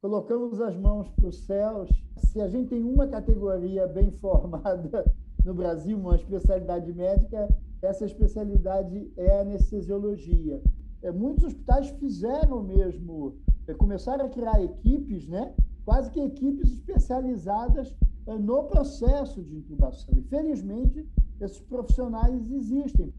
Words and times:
colocamos 0.00 0.60
as 0.60 0.76
mãos 0.76 1.08
para 1.10 1.28
os 1.28 1.40
céus. 1.44 1.90
Se 2.16 2.40
a 2.40 2.48
gente 2.48 2.68
tem 2.68 2.82
uma 2.82 3.06
categoria 3.06 3.86
bem 3.86 4.10
formada 4.20 5.04
no 5.44 5.54
Brasil, 5.54 5.98
uma 5.98 6.16
especialidade 6.16 6.92
médica, 6.92 7.48
essa 7.82 8.04
especialidade 8.04 9.10
é 9.16 9.38
a 9.38 9.40
anestesiologia. 9.40 10.60
É, 11.02 11.12
muitos 11.12 11.44
hospitais 11.44 11.90
fizeram 11.90 12.62
mesmo, 12.62 13.36
é, 13.66 13.74
começaram 13.74 14.26
a 14.26 14.28
criar 14.28 14.62
equipes, 14.62 15.28
né? 15.28 15.54
quase 15.84 16.10
que 16.10 16.20
equipes 16.20 16.72
especializadas 16.72 17.94
é, 18.26 18.36
no 18.36 18.64
processo 18.64 19.42
de 19.42 19.56
intubação. 19.56 20.12
E, 20.16 20.22
felizmente, 20.22 21.08
esses 21.40 21.60
profissionais 21.60 22.50
existem. 22.50 23.12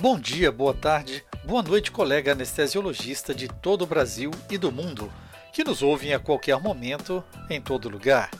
Bom 0.00 0.16
dia, 0.16 0.52
boa 0.52 0.72
tarde, 0.72 1.24
boa 1.44 1.60
noite, 1.60 1.90
colega 1.90 2.30
anestesiologista 2.30 3.34
de 3.34 3.48
todo 3.48 3.82
o 3.82 3.86
Brasil 3.86 4.30
e 4.48 4.56
do 4.56 4.70
mundo, 4.70 5.12
que 5.52 5.64
nos 5.64 5.82
ouvem 5.82 6.14
a 6.14 6.20
qualquer 6.20 6.56
momento, 6.62 7.22
em 7.50 7.60
todo 7.60 7.88
lugar. 7.88 8.30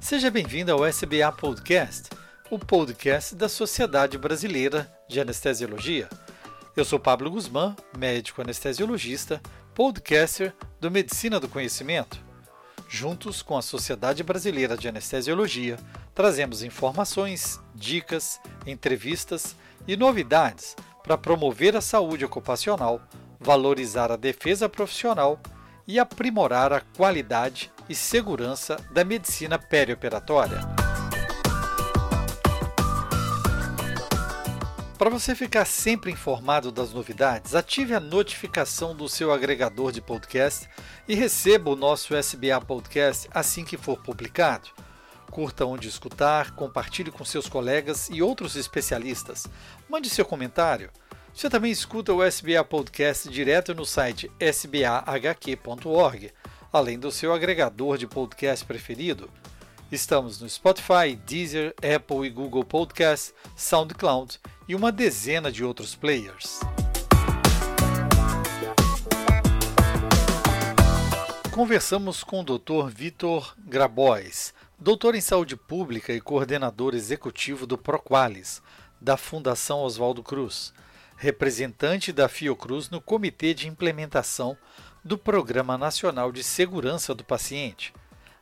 Seja 0.00 0.30
bem-vindo 0.30 0.70
ao 0.70 0.86
SBA 0.86 1.32
Podcast, 1.32 2.10
o 2.48 2.60
podcast 2.60 3.34
da 3.34 3.48
Sociedade 3.48 4.16
Brasileira 4.16 4.88
de 5.08 5.20
Anestesiologia. 5.20 6.08
Eu 6.76 6.84
sou 6.84 7.00
Pablo 7.00 7.28
Guzmán, 7.28 7.74
médico 7.98 8.40
anestesiologista, 8.40 9.42
podcaster 9.74 10.54
do 10.80 10.92
Medicina 10.92 11.40
do 11.40 11.48
Conhecimento. 11.48 12.22
Juntos 12.88 13.42
com 13.42 13.58
a 13.58 13.62
Sociedade 13.62 14.22
Brasileira 14.22 14.76
de 14.76 14.86
Anestesiologia, 14.86 15.76
trazemos 16.14 16.62
informações, 16.62 17.58
dicas, 17.74 18.40
entrevistas 18.64 19.56
e 19.88 19.96
novidades 19.96 20.76
para 21.10 21.18
promover 21.18 21.76
a 21.76 21.80
saúde 21.80 22.24
ocupacional, 22.24 23.02
valorizar 23.40 24.12
a 24.12 24.16
defesa 24.16 24.68
profissional 24.68 25.40
e 25.84 25.98
aprimorar 25.98 26.72
a 26.72 26.80
qualidade 26.80 27.68
e 27.88 27.96
segurança 27.96 28.76
da 28.92 29.04
medicina 29.04 29.58
perioperatória. 29.58 30.60
Para 34.96 35.10
você 35.10 35.34
ficar 35.34 35.64
sempre 35.64 36.12
informado 36.12 36.70
das 36.70 36.92
novidades, 36.92 37.56
ative 37.56 37.92
a 37.92 37.98
notificação 37.98 38.94
do 38.94 39.08
seu 39.08 39.32
agregador 39.32 39.90
de 39.90 40.00
podcast 40.00 40.68
e 41.08 41.16
receba 41.16 41.70
o 41.70 41.76
nosso 41.76 42.14
SBA 42.14 42.60
Podcast 42.60 43.28
assim 43.34 43.64
que 43.64 43.76
for 43.76 44.00
publicado. 44.00 44.68
Curta 45.30 45.64
onde 45.64 45.88
escutar, 45.88 46.50
compartilhe 46.52 47.10
com 47.10 47.24
seus 47.24 47.48
colegas 47.48 48.08
e 48.10 48.20
outros 48.20 48.56
especialistas. 48.56 49.46
Mande 49.88 50.10
seu 50.10 50.24
comentário. 50.24 50.90
Você 51.32 51.48
também 51.48 51.70
escuta 51.70 52.12
o 52.12 52.24
SBA 52.24 52.64
Podcast 52.64 53.28
direto 53.28 53.72
no 53.74 53.86
site 53.86 54.30
sbahq.org, 54.40 56.32
além 56.72 56.98
do 56.98 57.12
seu 57.12 57.32
agregador 57.32 57.96
de 57.96 58.06
podcast 58.06 58.64
preferido. 58.64 59.30
Estamos 59.92 60.40
no 60.40 60.48
Spotify, 60.48 61.16
Deezer, 61.26 61.74
Apple 61.78 62.26
e 62.26 62.30
Google 62.30 62.64
Podcasts, 62.64 63.32
SoundCloud 63.56 64.40
e 64.68 64.74
uma 64.74 64.90
dezena 64.90 65.50
de 65.50 65.64
outros 65.64 65.94
players. 65.94 66.60
Conversamos 71.52 72.24
com 72.24 72.40
o 72.40 72.44
Dr. 72.44 72.88
Vitor 72.88 73.54
Grabois, 73.58 74.54
doutor 74.80 75.14
em 75.14 75.20
saúde 75.20 75.56
pública 75.56 76.10
e 76.10 76.22
coordenador 76.22 76.94
executivo 76.94 77.66
do 77.66 77.76
Proqualis, 77.76 78.62
da 78.98 79.14
Fundação 79.14 79.80
Oswaldo 79.80 80.22
Cruz, 80.22 80.72
representante 81.16 82.10
da 82.12 82.30
Fiocruz 82.30 82.88
no 82.88 82.98
Comitê 82.98 83.52
de 83.52 83.68
Implementação 83.68 84.56
do 85.04 85.18
Programa 85.18 85.76
Nacional 85.76 86.32
de 86.32 86.42
Segurança 86.42 87.14
do 87.14 87.22
Paciente, 87.22 87.92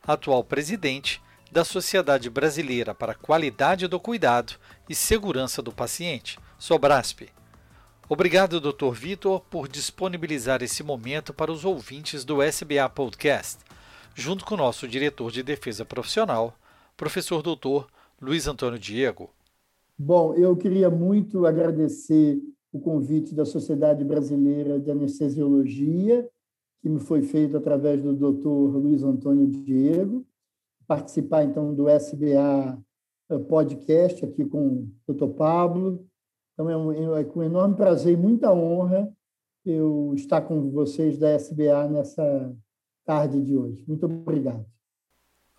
atual 0.01 0.41
presidente 0.41 1.21
da 1.51 1.65
Sociedade 1.65 2.29
Brasileira 2.29 2.95
para 2.95 3.11
a 3.11 3.15
Qualidade 3.15 3.85
do 3.87 3.99
Cuidado 3.99 4.53
e 4.87 4.95
Segurança 4.95 5.61
do 5.61 5.73
Paciente, 5.73 6.39
Sobrasp. 6.57 7.27
Obrigado, 8.07 8.61
Dr. 8.61 8.93
Vitor, 8.93 9.41
por 9.41 9.67
disponibilizar 9.67 10.63
esse 10.63 10.83
momento 10.83 11.33
para 11.33 11.51
os 11.51 11.65
ouvintes 11.65 12.23
do 12.23 12.41
SBA 12.41 12.87
Podcast 12.87 13.59
junto 14.19 14.45
com 14.45 14.57
nosso 14.57 14.87
diretor 14.87 15.31
de 15.31 15.41
defesa 15.41 15.85
profissional, 15.85 16.53
professor 16.97 17.41
doutor 17.41 17.87
Luiz 18.21 18.47
Antônio 18.47 18.77
Diego. 18.77 19.29
Bom, 19.97 20.33
eu 20.33 20.55
queria 20.57 20.89
muito 20.89 21.45
agradecer 21.45 22.37
o 22.71 22.79
convite 22.79 23.33
da 23.33 23.45
Sociedade 23.45 24.03
Brasileira 24.03 24.77
de 24.77 24.91
Anestesiologia, 24.91 26.29
que 26.81 26.89
me 26.89 26.99
foi 26.99 27.21
feito 27.21 27.55
através 27.57 28.01
do 28.01 28.13
doutor 28.13 28.75
Luiz 28.75 29.03
Antônio 29.03 29.47
Diego, 29.47 30.25
participar 30.85 31.45
então 31.45 31.73
do 31.73 31.87
SBA 31.89 32.77
eh, 33.29 33.39
podcast 33.39 34.25
aqui 34.25 34.43
com 34.45 34.67
o 34.67 34.91
doutor 35.07 35.29
Pablo. 35.29 36.05
Então 36.53 36.69
é, 36.69 36.75
um, 36.75 37.15
é 37.15 37.23
com 37.23 37.41
enorme 37.41 37.75
prazer 37.75 38.13
e 38.13 38.17
muita 38.17 38.51
honra 38.51 39.09
eu 39.65 40.13
estar 40.15 40.41
com 40.41 40.69
vocês 40.71 41.17
da 41.17 41.31
SBA 41.35 41.87
nessa 41.87 42.53
tarde 43.09 43.41
de 43.41 43.57
hoje. 43.57 43.83
Muito 43.87 44.05
obrigado. 44.05 44.63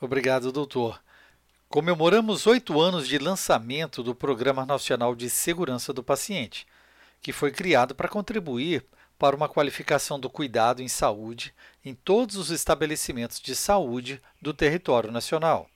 Obrigado, 0.00 0.52
doutor. 0.52 1.02
Comemoramos 1.68 2.46
oito 2.46 2.80
anos 2.80 3.08
de 3.08 3.18
lançamento 3.18 4.04
do 4.04 4.14
Programa 4.14 4.64
Nacional 4.64 5.16
de 5.16 5.28
Segurança 5.28 5.92
do 5.92 6.00
Paciente, 6.00 6.64
que 7.20 7.32
foi 7.32 7.50
criado 7.50 7.92
para 7.92 8.08
contribuir 8.08 8.86
para 9.18 9.34
uma 9.34 9.48
qualificação 9.48 10.18
do 10.18 10.30
cuidado 10.30 10.80
em 10.80 10.86
saúde 10.86 11.52
em 11.84 11.92
todos 11.92 12.36
os 12.36 12.50
estabelecimentos 12.50 13.40
de 13.40 13.56
saúde 13.56 14.22
do 14.40 14.54
território 14.54 15.10
nacional. 15.10 15.68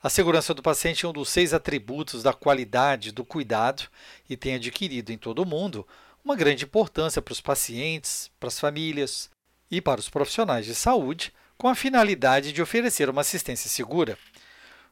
A 0.00 0.08
segurança 0.08 0.54
do 0.54 0.62
paciente 0.62 1.04
é 1.04 1.08
um 1.08 1.12
dos 1.12 1.28
seis 1.28 1.52
atributos 1.52 2.22
da 2.22 2.32
qualidade 2.32 3.10
do 3.10 3.24
cuidado 3.24 3.88
e 4.30 4.36
tem 4.36 4.54
adquirido 4.54 5.10
em 5.10 5.18
todo 5.18 5.40
o 5.40 5.46
mundo 5.46 5.84
uma 6.24 6.36
grande 6.36 6.64
importância 6.64 7.20
para 7.20 7.32
os 7.32 7.40
pacientes, 7.40 8.30
para 8.38 8.46
as 8.46 8.60
famílias, 8.60 9.33
e 9.76 9.80
para 9.80 10.00
os 10.00 10.08
profissionais 10.08 10.64
de 10.64 10.74
saúde, 10.74 11.32
com 11.58 11.68
a 11.68 11.74
finalidade 11.74 12.52
de 12.52 12.62
oferecer 12.62 13.08
uma 13.08 13.22
assistência 13.22 13.68
segura. 13.68 14.16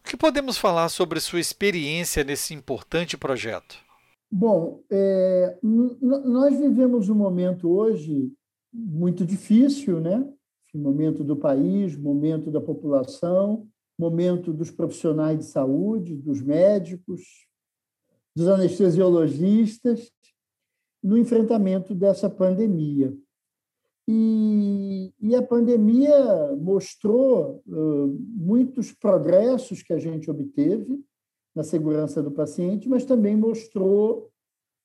O 0.05 0.09
que 0.09 0.17
podemos 0.17 0.59
falar 0.59 0.89
sobre 0.89 1.21
sua 1.21 1.39
experiência 1.39 2.25
nesse 2.25 2.53
importante 2.53 3.17
projeto? 3.17 3.77
Bom, 4.31 4.83
é, 4.91 5.57
nós 5.63 6.59
vivemos 6.59 7.09
um 7.09 7.15
momento 7.15 7.71
hoje 7.71 8.33
muito 8.73 9.25
difícil, 9.25 10.01
né? 10.01 10.27
Momento 10.75 11.23
do 11.23 11.37
país, 11.37 11.95
momento 11.95 12.51
da 12.51 12.61
população, 12.61 13.69
momento 13.99 14.53
dos 14.53 14.71
profissionais 14.71 15.39
de 15.39 15.45
saúde, 15.45 16.17
dos 16.17 16.41
médicos, 16.41 17.21
dos 18.35 18.49
anestesiologistas, 18.49 20.11
no 21.03 21.19
enfrentamento 21.19 21.95
dessa 21.95 22.31
pandemia. 22.31 23.15
E, 24.09 25.13
e 25.21 25.35
a 25.37 25.43
pandemia 25.43 26.55
mostrou 26.57 27.63
uh, 27.67 28.19
muitos 28.35 28.93
progressos 28.93 29.83
que 29.83 29.93
a 29.93 29.99
gente 29.99 30.31
obteve 30.31 31.01
na 31.55 31.63
segurança 31.63 32.23
do 32.23 32.31
paciente, 32.31 32.89
mas 32.89 33.05
também 33.05 33.37
mostrou 33.37 34.31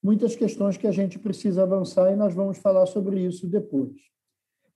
muitas 0.03 0.35
questões 0.35 0.77
que 0.77 0.85
a 0.85 0.91
gente 0.91 1.17
precisa 1.17 1.63
avançar 1.63 2.11
e 2.11 2.15
nós 2.15 2.33
vamos 2.33 2.57
falar 2.57 2.85
sobre 2.85 3.19
isso 3.19 3.47
depois. 3.47 3.95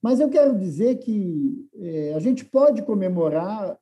Mas 0.01 0.19
eu 0.19 0.30
quero 0.30 0.57
dizer 0.57 0.97
que 0.97 1.69
eh, 1.75 2.13
a 2.16 2.19
gente 2.19 2.44
pode 2.44 2.81
comemorar 2.81 3.78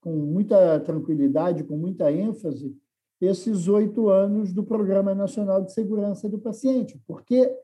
com 0.00 0.12
muita 0.12 0.80
tranquilidade, 0.80 1.64
com 1.64 1.76
muita 1.76 2.10
ênfase, 2.10 2.74
esses 3.20 3.68
oito 3.68 4.08
anos 4.08 4.52
do 4.52 4.62
Programa 4.62 5.14
Nacional 5.14 5.62
de 5.62 5.72
Segurança 5.72 6.28
do 6.28 6.38
Paciente, 6.38 7.00
porque, 7.06 7.54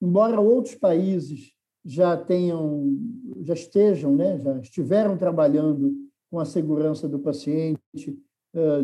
embora 0.00 0.40
outros 0.40 0.74
países 0.74 1.52
já 1.88 2.14
tenham, 2.18 2.98
já 3.40 3.54
estejam, 3.54 4.14
né, 4.14 4.38
já 4.38 4.58
estiveram 4.58 5.16
trabalhando 5.16 5.94
com 6.30 6.38
a 6.38 6.44
segurança 6.44 7.08
do 7.08 7.18
paciente 7.18 8.14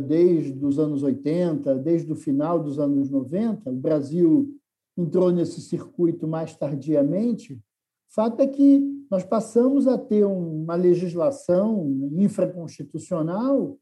desde 0.08 0.64
os 0.64 0.78
anos 0.78 1.02
80, 1.02 1.74
desde 1.76 2.10
o 2.10 2.16
final 2.16 2.58
dos 2.58 2.78
anos 2.78 3.10
90. 3.10 3.70
O 3.70 3.76
Brasil 3.76 4.56
entrou 4.96 5.30
nesse 5.30 5.60
circuito 5.60 6.26
mais 6.26 6.56
tardiamente. 6.56 7.60
Fato 8.08 8.40
é 8.40 8.46
que 8.46 8.82
nós 9.10 9.22
passamos 9.22 9.86
a 9.86 9.98
ter 9.98 10.24
uma 10.24 10.74
legislação 10.74 12.10
infraconstitucional 12.12 13.76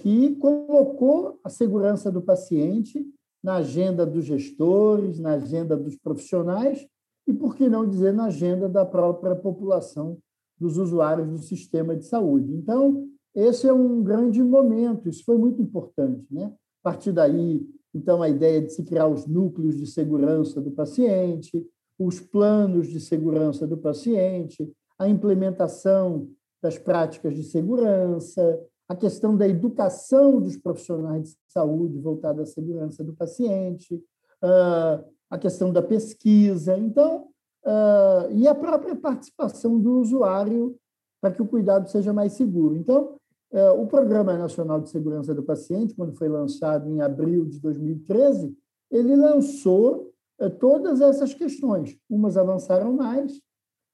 que 0.00 0.34
colocou 0.36 1.38
a 1.44 1.48
segurança 1.48 2.10
do 2.10 2.20
paciente 2.20 3.06
na 3.40 3.56
agenda 3.56 4.04
dos 4.04 4.24
gestores, 4.24 5.20
na 5.20 5.34
agenda 5.34 5.76
dos 5.76 5.96
profissionais 5.96 6.84
e, 7.26 7.32
por 7.32 7.56
que 7.56 7.68
não 7.68 7.88
dizer, 7.88 8.12
na 8.12 8.26
agenda 8.26 8.68
da 8.68 8.84
própria 8.84 9.34
população 9.36 10.18
dos 10.58 10.76
usuários 10.78 11.28
do 11.28 11.38
sistema 11.38 11.96
de 11.96 12.04
saúde. 12.04 12.52
Então, 12.52 13.06
esse 13.34 13.66
é 13.66 13.72
um 13.72 14.02
grande 14.02 14.42
momento, 14.42 15.08
isso 15.08 15.24
foi 15.24 15.36
muito 15.36 15.60
importante. 15.60 16.26
Né? 16.30 16.44
A 16.44 16.90
partir 16.90 17.12
daí, 17.12 17.66
Então, 17.94 18.22
a 18.22 18.28
ideia 18.28 18.62
de 18.62 18.72
se 18.72 18.82
criar 18.82 19.06
os 19.06 19.26
núcleos 19.26 19.76
de 19.76 19.86
segurança 19.86 20.60
do 20.60 20.70
paciente, 20.70 21.66
os 21.98 22.20
planos 22.20 22.88
de 22.88 22.98
segurança 22.98 23.66
do 23.66 23.76
paciente, 23.76 24.70
a 24.98 25.08
implementação 25.08 26.28
das 26.62 26.78
práticas 26.78 27.34
de 27.34 27.42
segurança, 27.42 28.60
a 28.88 28.96
questão 28.96 29.36
da 29.36 29.46
educação 29.46 30.40
dos 30.40 30.56
profissionais 30.56 31.30
de 31.30 31.36
saúde 31.48 31.98
voltada 31.98 32.42
à 32.42 32.46
segurança 32.46 33.04
do 33.04 33.12
paciente, 33.12 34.02
ah, 34.42 35.04
a 35.32 35.38
questão 35.38 35.72
da 35.72 35.80
pesquisa, 35.80 36.76
então, 36.76 37.28
ah, 37.64 38.28
e 38.32 38.46
a 38.46 38.54
própria 38.54 38.94
participação 38.94 39.80
do 39.80 39.98
usuário 39.98 40.76
para 41.22 41.32
que 41.32 41.40
o 41.40 41.46
cuidado 41.46 41.88
seja 41.88 42.12
mais 42.12 42.34
seguro. 42.34 42.76
Então, 42.76 43.16
ah, 43.50 43.72
o 43.72 43.86
Programa 43.86 44.36
Nacional 44.36 44.78
de 44.82 44.90
Segurança 44.90 45.34
do 45.34 45.42
Paciente, 45.42 45.94
quando 45.94 46.12
foi 46.12 46.28
lançado 46.28 46.86
em 46.86 47.00
abril 47.00 47.46
de 47.46 47.58
2013, 47.60 48.54
ele 48.90 49.16
lançou 49.16 50.12
todas 50.60 51.00
essas 51.00 51.32
questões. 51.32 51.96
Umas 52.10 52.36
avançaram 52.36 52.92
mais, 52.92 53.40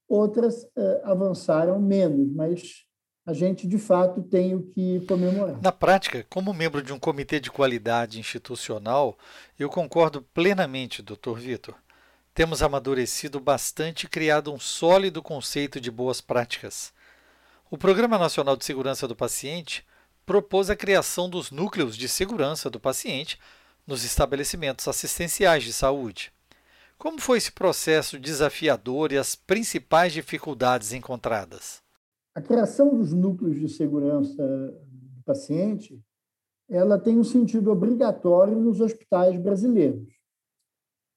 outras 0.08 0.67
avançaram 1.05 1.79
menos, 1.79 2.32
mas 2.32 2.84
a 3.29 3.35
gente, 3.35 3.69
de 3.69 3.77
fato, 3.77 4.23
tem 4.23 4.55
o 4.55 4.63
que 4.63 5.05
comemorar. 5.07 5.61
Na 5.61 5.71
prática, 5.71 6.27
como 6.31 6.55
membro 6.55 6.83
de 6.83 6.95
um 6.95 6.99
comitê 6.99 7.39
de 7.39 7.51
qualidade 7.51 8.19
institucional, 8.19 9.19
eu 9.59 9.69
concordo 9.69 10.23
plenamente, 10.33 11.03
Dr. 11.03 11.35
Vitor. 11.37 11.75
Temos 12.33 12.63
amadurecido 12.63 13.39
bastante 13.39 14.05
e 14.05 14.09
criado 14.09 14.51
um 14.51 14.59
sólido 14.59 15.23
conceito 15.23 15.79
de 15.79 15.91
boas 15.91 16.23
práticas. 16.23 16.91
O 17.71 17.77
Programa 17.77 18.17
Nacional 18.17 18.57
de 18.57 18.65
Segurança 18.65 19.07
do 19.07 19.15
Paciente 19.15 19.85
propôs 20.25 20.71
a 20.71 20.77
criação 20.77 21.29
dos 21.29 21.51
núcleos 21.51 21.99
de 21.99 22.09
segurança 22.09 22.71
do 22.71 22.81
paciente 22.81 23.39
nos 23.87 24.05
estabelecimentos 24.05 24.89
assistenciais 24.89 25.65
de 25.65 25.75
saúde. 25.75 26.33
Como 26.97 27.21
foi 27.21 27.37
esse 27.37 27.53
processo 27.53 28.19
desafiador 28.19 29.13
e 29.13 29.19
as 29.19 29.35
principais 29.35 30.15
dificuldades 30.15 30.95
encontradas? 30.95 31.87
A 32.38 32.40
criação 32.40 32.96
dos 32.96 33.12
núcleos 33.12 33.58
de 33.58 33.69
segurança 33.69 34.46
do 34.46 35.25
paciente 35.25 36.00
ela 36.70 36.96
tem 36.96 37.19
um 37.19 37.25
sentido 37.25 37.69
obrigatório 37.69 38.56
nos 38.56 38.81
hospitais 38.81 39.37
brasileiros. 39.37 40.08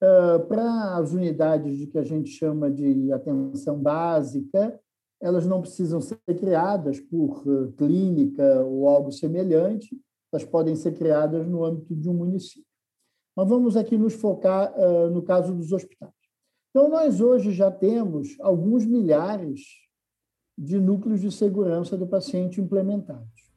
Ah, 0.02 0.40
para 0.48 0.96
as 0.98 1.14
unidades 1.14 1.78
de 1.78 1.86
que 1.86 2.00
a 2.00 2.04
gente 2.04 2.32
chama 2.32 2.72
de 2.72 3.12
atenção 3.12 3.80
básica, 3.80 4.82
elas 5.22 5.46
não 5.46 5.62
precisam 5.62 6.02
ser 6.02 6.18
criadas 6.40 7.00
por 7.00 7.44
ah, 7.48 7.72
clínica 7.78 8.66
ou 8.66 8.88
algo 8.88 9.12
semelhante, 9.12 9.96
elas 10.34 10.44
podem 10.44 10.76
ser 10.76 10.98
criadas 10.98 11.46
no 11.48 11.64
âmbito 11.64 11.96
de 11.96 12.10
um 12.10 12.16
município. 12.16 12.66
Mas 13.38 13.48
vamos 13.48 13.78
aqui 13.78 13.96
nos 13.96 14.16
focar 14.16 14.74
ah, 14.76 15.08
no 15.12 15.22
caso 15.22 15.54
dos 15.54 15.72
hospitais. 15.72 16.12
Então, 16.72 16.90
nós 16.90 17.22
hoje 17.22 17.52
já 17.52 17.70
temos 17.70 18.36
alguns 18.40 18.88
milhares 18.88 19.82
de 20.62 20.80
núcleos 20.80 21.20
de 21.20 21.32
segurança 21.32 21.98
do 21.98 22.06
paciente 22.06 22.62
implementados. 22.62 23.52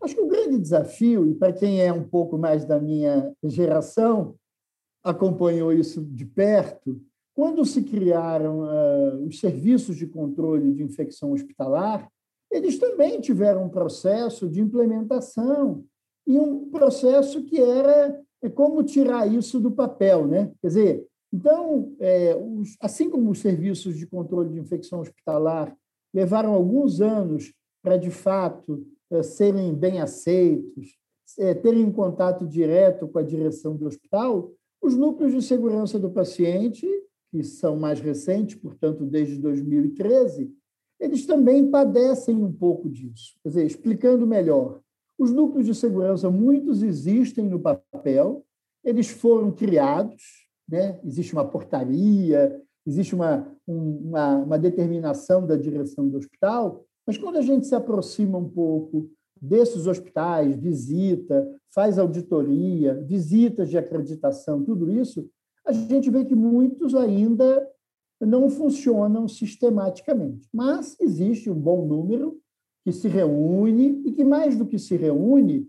Acho 0.00 0.14
que 0.14 0.22
o 0.22 0.28
grande 0.28 0.58
desafio, 0.58 1.26
e 1.26 1.34
para 1.34 1.52
quem 1.52 1.82
é 1.82 1.92
um 1.92 2.02
pouco 2.02 2.38
mais 2.38 2.64
da 2.64 2.80
minha 2.80 3.30
geração, 3.44 4.34
acompanhou 5.04 5.70
isso 5.70 6.02
de 6.02 6.24
perto, 6.24 6.98
quando 7.34 7.62
se 7.66 7.82
criaram 7.82 8.60
uh, 8.60 9.26
os 9.26 9.38
serviços 9.38 9.96
de 9.96 10.06
controle 10.06 10.72
de 10.72 10.82
infecção 10.82 11.32
hospitalar, 11.32 12.10
eles 12.50 12.78
também 12.78 13.20
tiveram 13.20 13.64
um 13.64 13.68
processo 13.68 14.48
de 14.48 14.62
implementação 14.62 15.84
e 16.26 16.38
um 16.38 16.70
processo 16.70 17.44
que 17.44 17.60
era 17.60 18.18
é 18.42 18.48
como 18.48 18.82
tirar 18.82 19.30
isso 19.30 19.60
do 19.60 19.70
papel, 19.70 20.26
né? 20.26 20.50
Quer 20.62 20.68
dizer, 20.68 21.06
então, 21.30 21.94
é, 22.00 22.34
os, 22.34 22.76
assim 22.80 23.10
como 23.10 23.30
os 23.30 23.40
serviços 23.40 23.98
de 23.98 24.06
controle 24.06 24.48
de 24.48 24.58
infecção 24.58 25.00
hospitalar 25.00 25.76
levaram 26.12 26.52
alguns 26.52 27.00
anos 27.00 27.52
para, 27.82 27.96
de 27.96 28.10
fato, 28.10 28.86
eh, 29.10 29.22
serem 29.22 29.74
bem 29.74 30.00
aceitos, 30.00 30.98
eh, 31.38 31.54
terem 31.54 31.90
contato 31.90 32.46
direto 32.46 33.08
com 33.08 33.18
a 33.18 33.22
direção 33.22 33.76
do 33.76 33.86
hospital, 33.86 34.52
os 34.82 34.96
núcleos 34.96 35.32
de 35.32 35.42
segurança 35.42 35.98
do 35.98 36.10
paciente, 36.10 36.86
que 37.30 37.42
são 37.44 37.76
mais 37.76 38.00
recentes, 38.00 38.56
portanto, 38.56 39.04
desde 39.04 39.36
2013, 39.38 40.52
eles 40.98 41.24
também 41.24 41.70
padecem 41.70 42.36
um 42.36 42.52
pouco 42.52 42.88
disso. 42.88 43.36
Quer 43.42 43.48
dizer, 43.48 43.66
explicando 43.66 44.26
melhor, 44.26 44.80
os 45.18 45.30
núcleos 45.30 45.66
de 45.66 45.74
segurança, 45.74 46.30
muitos 46.30 46.82
existem 46.82 47.46
no 47.46 47.60
papel, 47.60 48.44
eles 48.84 49.08
foram 49.08 49.52
criados, 49.52 50.22
né? 50.68 50.98
existe 51.04 51.32
uma 51.32 51.44
portaria, 51.44 52.60
existe 52.86 53.14
uma, 53.14 53.46
uma, 53.66 54.36
uma 54.38 54.58
determinação 54.58 55.46
da 55.46 55.56
direção 55.56 56.08
do 56.08 56.16
hospital, 56.16 56.84
mas 57.06 57.18
quando 57.18 57.36
a 57.36 57.42
gente 57.42 57.66
se 57.66 57.74
aproxima 57.74 58.38
um 58.38 58.48
pouco 58.48 59.10
desses 59.40 59.86
hospitais, 59.86 60.56
visita, 60.56 61.48
faz 61.74 61.98
auditoria, 61.98 62.94
visitas 63.06 63.70
de 63.70 63.78
acreditação, 63.78 64.62
tudo 64.62 64.90
isso, 64.90 65.28
a 65.66 65.72
gente 65.72 66.10
vê 66.10 66.24
que 66.24 66.34
muitos 66.34 66.94
ainda 66.94 67.66
não 68.20 68.50
funcionam 68.50 69.26
sistematicamente. 69.26 70.48
Mas 70.52 70.96
existe 71.00 71.50
um 71.50 71.54
bom 71.54 71.86
número 71.86 72.38
que 72.84 72.92
se 72.92 73.08
reúne 73.08 74.02
e 74.04 74.12
que, 74.12 74.24
mais 74.24 74.56
do 74.56 74.66
que 74.66 74.78
se 74.78 74.96
reúne, 74.96 75.66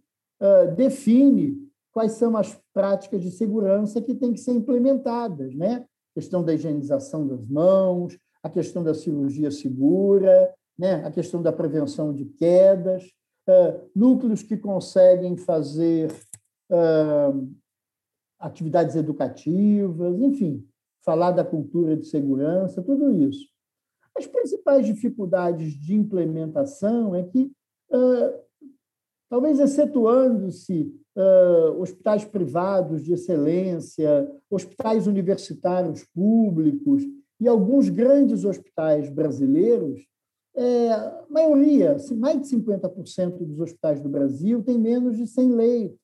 define 0.76 1.58
quais 1.94 2.14
são 2.14 2.36
as 2.36 2.58
práticas 2.74 3.22
de 3.22 3.32
segurança 3.32 4.02
que 4.02 4.16
têm 4.16 4.34
que 4.34 4.40
ser 4.40 4.54
implementadas. 4.54 5.54
Né? 5.56 5.86
Questão 6.14 6.44
da 6.44 6.54
higienização 6.54 7.28
das 7.28 7.48
mãos, 7.48 8.18
a 8.44 8.50
questão 8.50 8.84
da 8.84 8.94
cirurgia 8.94 9.52
segura, 9.52 10.54
né? 10.78 11.06
a 11.06 11.12
questão 11.12 11.42
da 11.42 11.52
prevenção 11.52 12.14
de 12.14 12.26
quedas, 12.26 13.04
uh, 13.48 13.90
núcleos 13.96 14.44
que 14.44 14.58
conseguem 14.58 15.38
fazer 15.38 16.12
uh, 16.72 17.50
atividades 18.40 18.96
educativas, 18.96 20.20
enfim, 20.20 20.68
falar 21.04 21.32
da 21.32 21.46
cultura 21.46 21.96
de 21.96 22.06
segurança, 22.08 22.82
tudo 22.82 23.12
isso. 23.12 23.48
As 24.18 24.28
principais 24.28 24.86
dificuldades 24.86 25.74
de 25.74 25.96
implementação 25.96 27.16
é 27.16 27.24
que, 27.24 27.52
uh, 27.92 28.42
talvez 29.30 29.60
excetuando-se 29.60 30.94
uh, 31.16 31.82
hospitais 31.82 32.26
privados 32.26 33.04
de 33.04 33.14
excelência, 33.14 34.30
hospitais 34.50 35.08
universitários 35.08 36.04
públicos 36.14 37.04
e 37.40 37.48
alguns 37.48 37.90
grandes 37.90 38.46
hospitais 38.46 39.10
brasileiros, 39.10 40.02
é, 40.56 40.92
a 40.92 41.24
maioria, 41.30 41.96
mais 42.18 42.42
de 42.42 42.56
50% 42.56 43.38
dos 43.38 43.60
hospitais 43.60 44.02
do 44.02 44.10
Brasil 44.10 44.62
tem 44.62 44.78
menos 44.78 45.18
de 45.18 45.26
100 45.26 45.52
leitos. 45.54 46.00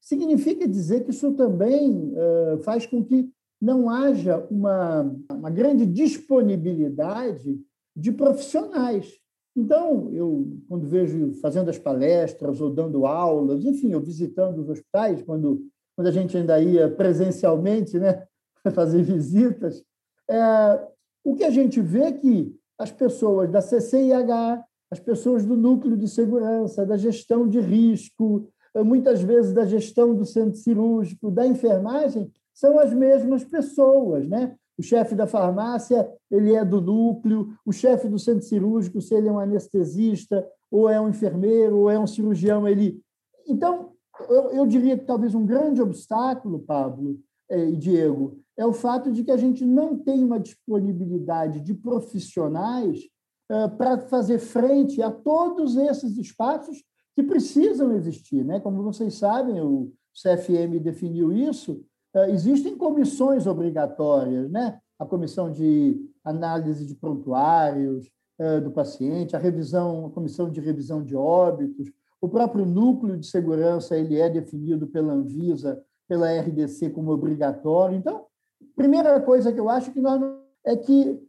Significa 0.00 0.68
dizer 0.68 1.02
que 1.02 1.10
isso 1.10 1.32
também 1.32 2.12
uh, 2.12 2.58
faz 2.62 2.86
com 2.86 3.02
que 3.02 3.28
não 3.60 3.88
haja 3.88 4.46
uma, 4.50 5.12
uma 5.32 5.50
grande 5.50 5.86
disponibilidade 5.86 7.58
de 7.96 8.12
profissionais. 8.12 9.12
Então, 9.56 10.10
eu, 10.12 10.46
quando 10.68 10.86
vejo 10.86 11.32
fazendo 11.40 11.70
as 11.70 11.78
palestras 11.78 12.60
ou 12.60 12.70
dando 12.70 13.06
aulas, 13.06 13.64
enfim, 13.64 13.92
eu 13.92 14.00
visitando 14.00 14.58
os 14.58 14.68
hospitais, 14.68 15.22
quando, 15.22 15.66
quando 15.96 16.08
a 16.08 16.12
gente 16.12 16.36
ainda 16.36 16.60
ia 16.60 16.90
presencialmente 16.90 17.98
né, 17.98 18.26
fazer 18.74 19.02
visitas, 19.02 19.82
é, 20.28 20.86
o 21.24 21.34
que 21.34 21.44
a 21.44 21.50
gente 21.50 21.80
vê 21.80 22.02
é 22.02 22.12
que 22.12 22.54
as 22.78 22.90
pessoas 22.90 23.50
da 23.50 23.62
CCIH, 23.62 24.62
as 24.90 25.00
pessoas 25.00 25.46
do 25.46 25.56
núcleo 25.56 25.96
de 25.96 26.06
segurança, 26.06 26.84
da 26.84 26.98
gestão 26.98 27.48
de 27.48 27.58
risco, 27.58 28.46
muitas 28.84 29.22
vezes 29.22 29.54
da 29.54 29.64
gestão 29.64 30.14
do 30.14 30.26
centro 30.26 30.58
cirúrgico, 30.58 31.30
da 31.30 31.46
enfermagem, 31.46 32.30
são 32.52 32.78
as 32.78 32.92
mesmas 32.92 33.42
pessoas, 33.44 34.28
né? 34.28 34.54
O 34.78 34.82
chefe 34.82 35.14
da 35.14 35.26
farmácia 35.26 36.08
ele 36.30 36.54
é 36.54 36.64
do 36.64 36.80
núcleo, 36.80 37.54
o 37.64 37.72
chefe 37.72 38.08
do 38.08 38.18
centro 38.18 38.44
cirúrgico, 38.44 39.00
se 39.00 39.14
ele 39.14 39.28
é 39.28 39.32
um 39.32 39.38
anestesista, 39.38 40.46
ou 40.70 40.88
é 40.88 41.00
um 41.00 41.08
enfermeiro, 41.08 41.78
ou 41.78 41.90
é 41.90 41.98
um 41.98 42.06
cirurgião, 42.06 42.66
ele. 42.66 43.00
Então, 43.46 43.92
eu, 44.28 44.50
eu 44.50 44.66
diria 44.66 44.98
que 44.98 45.04
talvez 45.04 45.34
um 45.34 45.46
grande 45.46 45.80
obstáculo, 45.80 46.58
Pablo 46.58 47.18
eh, 47.48 47.70
e 47.70 47.76
Diego, 47.76 48.38
é 48.56 48.64
o 48.66 48.72
fato 48.72 49.12
de 49.12 49.22
que 49.22 49.30
a 49.30 49.36
gente 49.36 49.64
não 49.64 49.96
tem 49.96 50.24
uma 50.24 50.40
disponibilidade 50.40 51.60
de 51.60 51.74
profissionais 51.74 53.00
eh, 53.48 53.68
para 53.68 53.98
fazer 53.98 54.38
frente 54.38 55.02
a 55.02 55.10
todos 55.10 55.76
esses 55.76 56.16
espaços 56.16 56.82
que 57.14 57.22
precisam 57.22 57.92
existir. 57.92 58.44
Né? 58.44 58.58
Como 58.60 58.82
vocês 58.82 59.14
sabem, 59.14 59.60
o 59.60 59.92
CFM 60.12 60.80
definiu 60.80 61.32
isso, 61.32 61.80
eh, 61.80 61.95
existem 62.30 62.76
comissões 62.76 63.46
obrigatórias, 63.46 64.50
né? 64.50 64.78
a 64.98 65.04
comissão 65.04 65.50
de 65.50 66.00
análise 66.24 66.86
de 66.86 66.94
prontuários 66.94 68.10
eh, 68.38 68.60
do 68.60 68.70
paciente, 68.70 69.36
a 69.36 69.38
revisão, 69.38 70.06
a 70.06 70.10
comissão 70.10 70.50
de 70.50 70.60
revisão 70.60 71.02
de 71.02 71.14
óbitos, 71.14 71.90
o 72.20 72.28
próprio 72.28 72.64
núcleo 72.64 73.16
de 73.16 73.26
segurança 73.26 73.96
ele 73.96 74.18
é 74.18 74.30
definido 74.30 74.86
pela 74.86 75.12
Anvisa 75.12 75.82
pela 76.08 76.32
RDC 76.40 76.90
como 76.90 77.10
obrigatório. 77.10 77.96
Então, 77.96 78.26
primeira 78.74 79.20
coisa 79.20 79.52
que 79.52 79.60
eu 79.60 79.68
acho 79.68 79.92
que 79.92 80.00
nós 80.00 80.20
é 80.64 80.76
que 80.76 81.20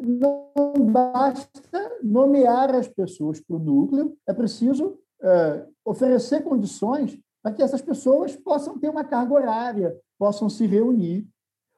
não 0.00 0.52
basta 0.90 1.98
nomear 2.02 2.74
as 2.74 2.88
pessoas 2.88 3.40
para 3.40 3.56
o 3.56 3.60
núcleo, 3.60 4.16
é 4.26 4.32
preciso 4.32 4.98
é, 5.22 5.66
oferecer 5.84 6.42
condições 6.42 7.18
para 7.44 7.52
que 7.52 7.62
essas 7.62 7.82
pessoas 7.82 8.34
possam 8.34 8.78
ter 8.78 8.88
uma 8.88 9.04
carga 9.04 9.34
horária, 9.34 10.00
possam 10.18 10.48
se 10.48 10.66
reunir. 10.66 11.28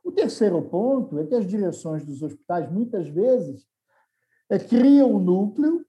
O 0.04 0.12
terceiro 0.12 0.62
ponto 0.62 1.18
é 1.18 1.26
que 1.26 1.34
as 1.34 1.44
direções 1.44 2.04
dos 2.04 2.22
hospitais, 2.22 2.70
muitas 2.70 3.08
vezes, 3.08 3.66
é, 4.48 4.60
criam 4.60 5.16
um 5.16 5.18
núcleo, 5.18 5.84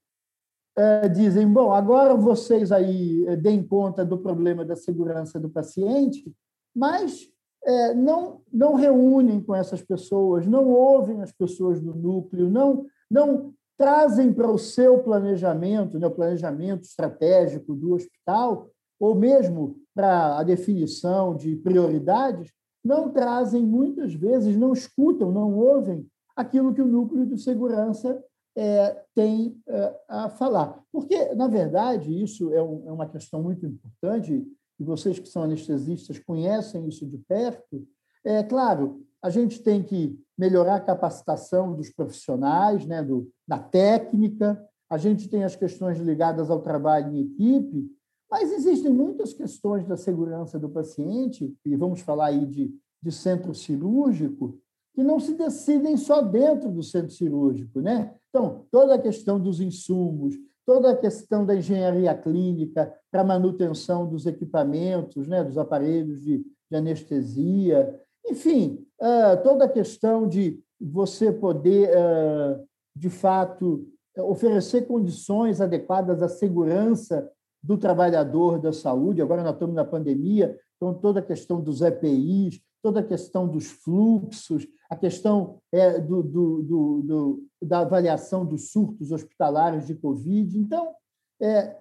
é, 0.76 1.08
dizem: 1.08 1.46
bom, 1.46 1.72
agora 1.72 2.16
vocês 2.16 2.72
aí 2.72 3.24
é, 3.28 3.36
deem 3.36 3.62
conta 3.62 4.04
do 4.04 4.18
problema 4.18 4.64
da 4.64 4.74
segurança 4.74 5.38
do 5.38 5.48
paciente, 5.48 6.34
mas 6.74 7.30
é, 7.64 7.94
não, 7.94 8.42
não 8.52 8.74
reúnem 8.74 9.40
com 9.40 9.54
essas 9.54 9.80
pessoas, 9.80 10.44
não 10.44 10.68
ouvem 10.68 11.22
as 11.22 11.30
pessoas 11.30 11.80
do 11.80 11.94
núcleo, 11.94 12.50
não, 12.50 12.84
não 13.08 13.54
trazem 13.76 14.32
para 14.32 14.50
o 14.50 14.58
seu 14.58 15.04
planejamento, 15.04 16.00
né, 16.00 16.08
o 16.08 16.10
planejamento 16.10 16.82
estratégico 16.82 17.76
do 17.76 17.94
hospital, 17.94 18.68
ou 18.98 19.14
mesmo 19.14 19.76
para 19.94 20.38
a 20.38 20.42
definição 20.42 21.36
de 21.36 21.56
prioridades, 21.56 22.52
não 22.84 23.10
trazem 23.10 23.64
muitas 23.64 24.14
vezes, 24.14 24.56
não 24.56 24.72
escutam, 24.72 25.32
não 25.32 25.56
ouvem 25.56 26.06
aquilo 26.36 26.72
que 26.72 26.82
o 26.82 26.86
núcleo 26.86 27.26
de 27.26 27.36
segurança 27.38 28.22
é, 28.56 29.02
tem 29.14 29.60
é, 29.66 29.94
a 30.08 30.28
falar. 30.28 30.80
Porque, 30.92 31.34
na 31.34 31.48
verdade, 31.48 32.22
isso 32.22 32.52
é, 32.52 32.62
um, 32.62 32.82
é 32.86 32.92
uma 32.92 33.08
questão 33.08 33.42
muito 33.42 33.66
importante, 33.66 34.46
e 34.78 34.84
vocês 34.84 35.18
que 35.18 35.28
são 35.28 35.42
anestesistas 35.42 36.18
conhecem 36.18 36.86
isso 36.88 37.04
de 37.06 37.18
perto. 37.18 37.86
É 38.24 38.42
claro, 38.42 39.04
a 39.20 39.30
gente 39.30 39.60
tem 39.62 39.82
que 39.82 40.18
melhorar 40.36 40.76
a 40.76 40.80
capacitação 40.80 41.74
dos 41.74 41.90
profissionais, 41.90 42.86
né, 42.86 43.02
do, 43.02 43.28
da 43.46 43.58
técnica, 43.58 44.64
a 44.88 44.96
gente 44.96 45.28
tem 45.28 45.44
as 45.44 45.54
questões 45.54 45.98
ligadas 45.98 46.50
ao 46.50 46.62
trabalho 46.62 47.12
em 47.12 47.20
equipe, 47.20 47.90
mas 48.30 48.52
existem 48.52 48.92
muitas 48.92 49.32
questões 49.32 49.86
da 49.86 49.96
segurança 49.96 50.58
do 50.58 50.68
paciente, 50.68 51.54
e 51.64 51.76
vamos 51.76 52.00
falar 52.00 52.26
aí 52.26 52.44
de, 52.44 52.74
de 53.02 53.12
centro 53.12 53.54
cirúrgico, 53.54 54.58
que 54.94 55.02
não 55.02 55.18
se 55.20 55.34
decidem 55.34 55.96
só 55.96 56.20
dentro 56.20 56.70
do 56.70 56.82
centro 56.82 57.10
cirúrgico. 57.10 57.80
Né? 57.80 58.14
Então, 58.28 58.66
toda 58.70 58.94
a 58.94 58.98
questão 58.98 59.40
dos 59.40 59.60
insumos, 59.60 60.34
toda 60.66 60.90
a 60.90 60.96
questão 60.96 61.46
da 61.46 61.54
engenharia 61.54 62.14
clínica 62.14 62.92
para 63.10 63.24
manutenção 63.24 64.06
dos 64.06 64.26
equipamentos, 64.26 65.26
né, 65.26 65.42
dos 65.42 65.56
aparelhos 65.56 66.20
de, 66.20 66.44
de 66.70 66.76
anestesia, 66.76 67.98
enfim, 68.26 68.84
uh, 69.00 69.42
toda 69.42 69.64
a 69.64 69.68
questão 69.68 70.28
de 70.28 70.60
você 70.78 71.32
poder, 71.32 71.90
uh, 71.90 72.62
de 72.94 73.08
fato, 73.08 73.88
oferecer 74.18 74.86
condições 74.86 75.60
adequadas 75.60 76.22
à 76.22 76.28
segurança 76.28 77.30
do 77.62 77.76
trabalhador 77.76 78.58
da 78.58 78.72
saúde. 78.72 79.22
Agora 79.22 79.42
nós 79.42 79.54
estamos 79.54 79.74
na 79.74 79.84
pandemia, 79.84 80.58
então 80.76 80.94
toda 80.94 81.20
a 81.20 81.22
questão 81.22 81.60
dos 81.60 81.80
EPIs, 81.80 82.60
toda 82.82 83.00
a 83.00 83.04
questão 83.04 83.48
dos 83.48 83.66
fluxos, 83.66 84.66
a 84.88 84.96
questão 84.96 85.60
é, 85.72 86.00
do, 86.00 86.22
do, 86.22 86.62
do, 87.02 87.46
da 87.60 87.80
avaliação 87.80 88.46
dos 88.46 88.70
surtos 88.70 89.12
hospitalares 89.12 89.86
de 89.86 89.94
Covid. 89.94 90.58
Então, 90.58 90.94
é, 91.40 91.48
é, 91.48 91.76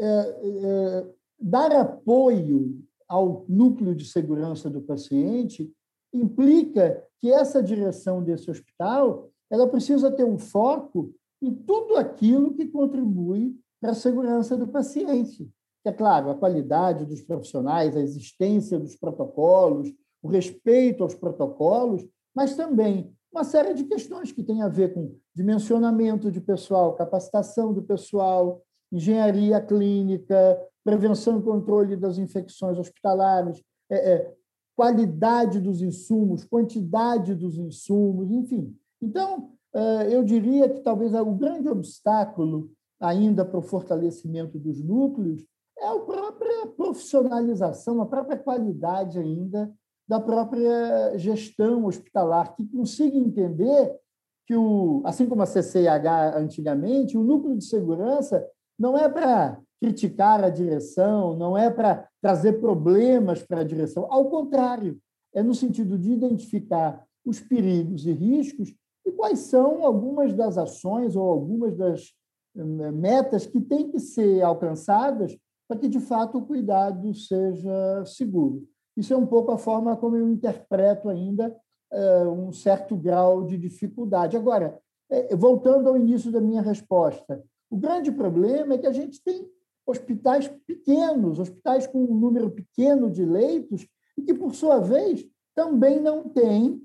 é, 0.00 1.06
dar 1.38 1.72
apoio 1.72 2.82
ao 3.06 3.44
núcleo 3.48 3.94
de 3.94 4.04
segurança 4.04 4.68
do 4.68 4.80
paciente 4.80 5.72
implica 6.12 7.04
que 7.18 7.30
essa 7.30 7.62
direção 7.62 8.22
desse 8.22 8.50
hospital 8.50 9.30
ela 9.50 9.68
precisa 9.68 10.10
ter 10.10 10.24
um 10.24 10.38
foco 10.38 11.14
em 11.40 11.54
tudo 11.54 11.96
aquilo 11.96 12.54
que 12.54 12.66
contribui 12.66 13.56
para 13.80 13.92
a 13.92 13.94
segurança 13.94 14.56
do 14.56 14.66
paciente. 14.68 15.48
É 15.84 15.92
claro, 15.92 16.30
a 16.30 16.34
qualidade 16.34 17.04
dos 17.04 17.22
profissionais, 17.22 17.96
a 17.96 18.00
existência 18.00 18.78
dos 18.78 18.96
protocolos, 18.96 19.92
o 20.22 20.28
respeito 20.28 21.02
aos 21.02 21.14
protocolos, 21.14 22.06
mas 22.34 22.56
também 22.56 23.14
uma 23.32 23.44
série 23.44 23.74
de 23.74 23.84
questões 23.84 24.32
que 24.32 24.42
têm 24.42 24.62
a 24.62 24.68
ver 24.68 24.94
com 24.94 25.14
dimensionamento 25.34 26.30
de 26.30 26.40
pessoal, 26.40 26.94
capacitação 26.94 27.72
do 27.72 27.82
pessoal, 27.82 28.62
engenharia 28.90 29.60
clínica, 29.60 30.60
prevenção 30.82 31.38
e 31.38 31.42
controle 31.42 31.96
das 31.96 32.18
infecções 32.18 32.78
hospitalares, 32.78 33.62
é, 33.90 34.12
é, 34.12 34.34
qualidade 34.74 35.60
dos 35.60 35.82
insumos, 35.82 36.44
quantidade 36.44 37.34
dos 37.34 37.58
insumos, 37.58 38.30
enfim. 38.30 38.74
Então, 39.00 39.50
é, 39.74 40.14
eu 40.14 40.24
diria 40.24 40.68
que 40.68 40.80
talvez 40.80 41.12
o 41.14 41.32
grande 41.32 41.68
obstáculo 41.68 42.70
ainda 43.00 43.44
para 43.44 43.58
o 43.58 43.62
fortalecimento 43.62 44.58
dos 44.58 44.82
núcleos 44.82 45.44
é 45.78 45.86
a 45.86 45.98
própria 45.98 46.66
profissionalização, 46.66 48.00
a 48.00 48.06
própria 48.06 48.36
qualidade 48.36 49.18
ainda 49.18 49.72
da 50.08 50.18
própria 50.18 51.16
gestão 51.18 51.84
hospitalar, 51.84 52.56
que 52.56 52.66
consiga 52.66 53.16
entender 53.16 53.94
que, 54.46 54.56
o, 54.56 55.02
assim 55.04 55.28
como 55.28 55.42
a 55.42 55.46
CCIH 55.46 56.36
antigamente, 56.36 57.16
o 57.16 57.22
núcleo 57.22 57.56
de 57.56 57.64
segurança 57.64 58.46
não 58.78 58.96
é 58.96 59.06
para 59.08 59.60
criticar 59.80 60.42
a 60.42 60.48
direção, 60.48 61.36
não 61.36 61.56
é 61.56 61.70
para 61.70 62.08
trazer 62.22 62.54
problemas 62.54 63.42
para 63.42 63.60
a 63.60 63.64
direção. 63.64 64.06
Ao 64.10 64.24
contrário, 64.30 64.98
é 65.34 65.42
no 65.42 65.54
sentido 65.54 65.98
de 65.98 66.10
identificar 66.10 67.04
os 67.24 67.38
perigos 67.38 68.06
e 68.06 68.12
riscos 68.12 68.74
e 69.06 69.12
quais 69.12 69.40
são 69.40 69.84
algumas 69.84 70.32
das 70.32 70.56
ações 70.56 71.14
ou 71.14 71.30
algumas 71.30 71.76
das 71.76 72.12
metas 72.54 73.46
que 73.46 73.60
têm 73.60 73.90
que 73.90 73.98
ser 73.98 74.42
alcançadas 74.42 75.36
para 75.68 75.78
que, 75.78 75.88
de 75.88 76.00
fato, 76.00 76.38
o 76.38 76.46
cuidado 76.46 77.12
seja 77.14 78.04
seguro. 78.06 78.66
Isso 78.96 79.12
é 79.12 79.16
um 79.16 79.26
pouco 79.26 79.52
a 79.52 79.58
forma 79.58 79.96
como 79.96 80.16
eu 80.16 80.28
interpreto 80.28 81.08
ainda 81.08 81.54
uh, 81.92 82.28
um 82.30 82.52
certo 82.52 82.96
grau 82.96 83.44
de 83.44 83.56
dificuldade. 83.56 84.36
Agora, 84.36 84.78
é, 85.10 85.36
voltando 85.36 85.88
ao 85.88 85.96
início 85.96 86.32
da 86.32 86.40
minha 86.40 86.62
resposta, 86.62 87.42
o 87.70 87.76
grande 87.76 88.10
problema 88.10 88.74
é 88.74 88.78
que 88.78 88.86
a 88.86 88.92
gente 88.92 89.22
tem 89.22 89.48
hospitais 89.86 90.48
pequenos, 90.66 91.38
hospitais 91.38 91.86
com 91.86 92.02
um 92.02 92.14
número 92.14 92.50
pequeno 92.50 93.10
de 93.10 93.24
leitos, 93.24 93.86
e 94.16 94.22
que, 94.22 94.34
por 94.34 94.54
sua 94.54 94.80
vez, 94.80 95.24
também 95.54 96.00
não 96.00 96.28
têm 96.28 96.82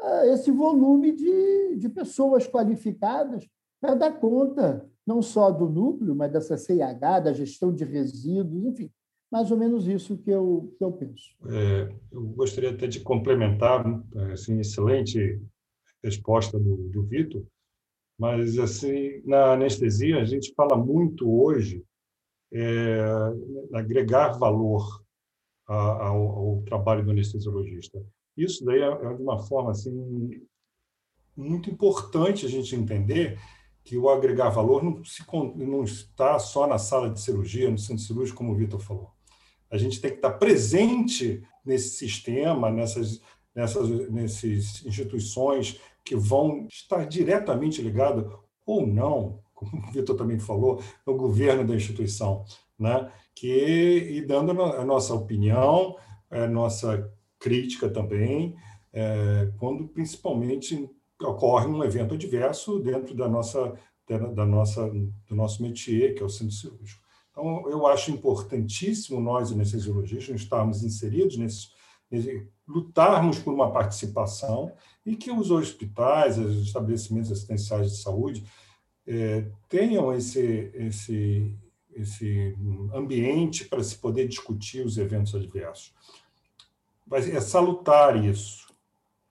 uh, 0.00 0.24
esse 0.32 0.50
volume 0.50 1.12
de, 1.12 1.76
de 1.76 1.88
pessoas 1.88 2.46
qualificadas 2.46 3.48
para 3.80 3.94
dar 3.94 4.18
conta 4.18 4.88
não 5.06 5.20
só 5.20 5.50
do 5.50 5.68
núcleo, 5.68 6.14
mas 6.14 6.32
dessa 6.32 6.56
CIH, 6.56 7.20
da 7.20 7.32
gestão 7.32 7.72
de 7.72 7.84
resíduos, 7.84 8.64
enfim 8.64 8.90
mais 9.32 9.50
ou 9.50 9.56
menos 9.56 9.88
isso 9.88 10.18
que 10.18 10.30
eu, 10.30 10.74
que 10.76 10.84
eu 10.84 10.92
penso. 10.92 11.34
É, 11.48 11.90
eu 12.12 12.22
gostaria 12.22 12.68
até 12.68 12.86
de 12.86 13.00
complementar, 13.00 13.82
assim, 14.30 14.60
excelente 14.60 15.40
resposta 16.04 16.58
do, 16.58 16.76
do 16.90 17.02
Vitor, 17.04 17.42
mas 18.18 18.58
assim 18.58 19.22
na 19.24 19.54
anestesia 19.54 20.20
a 20.20 20.24
gente 20.24 20.52
fala 20.54 20.76
muito 20.76 21.30
hoje 21.30 21.82
é, 22.52 23.00
agregar 23.72 24.32
valor 24.32 25.02
ao, 25.66 26.18
ao, 26.18 26.62
trabalho 26.66 27.02
do 27.02 27.12
anestesiologista. 27.12 28.04
Isso 28.36 28.62
daí 28.66 28.80
é, 28.80 28.86
é 28.86 29.14
de 29.14 29.22
uma 29.22 29.38
forma 29.38 29.70
assim 29.70 30.46
muito 31.34 31.70
importante 31.70 32.44
a 32.44 32.48
gente 32.50 32.76
entender 32.76 33.38
que 33.84 33.96
o 33.96 34.08
agregar 34.08 34.50
valor 34.50 34.82
não, 34.82 35.04
se, 35.04 35.22
não 35.56 35.82
está 35.82 36.38
só 36.38 36.66
na 36.66 36.78
sala 36.78 37.10
de 37.10 37.20
cirurgia, 37.20 37.70
no 37.70 37.78
centro 37.78 38.02
cirúrgico, 38.02 38.38
como 38.38 38.52
o 38.52 38.56
Vitor 38.56 38.80
falou. 38.80 39.10
A 39.70 39.76
gente 39.76 40.00
tem 40.00 40.10
que 40.10 40.16
estar 40.16 40.32
presente 40.32 41.42
nesse 41.64 41.96
sistema, 41.96 42.70
nessas, 42.70 43.20
nessas, 43.54 43.88
nessas 44.10 44.84
instituições 44.84 45.80
que 46.04 46.14
vão 46.14 46.66
estar 46.68 47.06
diretamente 47.06 47.82
ligadas 47.82 48.24
ou 48.66 48.86
não, 48.86 49.40
como 49.54 49.82
o 49.88 49.92
Vitor 49.92 50.16
também 50.16 50.38
falou, 50.38 50.82
no 51.06 51.16
governo 51.16 51.66
da 51.66 51.74
instituição, 51.74 52.44
né? 52.78 53.10
que, 53.34 54.08
e 54.10 54.22
dando 54.22 54.60
a 54.62 54.84
nossa 54.84 55.14
opinião, 55.14 55.96
a 56.30 56.46
nossa 56.46 57.10
crítica 57.38 57.88
também, 57.88 58.54
é, 58.92 59.50
quando 59.58 59.88
principalmente 59.88 60.88
ocorre 61.24 61.66
um 61.66 61.82
evento 61.84 62.14
adverso 62.14 62.78
dentro 62.78 63.14
da 63.14 63.28
nossa, 63.28 63.72
da, 64.08 64.46
nossa, 64.46 64.88
do 64.88 65.34
nosso 65.34 65.62
métier, 65.62 66.14
que 66.14 66.22
é 66.22 66.26
o 66.26 66.28
centro 66.28 66.54
cirúrgico. 66.54 67.02
Então, 67.30 67.68
eu 67.68 67.86
acho 67.86 68.10
importantíssimo 68.10 69.20
nós, 69.20 69.50
anestesiologistas, 69.50 70.40
estarmos 70.40 70.82
inseridos 70.82 71.38
nesse, 71.38 71.68
nesse, 72.10 72.46
lutarmos 72.68 73.38
por 73.38 73.54
uma 73.54 73.72
participação 73.72 74.72
e 75.04 75.16
que 75.16 75.30
os 75.30 75.50
hospitais, 75.50 76.38
os 76.38 76.66
estabelecimentos 76.66 77.32
assistenciais 77.32 77.90
de 77.90 78.02
saúde 78.02 78.44
é, 79.06 79.46
tenham 79.68 80.12
esse, 80.12 80.70
esse, 80.74 81.56
esse 81.94 82.56
ambiente 82.94 83.64
para 83.64 83.82
se 83.82 83.96
poder 83.96 84.28
discutir 84.28 84.84
os 84.84 84.98
eventos 84.98 85.34
adversos. 85.34 85.92
é 87.10 87.40
salutar 87.40 88.22
isso, 88.22 88.71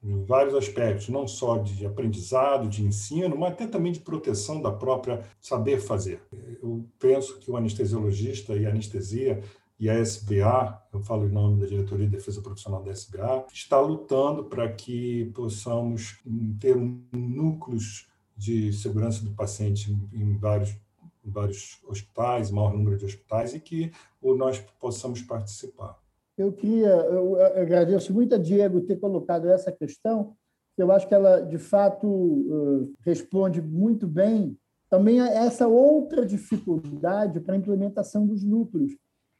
em 0.03 0.23
vários 0.25 0.55
aspectos, 0.55 1.09
não 1.09 1.27
só 1.27 1.57
de 1.57 1.85
aprendizado, 1.85 2.67
de 2.67 2.83
ensino, 2.83 3.37
mas 3.37 3.53
até 3.53 3.67
também 3.67 3.91
de 3.91 3.99
proteção 3.99 4.61
da 4.61 4.71
própria 4.71 5.23
saber 5.39 5.79
fazer. 5.79 6.21
Eu 6.61 6.85
penso 6.97 7.37
que 7.39 7.51
o 7.51 7.55
anestesiologista 7.55 8.55
e 8.55 8.65
a 8.65 8.69
anestesia 8.69 9.43
e 9.79 9.89
a 9.89 9.99
SBA, 9.99 10.79
eu 10.93 11.01
falo 11.01 11.25
em 11.25 11.31
nome 11.31 11.59
da 11.59 11.67
Diretoria 11.67 12.05
de 12.05 12.15
Defesa 12.15 12.41
Profissional 12.41 12.83
da 12.83 12.91
SBA, 12.91 13.45
está 13.53 13.79
lutando 13.79 14.43
para 14.43 14.71
que 14.71 15.25
possamos 15.33 16.19
ter 16.59 16.75
núcleos 17.11 18.07
de 18.35 18.73
segurança 18.73 19.23
do 19.23 19.31
paciente 19.31 19.95
em 20.11 20.37
vários, 20.37 20.75
em 21.23 21.29
vários 21.29 21.79
hospitais, 21.87 22.49
maior 22.49 22.73
número 22.73 22.97
de 22.97 23.05
hospitais, 23.05 23.53
e 23.53 23.59
que 23.59 23.91
nós 24.21 24.59
possamos 24.79 25.21
participar. 25.21 26.00
Eu 26.41 26.51
queria, 26.51 26.87
eu 26.87 27.39
agradeço 27.39 28.11
muito 28.11 28.33
a 28.33 28.37
Diego 28.37 28.81
ter 28.81 28.99
colocado 28.99 29.47
essa 29.47 29.71
questão, 29.71 30.35
eu 30.75 30.91
acho 30.91 31.07
que 31.07 31.13
ela, 31.13 31.41
de 31.41 31.59
fato, 31.59 32.89
responde 33.01 33.61
muito 33.61 34.07
bem 34.07 34.57
também 34.89 35.21
a 35.21 35.29
essa 35.29 35.67
outra 35.67 36.25
dificuldade 36.25 37.39
para 37.39 37.53
a 37.53 37.57
implementação 37.57 38.25
dos 38.25 38.43
núcleos. 38.43 38.91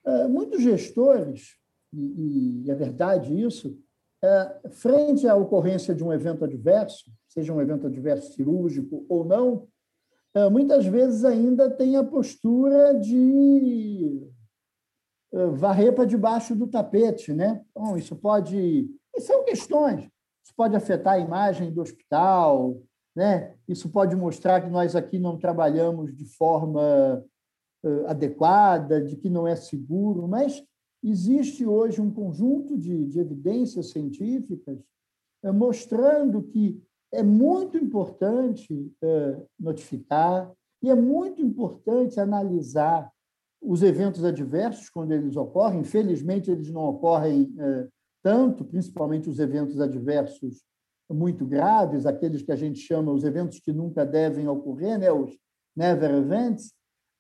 É, 0.05 0.27
muitos 0.27 0.62
gestores, 0.62 1.55
e, 1.91 2.70
é 2.70 2.75
verdade 2.75 3.41
isso, 3.41 3.75
é, 4.24 4.60
frente 4.70 5.27
à 5.27 5.36
ocorrência 5.36 5.96
de 5.96 6.03
um 6.03 6.13
evento 6.13 6.46
adverso, 6.46 7.12
seja 7.27 7.51
um 7.51 7.60
evento 7.60 7.88
adverso 7.88 8.34
cirúrgico 8.34 9.05
ou 9.10 9.25
não, 9.25 9.67
muitas 10.50 10.86
vezes 10.86 11.25
ainda 11.25 11.70
tem 11.70 11.98
a 11.98 12.03
postura 12.05 12.93
de 12.93 14.30
varrer 15.53 15.93
para 15.93 16.05
debaixo 16.05 16.55
do 16.55 16.67
tapete, 16.67 17.33
né? 17.33 17.63
Então, 17.71 17.97
isso 17.97 18.15
pode. 18.15 18.89
Isso 19.15 19.27
são 19.27 19.45
questões. 19.45 20.09
Isso 20.43 20.53
pode 20.55 20.75
afetar 20.75 21.13
a 21.13 21.19
imagem 21.19 21.71
do 21.71 21.81
hospital, 21.81 22.77
né? 23.15 23.55
Isso 23.67 23.89
pode 23.89 24.15
mostrar 24.15 24.61
que 24.61 24.69
nós 24.69 24.95
aqui 24.95 25.19
não 25.19 25.38
trabalhamos 25.38 26.15
de 26.15 26.25
forma 26.25 27.23
adequada, 28.07 29.03
de 29.03 29.15
que 29.15 29.29
não 29.29 29.47
é 29.47 29.55
seguro, 29.55 30.27
mas 30.27 30.63
existe 31.03 31.65
hoje 31.65 32.00
um 32.00 32.11
conjunto 32.11 32.77
de, 32.77 33.05
de 33.07 33.19
evidências 33.19 33.89
científicas 33.89 34.77
mostrando 35.51 36.43
que 36.43 36.79
é 37.11 37.23
muito 37.23 37.77
importante 37.77 38.93
notificar 39.59 40.51
e 40.81 40.89
é 40.89 40.95
muito 40.95 41.41
importante 41.41 42.19
analisar 42.19 43.11
os 43.61 43.83
eventos 43.83 44.23
adversos 44.23 44.89
quando 44.89 45.11
eles 45.11 45.35
ocorrem. 45.35 45.81
Infelizmente, 45.81 46.49
eles 46.49 46.71
não 46.71 46.83
ocorrem 46.89 47.53
tanto, 48.23 48.65
principalmente 48.65 49.29
os 49.29 49.39
eventos 49.39 49.79
adversos 49.79 50.63
muito 51.09 51.45
graves, 51.45 52.05
aqueles 52.05 52.41
que 52.41 52.51
a 52.51 52.55
gente 52.55 52.79
chama 52.79 53.11
os 53.11 53.23
eventos 53.23 53.59
que 53.59 53.71
nunca 53.71 54.05
devem 54.05 54.47
ocorrer, 54.47 54.97
né? 54.97 55.11
os 55.11 55.37
never 55.75 56.11
events, 56.11 56.73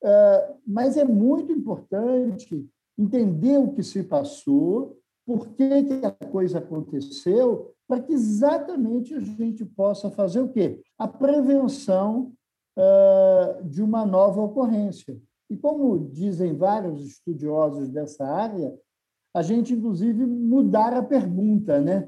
ah, 0.03 0.55
mas 0.65 0.97
é 0.97 1.05
muito 1.05 1.51
importante 1.51 2.67
entender 2.97 3.57
o 3.57 3.71
que 3.71 3.83
se 3.83 4.03
passou, 4.03 4.97
por 5.25 5.49
que, 5.49 5.83
que 5.83 6.05
a 6.05 6.11
coisa 6.11 6.59
aconteceu, 6.59 7.73
para 7.87 8.01
que 8.01 8.13
exatamente 8.13 9.13
a 9.13 9.19
gente 9.19 9.65
possa 9.65 10.09
fazer 10.09 10.39
o 10.39 10.49
quê? 10.49 10.81
A 10.97 11.07
prevenção 11.07 12.33
uh, 12.77 13.63
de 13.63 13.81
uma 13.81 14.05
nova 14.05 14.41
ocorrência. 14.41 15.21
E 15.51 15.57
como 15.57 15.99
dizem 16.13 16.55
vários 16.55 17.05
estudiosos 17.05 17.89
dessa 17.89 18.25
área, 18.25 18.73
a 19.35 19.41
gente, 19.41 19.73
inclusive, 19.73 20.25
mudar 20.25 20.93
a 20.93 21.03
pergunta, 21.03 21.81
né? 21.81 22.07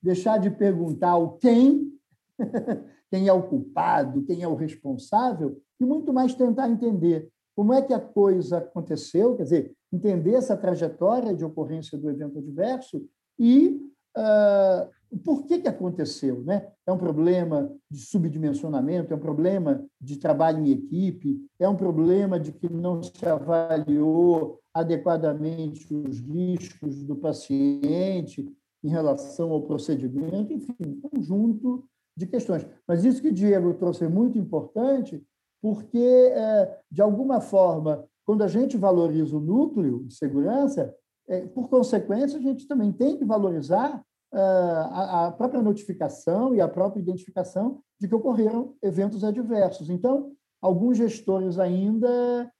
Deixar 0.00 0.38
de 0.38 0.48
perguntar 0.48 1.16
o 1.16 1.38
quem, 1.38 1.92
quem 3.10 3.26
é 3.26 3.32
o 3.32 3.48
culpado, 3.48 4.22
quem 4.22 4.44
é 4.44 4.48
o 4.48 4.54
responsável, 4.54 5.60
e 5.80 5.84
muito 5.84 6.12
mais 6.12 6.36
tentar 6.36 6.70
entender 6.70 7.28
como 7.56 7.72
é 7.72 7.82
que 7.82 7.92
a 7.92 7.98
coisa 7.98 8.58
aconteceu, 8.58 9.34
quer 9.34 9.42
dizer, 9.42 9.76
entender 9.92 10.34
essa 10.34 10.56
trajetória 10.56 11.34
de 11.34 11.44
ocorrência 11.44 11.98
do 11.98 12.08
evento 12.08 12.38
adverso 12.38 13.04
e 13.36 13.70
uh, 14.16 14.88
por 15.16 15.46
que, 15.46 15.60
que 15.60 15.68
aconteceu. 15.68 16.42
Né? 16.42 16.68
É 16.86 16.92
um 16.92 16.98
problema 16.98 17.72
de 17.90 18.00
subdimensionamento, 18.00 19.12
é 19.12 19.16
um 19.16 19.20
problema 19.20 19.84
de 20.00 20.16
trabalho 20.16 20.64
em 20.64 20.70
equipe, 20.70 21.40
é 21.58 21.68
um 21.68 21.76
problema 21.76 22.38
de 22.38 22.52
que 22.52 22.70
não 22.72 23.02
se 23.02 23.26
avaliou 23.26 24.60
adequadamente 24.72 25.94
os 25.94 26.20
riscos 26.20 27.04
do 27.04 27.16
paciente 27.16 28.52
em 28.84 28.88
relação 28.88 29.50
ao 29.50 29.62
procedimento, 29.62 30.52
enfim, 30.52 30.74
um 30.80 31.00
conjunto 31.00 31.84
de 32.16 32.26
questões. 32.26 32.66
Mas 32.86 33.04
isso 33.04 33.22
que 33.22 33.28
o 33.28 33.34
Diego 33.34 33.74
trouxe 33.74 34.04
é 34.04 34.08
muito 34.08 34.38
importante, 34.38 35.22
porque, 35.60 35.98
é, 35.98 36.78
de 36.90 37.02
alguma 37.02 37.40
forma, 37.40 38.04
quando 38.24 38.42
a 38.42 38.48
gente 38.48 38.76
valoriza 38.76 39.36
o 39.36 39.40
núcleo 39.40 40.04
de 40.04 40.14
segurança, 40.14 40.94
é, 41.28 41.46
por 41.46 41.68
consequência, 41.68 42.38
a 42.38 42.42
gente 42.42 42.66
também 42.66 42.92
tem 42.92 43.16
que 43.16 43.24
valorizar 43.24 44.02
a 44.32 45.32
própria 45.36 45.62
notificação 45.62 46.54
e 46.54 46.60
a 46.60 46.68
própria 46.68 47.00
identificação 47.00 47.80
de 48.00 48.06
que 48.06 48.14
ocorreram 48.14 48.74
eventos 48.82 49.24
adversos. 49.24 49.88
Então, 49.88 50.32
alguns 50.60 50.98
gestores 50.98 51.58
ainda 51.58 52.50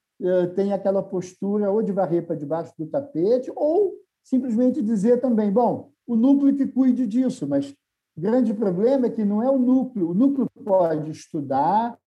têm 0.56 0.72
aquela 0.72 1.02
postura 1.02 1.70
ou 1.70 1.82
de 1.82 1.92
varrer 1.92 2.26
para 2.26 2.36
debaixo 2.36 2.72
do 2.78 2.86
tapete 2.86 3.52
ou 3.54 3.94
simplesmente 4.24 4.82
dizer 4.82 5.20
também, 5.20 5.50
bom, 5.50 5.90
o 6.06 6.16
núcleo 6.16 6.56
que 6.56 6.66
cuide 6.66 7.06
disso, 7.06 7.46
mas 7.46 7.74
o 8.16 8.20
grande 8.20 8.52
problema 8.52 9.06
é 9.06 9.10
que 9.10 9.24
não 9.24 9.42
é 9.42 9.50
o 9.50 9.58
núcleo. 9.58 10.10
O 10.10 10.14
núcleo 10.14 10.50
pode 10.64 11.10
estudar, 11.10 11.98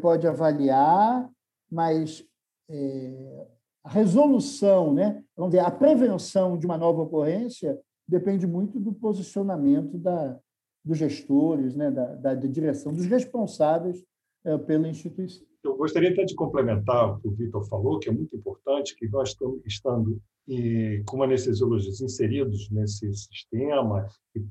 pode 0.00 0.26
avaliar, 0.26 1.28
mas 1.70 2.24
é, 2.70 3.46
a 3.82 3.90
resolução, 3.90 4.94
né, 4.94 5.22
vamos 5.36 5.52
dizer, 5.52 5.64
a 5.64 5.70
prevenção 5.70 6.56
de 6.56 6.64
uma 6.64 6.78
nova 6.78 7.02
ocorrência 7.02 7.78
depende 8.06 8.46
muito 8.46 8.78
do 8.78 8.92
posicionamento 8.92 9.98
da, 9.98 10.38
dos 10.84 10.98
gestores, 10.98 11.74
né, 11.74 11.90
da, 11.90 12.14
da, 12.14 12.34
da 12.34 12.46
direção, 12.46 12.92
dos 12.92 13.06
responsáveis 13.06 14.04
é, 14.44 14.56
pela 14.58 14.88
instituição. 14.88 15.46
Eu 15.64 15.76
gostaria 15.76 16.10
até 16.10 16.24
de 16.24 16.34
complementar 16.34 17.10
o 17.10 17.20
que 17.20 17.28
o 17.28 17.32
Vitor 17.32 17.66
falou, 17.66 17.98
que 17.98 18.08
é 18.08 18.12
muito 18.12 18.36
importante, 18.36 18.94
que 18.94 19.08
nós 19.08 19.30
estamos 19.30 19.64
estando 19.64 20.20
e, 20.46 21.02
como 21.06 21.22
anestesiologistas 21.22 22.02
inseridos 22.02 22.70
nesse 22.70 23.12
sistema 23.14 24.06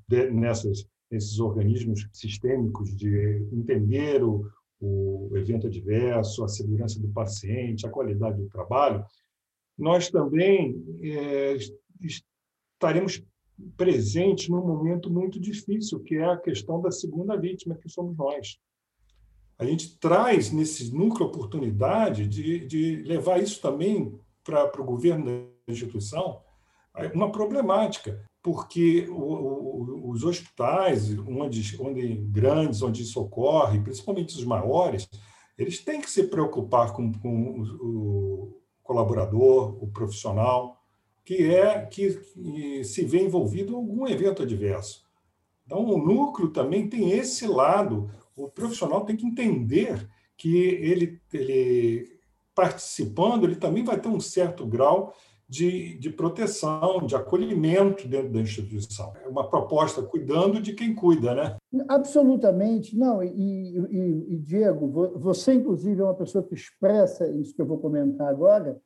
de, 0.10 0.32
nessas, 0.32 0.88
nesses 1.12 1.40
organismos 1.40 2.08
sistêmicos 2.12 2.96
de 2.96 3.48
entender 3.52 4.24
o, 4.24 4.50
o 4.82 5.30
evento 5.38 5.68
adverso, 5.68 6.44
a 6.44 6.48
segurança 6.48 7.00
do 7.00 7.10
paciente, 7.10 7.86
a 7.86 7.92
qualidade 7.92 8.42
do 8.42 8.50
trabalho, 8.50 9.06
nós 9.78 10.10
também 10.10 10.84
é, 11.04 11.56
estaremos 12.02 13.24
presentes 13.78 14.50
num 14.50 14.66
momento 14.66 15.12
muito 15.12 15.40
difícil, 15.40 16.00
que 16.00 16.16
é 16.16 16.26
a 16.26 16.38
questão 16.38 16.82
da 16.82 16.92
segunda 16.92 17.36
vítima, 17.38 17.76
que 17.76 17.90
somos 17.90 18.18
nós. 18.18 18.58
A 19.58 19.66
gente 19.66 19.98
traz 20.00 20.52
nesse 20.52 20.94
núcleo 20.94 21.28
oportunidade 21.28 22.28
de, 22.28 22.66
de 22.66 22.96
levar 23.04 23.42
isso 23.42 23.62
também 23.62 24.18
para 24.44 24.82
o 24.82 24.86
governo 24.86 25.26
da 25.26 25.72
instituição, 25.72 26.42
uma 27.14 27.32
problemática 27.32 28.24
porque 28.44 29.08
o, 29.10 29.14
o, 29.14 30.10
os 30.10 30.26
hospitais, 30.26 31.18
onde, 31.20 31.82
onde 31.82 32.16
grandes, 32.16 32.82
onde 32.82 33.02
isso 33.02 33.20
ocorre, 33.22 33.80
principalmente 33.80 34.36
os 34.36 34.44
maiores, 34.44 35.10
eles 35.58 35.80
têm 35.80 36.02
que 36.02 36.12
se 36.12 36.28
preocupar 36.28 36.92
com, 36.92 37.10
com 37.14 37.62
o, 37.62 38.62
colaborador, 38.84 39.82
o 39.82 39.88
profissional, 39.88 40.83
que 41.24 41.50
é 41.50 41.86
que, 41.86 42.14
que 42.14 42.84
se 42.84 43.06
vê 43.06 43.24
envolvido 43.24 43.74
em 43.74 43.76
algum 43.76 44.08
evento 44.08 44.44
adverso. 44.44 45.04
Então, 45.66 45.86
o 45.86 45.98
núcleo 45.98 46.50
também 46.50 46.90
tem 46.90 47.12
esse 47.12 47.48
lado. 47.48 48.10
O 48.36 48.50
profissional 48.50 49.06
tem 49.06 49.16
que 49.16 49.26
entender 49.26 50.10
que 50.36 50.58
ele, 50.58 51.22
ele 51.32 52.20
participando, 52.54 53.46
ele 53.46 53.56
também 53.56 53.84
vai 53.84 54.00
ter 54.00 54.10
um 54.10 54.20
certo 54.20 54.66
grau 54.66 55.14
de, 55.48 55.98
de 56.00 56.10
proteção, 56.10 57.06
de 57.06 57.16
acolhimento 57.16 58.08
dentro 58.08 58.34
da 58.34 58.42
instituição. 58.42 59.14
É 59.24 59.28
uma 59.28 59.48
proposta 59.48 60.02
cuidando 60.02 60.60
de 60.60 60.74
quem 60.74 60.96
cuida, 60.96 61.36
né? 61.36 61.58
Absolutamente. 61.88 62.98
Não, 62.98 63.24
e, 63.24 63.30
e, 63.30 64.34
e, 64.34 64.38
Diego, 64.40 64.88
você, 65.18 65.54
inclusive, 65.54 66.02
é 66.02 66.04
uma 66.04 66.16
pessoa 66.16 66.44
que 66.44 66.56
expressa 66.56 67.28
isso 67.28 67.54
que 67.56 67.62
eu 67.62 67.68
vou 67.68 67.78
comentar 67.78 68.28
agora. 68.28 68.82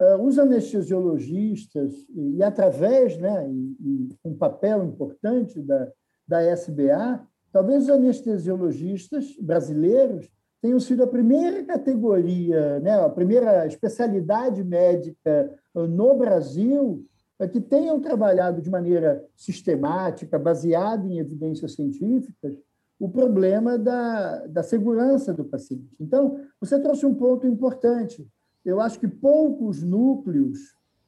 Uh, 0.00 0.22
os 0.22 0.38
anestesiologistas, 0.38 1.92
e, 2.14 2.42
através, 2.42 3.18
né, 3.18 3.50
e, 3.50 4.08
um 4.24 4.34
papel 4.34 4.84
importante 4.84 5.60
da, 5.60 5.90
da 6.26 6.42
SBA, 6.42 7.20
talvez 7.52 7.84
os 7.84 7.90
anestesiologistas 7.90 9.36
brasileiros 9.40 10.30
tenham 10.62 10.78
sido 10.78 11.02
a 11.02 11.06
primeira 11.06 11.64
categoria, 11.64 12.78
né, 12.80 12.92
a 13.04 13.08
primeira 13.08 13.66
especialidade 13.66 14.62
médica 14.62 15.52
no 15.74 16.16
Brasil 16.16 17.04
que 17.46 17.60
tenham 17.60 18.00
trabalhado 18.00 18.60
de 18.60 18.68
maneira 18.68 19.24
sistemática, 19.36 20.38
baseada 20.38 21.06
em 21.06 21.18
evidências 21.18 21.74
científicas, 21.74 22.56
o 22.98 23.08
problema 23.08 23.78
da, 23.78 24.46
da 24.46 24.62
segurança 24.62 25.32
do 25.32 25.44
paciente. 25.44 25.94
Então, 26.00 26.40
você 26.60 26.80
trouxe 26.80 27.06
um 27.06 27.14
ponto 27.14 27.46
importante. 27.46 28.26
Eu 28.64 28.80
acho 28.80 28.98
que 28.98 29.08
poucos 29.08 29.82
núcleos, 29.82 30.58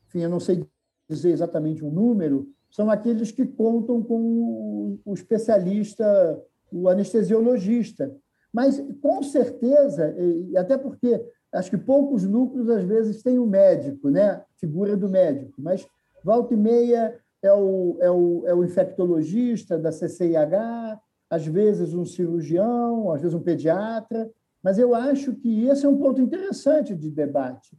enfim, 0.09 0.21
eu 0.21 0.29
não 0.29 0.41
sei 0.41 0.67
dizer 1.09 1.31
exatamente 1.31 1.85
um 1.85 1.91
número, 1.91 2.49
são 2.71 2.91
aqueles 2.91 3.33
que 3.33 3.45
contam 3.45 4.03
com 4.03 4.99
o 5.05 5.15
especialista, 5.15 6.41
o 6.73 6.89
anestesiologista. 6.89 8.15
Mas, 8.53 8.83
com 9.01 9.23
certeza, 9.23 10.15
até 10.57 10.79
porque 10.79 11.25
acho 11.53 11.71
que 11.71 11.79
poucos 11.79 12.25
núcleos, 12.25 12.69
às 12.69 12.85
vezes, 12.85 13.23
têm 13.23 13.39
o 13.39 13.47
médico, 13.47 14.09
né? 14.09 14.43
figura 14.57 14.97
do 14.97 15.09
médico, 15.09 15.55
mas 15.59 15.87
volta 16.23 16.55
e 16.55 16.57
meia 16.57 17.19
é 17.43 17.53
o, 17.53 17.97
é 18.01 18.11
o, 18.11 18.43
é 18.47 18.55
o 18.55 18.65
infectologista 18.65 19.79
da 19.79 19.91
CCIH, 19.91 21.01
às 21.29 21.47
vezes 21.47 21.95
um 21.95 22.05
cirurgião, 22.05 23.13
às 23.13 23.23
vezes 23.23 23.35
um 23.35 23.43
pediatra, 23.43 24.31
mas 24.63 24.79
eu 24.79 24.95
acho 24.95 25.35
que 25.35 25.67
esse 25.67 25.85
é 25.85 25.89
um 25.89 25.97
ponto 25.97 26.21
interessante 26.21 26.95
de 26.95 27.11
debate, 27.11 27.77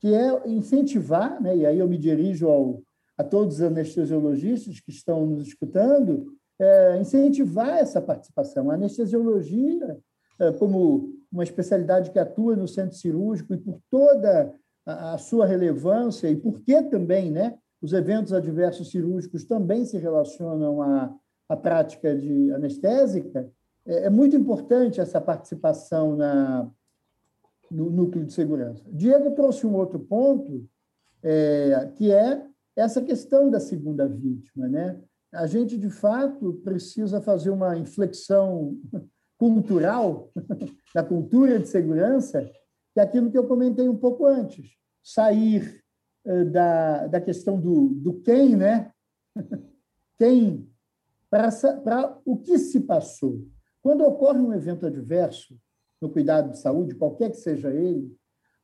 que 0.00 0.14
é 0.14 0.48
incentivar, 0.48 1.40
né, 1.40 1.56
e 1.56 1.66
aí 1.66 1.78
eu 1.78 1.88
me 1.88 1.98
dirijo 1.98 2.48
ao, 2.48 2.82
a 3.16 3.22
todos 3.22 3.56
os 3.56 3.62
anestesiologistas 3.62 4.80
que 4.80 4.90
estão 4.90 5.24
nos 5.26 5.46
escutando, 5.46 6.34
é, 6.58 6.98
incentivar 6.98 7.78
essa 7.78 8.00
participação. 8.00 8.70
A 8.70 8.74
anestesiologia, 8.74 9.98
é, 10.40 10.52
como 10.52 11.12
uma 11.30 11.42
especialidade 11.42 12.10
que 12.10 12.18
atua 12.18 12.56
no 12.56 12.68
centro 12.68 12.96
cirúrgico 12.96 13.54
e 13.54 13.58
por 13.58 13.80
toda 13.90 14.52
a, 14.84 15.14
a 15.14 15.18
sua 15.18 15.46
relevância 15.46 16.28
e 16.28 16.36
porque 16.36 16.82
também, 16.82 17.30
né, 17.30 17.56
os 17.80 17.92
eventos 17.92 18.32
adversos 18.32 18.90
cirúrgicos 18.90 19.44
também 19.44 19.84
se 19.84 19.98
relacionam 19.98 20.82
a 20.82 21.14
a 21.52 21.56
prática 21.56 22.16
de 22.16 22.50
anestésica, 22.52 23.46
é, 23.86 24.04
é 24.04 24.10
muito 24.10 24.36
importante 24.36 25.00
essa 25.00 25.20
participação 25.20 26.16
na, 26.16 26.70
no 27.70 27.90
núcleo 27.90 28.24
de 28.24 28.32
segurança. 28.32 28.82
Diego 28.86 29.34
trouxe 29.34 29.66
um 29.66 29.74
outro 29.74 29.98
ponto, 29.98 30.68
é, 31.22 31.90
que 31.96 32.12
é 32.12 32.46
essa 32.76 33.00
questão 33.02 33.50
da 33.50 33.60
segunda 33.60 34.06
vítima. 34.06 34.68
Né? 34.68 35.00
A 35.32 35.46
gente, 35.46 35.78
de 35.78 35.90
fato, 35.90 36.60
precisa 36.64 37.20
fazer 37.20 37.50
uma 37.50 37.76
inflexão 37.76 38.76
cultural, 39.38 40.30
da 40.94 41.02
cultura 41.02 41.58
de 41.58 41.68
segurança, 41.68 42.42
que 42.92 43.00
é 43.00 43.02
aquilo 43.02 43.30
que 43.30 43.38
eu 43.38 43.46
comentei 43.46 43.88
um 43.88 43.96
pouco 43.96 44.26
antes. 44.26 44.76
Sair 45.02 45.82
é, 46.24 46.44
da, 46.44 47.06
da 47.08 47.20
questão 47.20 47.58
do, 47.60 47.88
do 47.88 48.20
quem, 48.20 48.54
né? 48.56 48.92
Quem 50.18 50.70
para 51.28 52.20
o 52.24 52.36
que 52.36 52.58
se 52.58 52.78
passou. 52.80 53.40
Quando 53.82 54.04
ocorre 54.04 54.38
um 54.38 54.54
evento 54.54 54.86
adverso 54.86 55.58
no 56.00 56.08
cuidado 56.08 56.50
de 56.50 56.58
saúde, 56.58 56.94
qualquer 56.94 57.30
que 57.30 57.36
seja 57.36 57.70
ele, 57.70 58.14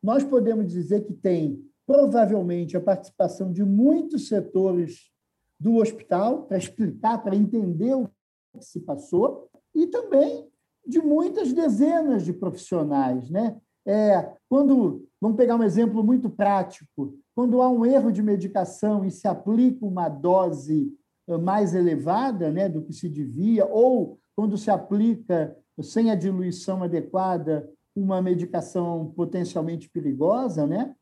nós 0.03 0.23
podemos 0.23 0.71
dizer 0.71 1.05
que 1.05 1.13
tem 1.13 1.65
provavelmente 1.87 2.77
a 2.77 2.81
participação 2.81 3.53
de 3.53 3.65
muitos 3.65 4.29
setores 4.29 5.11
do 5.59 5.77
hospital 5.77 6.45
para 6.45 6.59
explicar, 6.59 7.19
para 7.19 7.35
entender 7.35 7.95
o 7.95 8.09
que 8.57 8.65
se 8.65 8.81
passou, 8.81 9.49
e 9.75 9.87
também 9.87 10.49
de 10.87 11.01
muitas 11.01 11.53
dezenas 11.53 12.25
de 12.25 12.33
profissionais. 12.33 13.29
Né? 13.29 13.57
É, 13.87 14.33
quando, 14.49 15.07
vamos 15.21 15.37
pegar 15.37 15.57
um 15.57 15.63
exemplo 15.63 16.05
muito 16.05 16.31
prático, 16.31 17.19
quando 17.35 17.61
há 17.61 17.69
um 17.69 17.85
erro 17.85 18.13
de 18.13 18.23
medicação 18.23 19.05
e 19.05 19.11
se 19.11 19.27
aplica 19.27 19.85
uma 19.85 20.09
dose 20.09 20.93
mais 21.43 21.75
elevada 21.75 22.51
né, 22.51 22.69
do 22.69 22.83
que 22.83 22.93
se 22.93 23.09
devia, 23.09 23.67
ou 23.67 24.19
quando 24.39 24.57
se 24.57 24.71
aplica 24.71 25.59
sem 25.83 26.13
a 26.13 26.15
diluição 26.15 26.85
adequada 26.85 27.69
uma 27.93 28.23
medicação 28.23 29.13
potencialmente 29.17 29.91
perigosa, 29.91 30.65
né? 30.65 30.95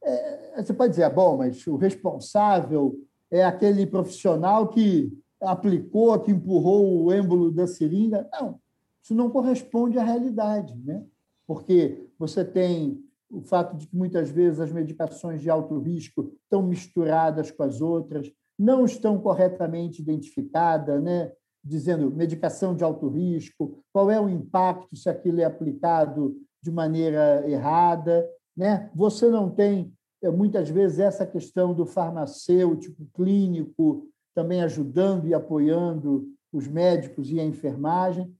É, 0.00 0.62
você 0.62 0.72
pode 0.72 0.90
dizer, 0.90 1.02
ah, 1.02 1.10
bom, 1.10 1.38
mas 1.38 1.66
o 1.66 1.74
responsável 1.74 2.96
é 3.32 3.44
aquele 3.44 3.84
profissional 3.84 4.68
que 4.68 5.12
aplicou, 5.40 6.20
que 6.20 6.30
empurrou 6.30 7.02
o 7.02 7.12
êmbolo 7.12 7.50
da 7.50 7.66
seringa. 7.66 8.28
Não, 8.32 8.60
isso 9.02 9.12
não 9.12 9.28
corresponde 9.28 9.98
à 9.98 10.04
realidade, 10.04 10.72
né? 10.84 11.04
Porque 11.48 12.06
você 12.16 12.44
tem 12.44 13.04
o 13.28 13.40
fato 13.40 13.76
de 13.76 13.88
que 13.88 13.96
muitas 13.96 14.30
vezes 14.30 14.60
as 14.60 14.70
medicações 14.70 15.42
de 15.42 15.50
alto 15.50 15.80
risco 15.80 16.32
estão 16.44 16.62
misturadas 16.62 17.50
com 17.50 17.64
as 17.64 17.80
outras, 17.80 18.30
não 18.56 18.84
estão 18.84 19.18
corretamente 19.18 20.00
identificadas, 20.00 21.02
né? 21.02 21.32
Dizendo 21.64 22.10
medicação 22.10 22.76
de 22.76 22.84
alto 22.84 23.08
risco, 23.08 23.82
qual 23.92 24.10
é 24.10 24.20
o 24.20 24.28
impacto 24.28 24.94
se 24.96 25.08
aquilo 25.08 25.40
é 25.40 25.44
aplicado 25.44 26.36
de 26.62 26.70
maneira 26.70 27.48
errada. 27.48 28.28
Né? 28.56 28.90
Você 28.94 29.28
não 29.28 29.50
tem, 29.50 29.92
eh, 30.22 30.30
muitas 30.30 30.68
vezes, 30.68 30.98
essa 30.98 31.26
questão 31.26 31.74
do 31.74 31.86
farmacêutico 31.86 33.06
clínico 33.14 34.08
também 34.34 34.62
ajudando 34.62 35.26
e 35.26 35.34
apoiando 35.34 36.28
os 36.52 36.66
médicos 36.66 37.30
e 37.30 37.40
a 37.40 37.44
enfermagem. 37.44 38.34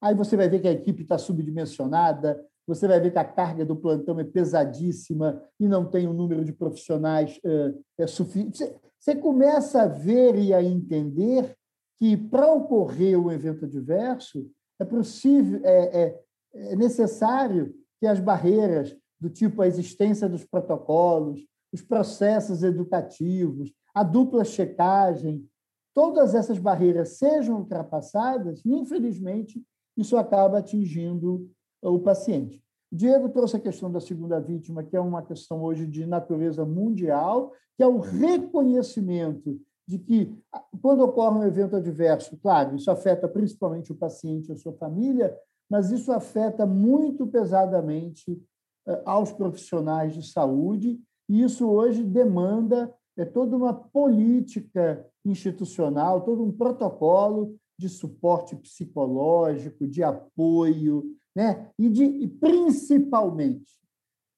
Aí 0.00 0.14
você 0.14 0.36
vai 0.36 0.48
ver 0.48 0.60
que 0.60 0.68
a 0.68 0.72
equipe 0.72 1.02
está 1.02 1.18
subdimensionada, 1.18 2.40
você 2.66 2.86
vai 2.86 3.00
ver 3.00 3.10
que 3.10 3.18
a 3.18 3.24
carga 3.24 3.64
do 3.64 3.74
plantão 3.74 4.20
é 4.20 4.24
pesadíssima 4.24 5.42
e 5.58 5.66
não 5.66 5.84
tem 5.84 6.06
um 6.06 6.12
número 6.12 6.44
de 6.44 6.52
profissionais 6.52 7.40
é, 7.44 7.74
é 7.98 8.06
suficiente. 8.06 8.72
Você 9.00 9.16
começa 9.16 9.82
a 9.82 9.88
ver 9.88 10.36
e 10.36 10.52
a 10.52 10.62
entender 10.62 11.56
que, 11.98 12.16
para 12.16 12.52
ocorrer 12.52 13.18
um 13.18 13.30
evento 13.30 13.64
adverso, 13.64 14.50
é 14.78 14.84
possível, 14.84 15.60
é, 15.64 16.02
é, 16.02 16.22
é 16.54 16.76
necessário 16.76 17.74
que 17.98 18.06
as 18.06 18.20
barreiras 18.20 18.96
do 19.20 19.28
tipo 19.28 19.62
a 19.62 19.66
existência 19.66 20.28
dos 20.28 20.44
protocolos, 20.44 21.44
os 21.72 21.82
processos 21.82 22.62
educativos, 22.62 23.72
a 23.92 24.02
dupla 24.02 24.44
checagem, 24.44 25.44
todas 25.92 26.34
essas 26.34 26.58
barreiras 26.58 27.18
sejam 27.18 27.58
ultrapassadas, 27.58 28.64
e, 28.64 28.72
infelizmente, 28.72 29.62
isso 29.96 30.16
acaba 30.16 30.58
atingindo 30.58 31.50
o 31.82 31.98
paciente. 31.98 32.62
Diego 32.90 33.28
trouxe 33.28 33.56
a 33.56 33.60
questão 33.60 33.90
da 33.90 34.00
segunda 34.00 34.40
vítima, 34.40 34.82
que 34.82 34.96
é 34.96 35.00
uma 35.00 35.22
questão 35.22 35.62
hoje 35.62 35.86
de 35.86 36.06
natureza 36.06 36.64
mundial, 36.64 37.52
que 37.76 37.82
é 37.82 37.86
o 37.86 37.98
reconhecimento 37.98 39.60
de 39.88 39.98
que, 39.98 40.38
quando 40.82 41.00
ocorre 41.00 41.38
um 41.38 41.44
evento 41.44 41.74
adverso, 41.74 42.36
claro, 42.36 42.76
isso 42.76 42.90
afeta 42.90 43.26
principalmente 43.26 43.90
o 43.90 43.96
paciente 43.96 44.50
e 44.50 44.52
a 44.52 44.56
sua 44.56 44.74
família, 44.74 45.34
mas 45.68 45.90
isso 45.90 46.12
afeta 46.12 46.66
muito 46.66 47.26
pesadamente 47.26 48.38
eh, 48.86 49.02
aos 49.06 49.32
profissionais 49.32 50.12
de 50.12 50.22
saúde, 50.30 51.00
e 51.26 51.42
isso 51.42 51.66
hoje 51.66 52.04
demanda 52.04 52.94
é, 53.16 53.24
toda 53.24 53.56
uma 53.56 53.72
política 53.72 55.06
institucional, 55.24 56.20
todo 56.20 56.44
um 56.44 56.52
protocolo 56.52 57.56
de 57.78 57.88
suporte 57.88 58.54
psicológico, 58.56 59.86
de 59.86 60.02
apoio, 60.02 61.16
né? 61.34 61.70
e, 61.78 61.88
de, 61.88 62.04
e 62.04 62.28
principalmente 62.28 63.72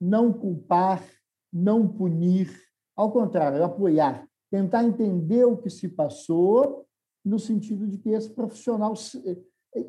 não 0.01 0.33
culpar, 0.33 1.05
não 1.53 1.89
punir, 1.89 2.57
ao 2.97 3.11
contrário, 3.11 3.65
apoiar, 3.65 4.30
tentar 4.51 4.85
entender 4.85 5.45
o 5.45 5.57
que 5.57 5.71
se 5.71 5.89
passou, 5.89 6.87
no 7.25 7.39
sentido 7.39 7.87
de 7.87 7.99
que 7.99 8.11
esse 8.11 8.31
profissional 8.31 8.95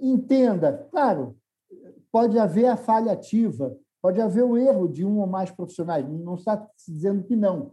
entenda. 0.02 0.88
Claro, 0.91 1.36
pode 2.12 2.38
haver 2.38 2.67
a 2.67 2.78
falha 2.78 3.12
ativa, 3.12 3.78
pode 4.02 4.21
haver 4.21 4.43
o 4.43 4.58
erro 4.58 4.88
de 4.88 5.06
um 5.06 5.19
ou 5.19 5.28
mais 5.28 5.50
profissionais, 5.50 6.08
não 6.08 6.36
está 6.36 6.67
dizendo 6.88 7.24
que 7.24 7.36
não. 7.36 7.71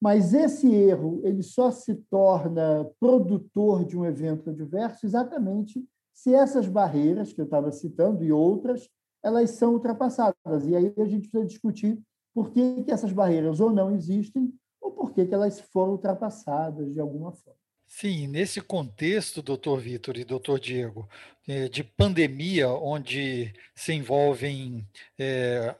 Mas 0.00 0.34
esse 0.34 0.72
erro 0.72 1.20
ele 1.24 1.42
só 1.42 1.70
se 1.70 1.94
torna 2.10 2.90
produtor 3.00 3.84
de 3.84 3.96
um 3.96 4.04
evento 4.04 4.50
adverso 4.50 5.06
exatamente 5.06 5.86
se 6.12 6.34
essas 6.34 6.66
barreiras 6.66 7.32
que 7.32 7.40
eu 7.40 7.44
estava 7.44 7.70
citando 7.70 8.24
e 8.24 8.32
outras, 8.32 8.88
elas 9.22 9.50
são 9.50 9.74
ultrapassadas. 9.74 10.66
E 10.66 10.74
aí 10.74 10.92
a 10.96 11.04
gente 11.04 11.28
precisa 11.28 11.46
discutir 11.46 12.02
por 12.34 12.50
que, 12.50 12.82
que 12.84 12.90
essas 12.90 13.12
barreiras 13.12 13.60
ou 13.60 13.70
não 13.70 13.90
existem 13.90 14.52
ou 14.86 14.92
por 14.92 15.12
que, 15.12 15.26
que 15.26 15.34
elas 15.34 15.60
foram 15.60 15.92
ultrapassadas 15.92 16.92
de 16.92 17.00
alguma 17.00 17.32
forma. 17.32 17.58
Sim, 17.86 18.26
nesse 18.26 18.60
contexto, 18.60 19.42
doutor 19.42 19.80
Vitor 19.80 20.16
e 20.16 20.24
doutor 20.24 20.58
Diego, 20.58 21.08
é, 21.46 21.68
de 21.68 21.84
pandemia, 21.84 22.68
onde 22.68 23.52
se 23.74 23.92
envolvem 23.92 24.86
é, 25.18 25.74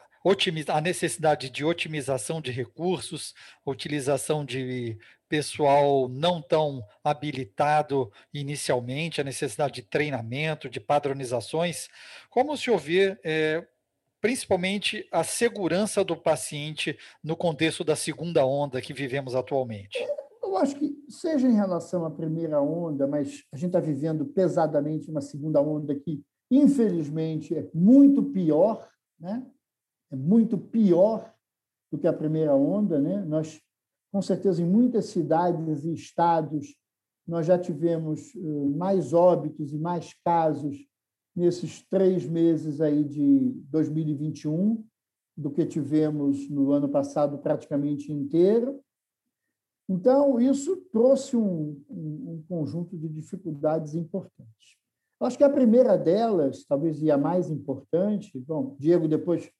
a 0.68 0.80
necessidade 0.80 1.50
de 1.50 1.64
otimização 1.64 2.40
de 2.40 2.50
recursos, 2.50 3.34
utilização 3.64 4.44
de 4.44 4.96
pessoal 5.28 6.08
não 6.08 6.40
tão 6.40 6.84
habilitado 7.02 8.12
inicialmente, 8.32 9.20
a 9.20 9.24
necessidade 9.24 9.74
de 9.74 9.82
treinamento, 9.82 10.68
de 10.68 10.80
padronizações. 10.80 11.88
Como 12.30 12.52
o 12.52 12.56
senhor 12.56 12.78
vê 12.78 13.18
é, 13.24 13.66
principalmente 14.20 15.06
a 15.12 15.22
segurança 15.22 16.04
do 16.04 16.16
paciente 16.16 16.96
no 17.22 17.36
contexto 17.36 17.84
da 17.84 17.96
segunda 17.96 18.44
onda 18.44 18.80
que 18.80 18.92
vivemos 18.92 19.34
atualmente? 19.34 19.98
Eu 20.42 20.56
acho 20.56 20.76
que, 20.76 20.96
seja 21.08 21.46
em 21.48 21.54
relação 21.54 22.04
à 22.04 22.10
primeira 22.10 22.60
onda, 22.60 23.06
mas 23.06 23.44
a 23.52 23.56
gente 23.56 23.68
está 23.68 23.80
vivendo 23.80 24.24
pesadamente 24.24 25.10
uma 25.10 25.20
segunda 25.20 25.60
onda 25.60 25.94
que, 25.94 26.24
infelizmente, 26.50 27.54
é 27.54 27.68
muito 27.74 28.22
pior, 28.22 28.88
né? 29.18 29.46
é 30.10 30.16
muito 30.16 30.56
pior 30.56 31.32
do 31.90 31.98
que 31.98 32.06
a 32.06 32.12
primeira 32.12 32.54
onda. 32.54 32.98
Né? 32.98 33.22
Nós, 33.24 33.60
com 34.12 34.22
certeza, 34.22 34.62
em 34.62 34.66
muitas 34.66 35.06
cidades 35.06 35.84
e 35.84 35.92
estados, 35.92 36.74
nós 37.26 37.46
já 37.46 37.58
tivemos 37.58 38.32
mais 38.76 39.12
óbitos 39.12 39.72
e 39.72 39.78
mais 39.78 40.14
casos 40.24 40.76
nesses 41.36 41.82
três 41.88 42.26
meses 42.26 42.80
aí 42.80 43.04
de 43.04 43.50
2021 43.70 44.82
do 45.36 45.50
que 45.50 45.66
tivemos 45.66 46.48
no 46.48 46.72
ano 46.72 46.88
passado 46.88 47.36
praticamente 47.38 48.10
inteiro. 48.10 48.80
Então, 49.88 50.40
isso 50.40 50.76
trouxe 50.90 51.36
um, 51.36 51.80
um, 51.88 52.42
conjunto 52.48 52.96
de 52.96 53.08
dificuldades 53.08 53.94
importantes. 53.94 54.76
Acho 55.20 55.36
que 55.38 55.44
a 55.44 55.50
primeira 55.50 55.96
delas, 55.96 56.64
talvez 56.64 57.02
e 57.02 57.10
a 57.10 57.18
mais 57.18 57.50
importante, 57.50 58.38
bom, 58.40 58.74
Diego 58.78 59.06
depois 59.06 59.50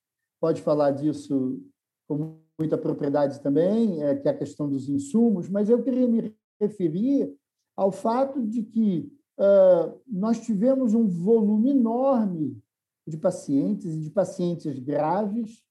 pode 0.41 0.63
falar 0.63 0.91
disso 0.91 1.61
com 2.09 2.39
muita 2.59 2.79
propriedade 2.79 3.41
também, 3.41 4.03
é, 4.03 4.17
que 4.17 4.27
é 4.27 4.31
a 4.31 4.37
questão 4.37 4.69
dos 4.69 4.89
insumos, 4.89 5.49
mas 5.49 5.69
eu 5.69 5.83
queria 5.83 6.09
me 6.09 6.35
referir 6.61 7.33
ao 7.77 7.93
fato 7.93 8.43
de 8.43 8.63
que 8.63 9.13
nós 10.07 10.41
tivemos 10.41 10.95
um 10.95 11.07
volume 11.07 11.71
enorme 11.71 12.59
de 13.07 13.17
pacientes 13.17 13.95
e 13.95 14.01
de 14.01 14.11
pacientes 14.11 14.79
graves 14.79 15.63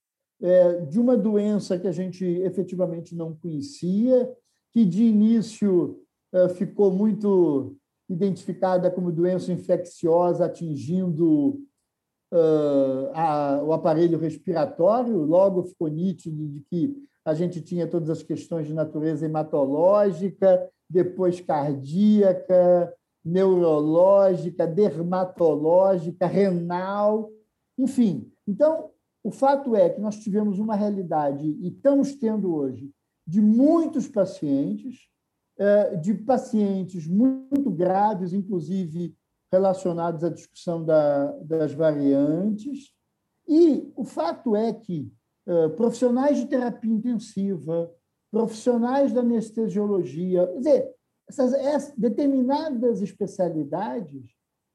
é, 0.42 0.82
de 0.82 1.00
uma 1.00 1.16
doença 1.16 1.80
que 1.80 1.88
a 1.88 1.92
gente 1.92 2.26
efetivamente 2.26 3.16
não 3.16 3.36
conhecia, 3.36 4.32
que 4.72 4.86
de 4.86 5.04
início 5.04 6.02
uh, 6.34 6.50
ficou 6.50 6.92
muito 6.92 7.76
identificada 8.10 8.92
como 8.92 9.12
doença 9.12 9.52
infecciosa, 9.52 10.46
atingindo 10.46 11.62
uh, 12.32 13.10
a, 13.14 13.64
o 13.64 13.72
aparelho 13.72 14.20
respiratório, 14.20 15.18
logo 15.24 15.64
ficou 15.64 15.88
nítido 15.88 16.48
de 16.48 16.60
que 16.70 16.94
a 17.24 17.34
gente 17.34 17.62
tinha 17.62 17.88
todas 17.88 18.10
as 18.10 18.22
questões 18.22 18.68
de 18.68 18.74
natureza 18.74 19.26
hematológica, 19.26 20.70
depois 20.88 21.40
cardíaca, 21.40 22.94
neurológica, 23.26 24.68
dermatológica, 24.68 26.28
renal, 26.28 27.32
enfim. 27.78 28.32
Então, 28.48 28.92
o 29.24 29.32
fato 29.32 29.76
é 29.76 29.90
que 29.90 30.00
nós 30.00 30.18
tivemos 30.18 30.60
uma 30.60 30.76
realidade, 30.76 31.44
e 31.44 31.70
estamos 31.70 32.14
tendo 32.16 32.54
hoje, 32.54 32.92
de 33.26 33.42
muitos 33.42 34.08
pacientes, 34.08 35.10
eh, 35.58 35.96
de 35.96 36.14
pacientes 36.14 37.08
muito 37.08 37.72
graves, 37.72 38.34
inclusive 38.34 39.16
relacionados 39.52 40.24
à 40.24 40.30
discussão 40.30 40.86
das 40.86 41.74
variantes. 41.74 42.94
E 43.48 43.92
o 43.96 44.04
fato 44.04 44.56
é 44.56 44.72
que 44.74 45.12
eh, 45.48 45.70
profissionais 45.70 46.38
de 46.38 46.46
terapia 46.46 46.92
intensiva, 46.92 47.92
profissionais 48.32 49.14
da 49.14 49.22
anestesiologia, 49.22 50.46
quer 50.48 50.58
dizer, 50.58 50.95
essas, 51.28 51.54
essas 51.54 51.94
determinadas 51.98 53.02
especialidades, 53.02 54.24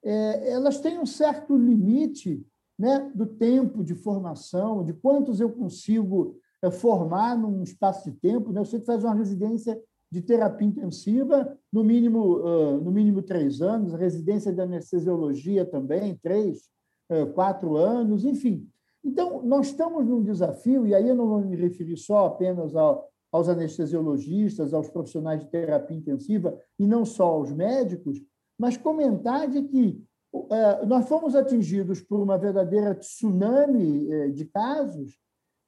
é, 0.05 0.53
elas 0.53 0.81
têm 0.81 0.99
um 0.99 1.07
certo 1.07 1.57
limite 1.57 2.45
né, 2.79 3.11
do 3.15 3.27
tempo 3.27 3.85
de 3.85 3.95
formação, 3.95 4.85
de 4.85 4.93
quantos 4.95 5.41
eu 5.41 5.51
consigo 5.51 6.37
é, 6.63 6.71
formar 6.71 7.37
num 7.37 7.63
espaço 7.63 8.11
de 8.11 8.17
tempo. 8.17 8.53
Né? 8.53 8.61
Eu 8.61 8.65
sei 8.65 8.81
que 8.81 8.87
faz 8.87 9.05
uma 9.05 9.15
residência 9.15 9.81
de 10.11 10.21
terapia 10.21 10.67
intensiva, 10.67 11.57
no 11.73 11.85
mínimo, 11.85 12.39
uh, 12.39 12.81
no 12.81 12.91
mínimo 12.91 13.23
três 13.23 13.63
anos, 13.63 13.95
residência 13.95 14.53
de 14.53 14.61
anestesiologia 14.61 15.65
também, 15.65 16.19
três, 16.21 16.69
uh, 17.13 17.27
quatro 17.33 17.77
anos, 17.77 18.25
enfim. 18.25 18.69
Então, 19.05 19.41
nós 19.43 19.69
estamos 19.69 20.05
num 20.05 20.23
desafio, 20.23 20.85
e 20.85 20.95
aí 20.95 21.09
eu 21.09 21.15
não 21.15 21.29
vou 21.29 21.41
me 21.41 21.55
referir 21.55 21.97
só 21.97 22.27
apenas 22.27 22.75
ao, 22.75 23.09
aos 23.33 23.49
anestesiologistas, 23.49 24.75
aos 24.75 24.89
profissionais 24.89 25.41
de 25.41 25.51
terapia 25.51 25.97
intensiva, 25.97 26.59
e 26.79 26.87
não 26.87 27.05
só 27.05 27.27
aos 27.27 27.53
médicos, 27.53 28.21
mas 28.59 28.77
comentar 28.77 29.49
de 29.49 29.63
que 29.63 30.05
uh, 30.33 30.87
nós 30.87 31.09
fomos 31.09 31.35
atingidos 31.35 32.01
por 32.01 32.21
uma 32.21 32.37
verdadeira 32.37 32.95
tsunami 32.95 34.33
de 34.33 34.45
casos, 34.47 35.19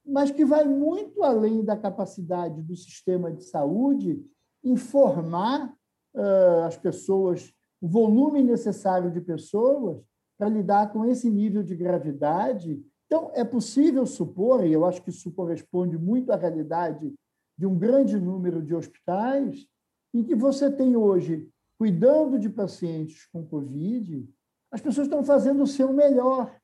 mas 0.05 0.31
que 0.31 0.43
vai 0.43 0.65
muito 0.65 1.23
além 1.23 1.63
da 1.63 1.77
capacidade 1.77 2.61
do 2.61 2.75
sistema 2.75 3.31
de 3.31 3.43
saúde 3.43 4.21
informar 4.63 5.73
uh, 6.15 6.63
as 6.65 6.77
pessoas, 6.77 7.53
o 7.81 7.87
volume 7.87 8.43
necessário 8.43 9.11
de 9.11 9.21
pessoas 9.21 10.01
para 10.37 10.49
lidar 10.49 10.91
com 10.91 11.05
esse 11.05 11.29
nível 11.29 11.63
de 11.63 11.75
gravidade. 11.75 12.83
Então, 13.05 13.31
é 13.33 13.43
possível 13.43 14.05
supor, 14.05 14.65
e 14.65 14.73
eu 14.73 14.85
acho 14.85 15.01
que 15.01 15.09
isso 15.09 15.31
corresponde 15.31 15.97
muito 15.97 16.31
à 16.31 16.35
realidade 16.35 17.13
de 17.57 17.65
um 17.65 17.77
grande 17.77 18.19
número 18.19 18.61
de 18.61 18.75
hospitais, 18.75 19.67
em 20.13 20.23
que 20.23 20.35
você 20.35 20.71
tem 20.71 20.95
hoje, 20.95 21.49
cuidando 21.77 22.39
de 22.39 22.49
pacientes 22.49 23.25
com 23.31 23.45
Covid, 23.45 24.27
as 24.71 24.81
pessoas 24.81 25.07
estão 25.07 25.23
fazendo 25.23 25.63
o 25.63 25.67
seu 25.67 25.93
melhor, 25.93 26.55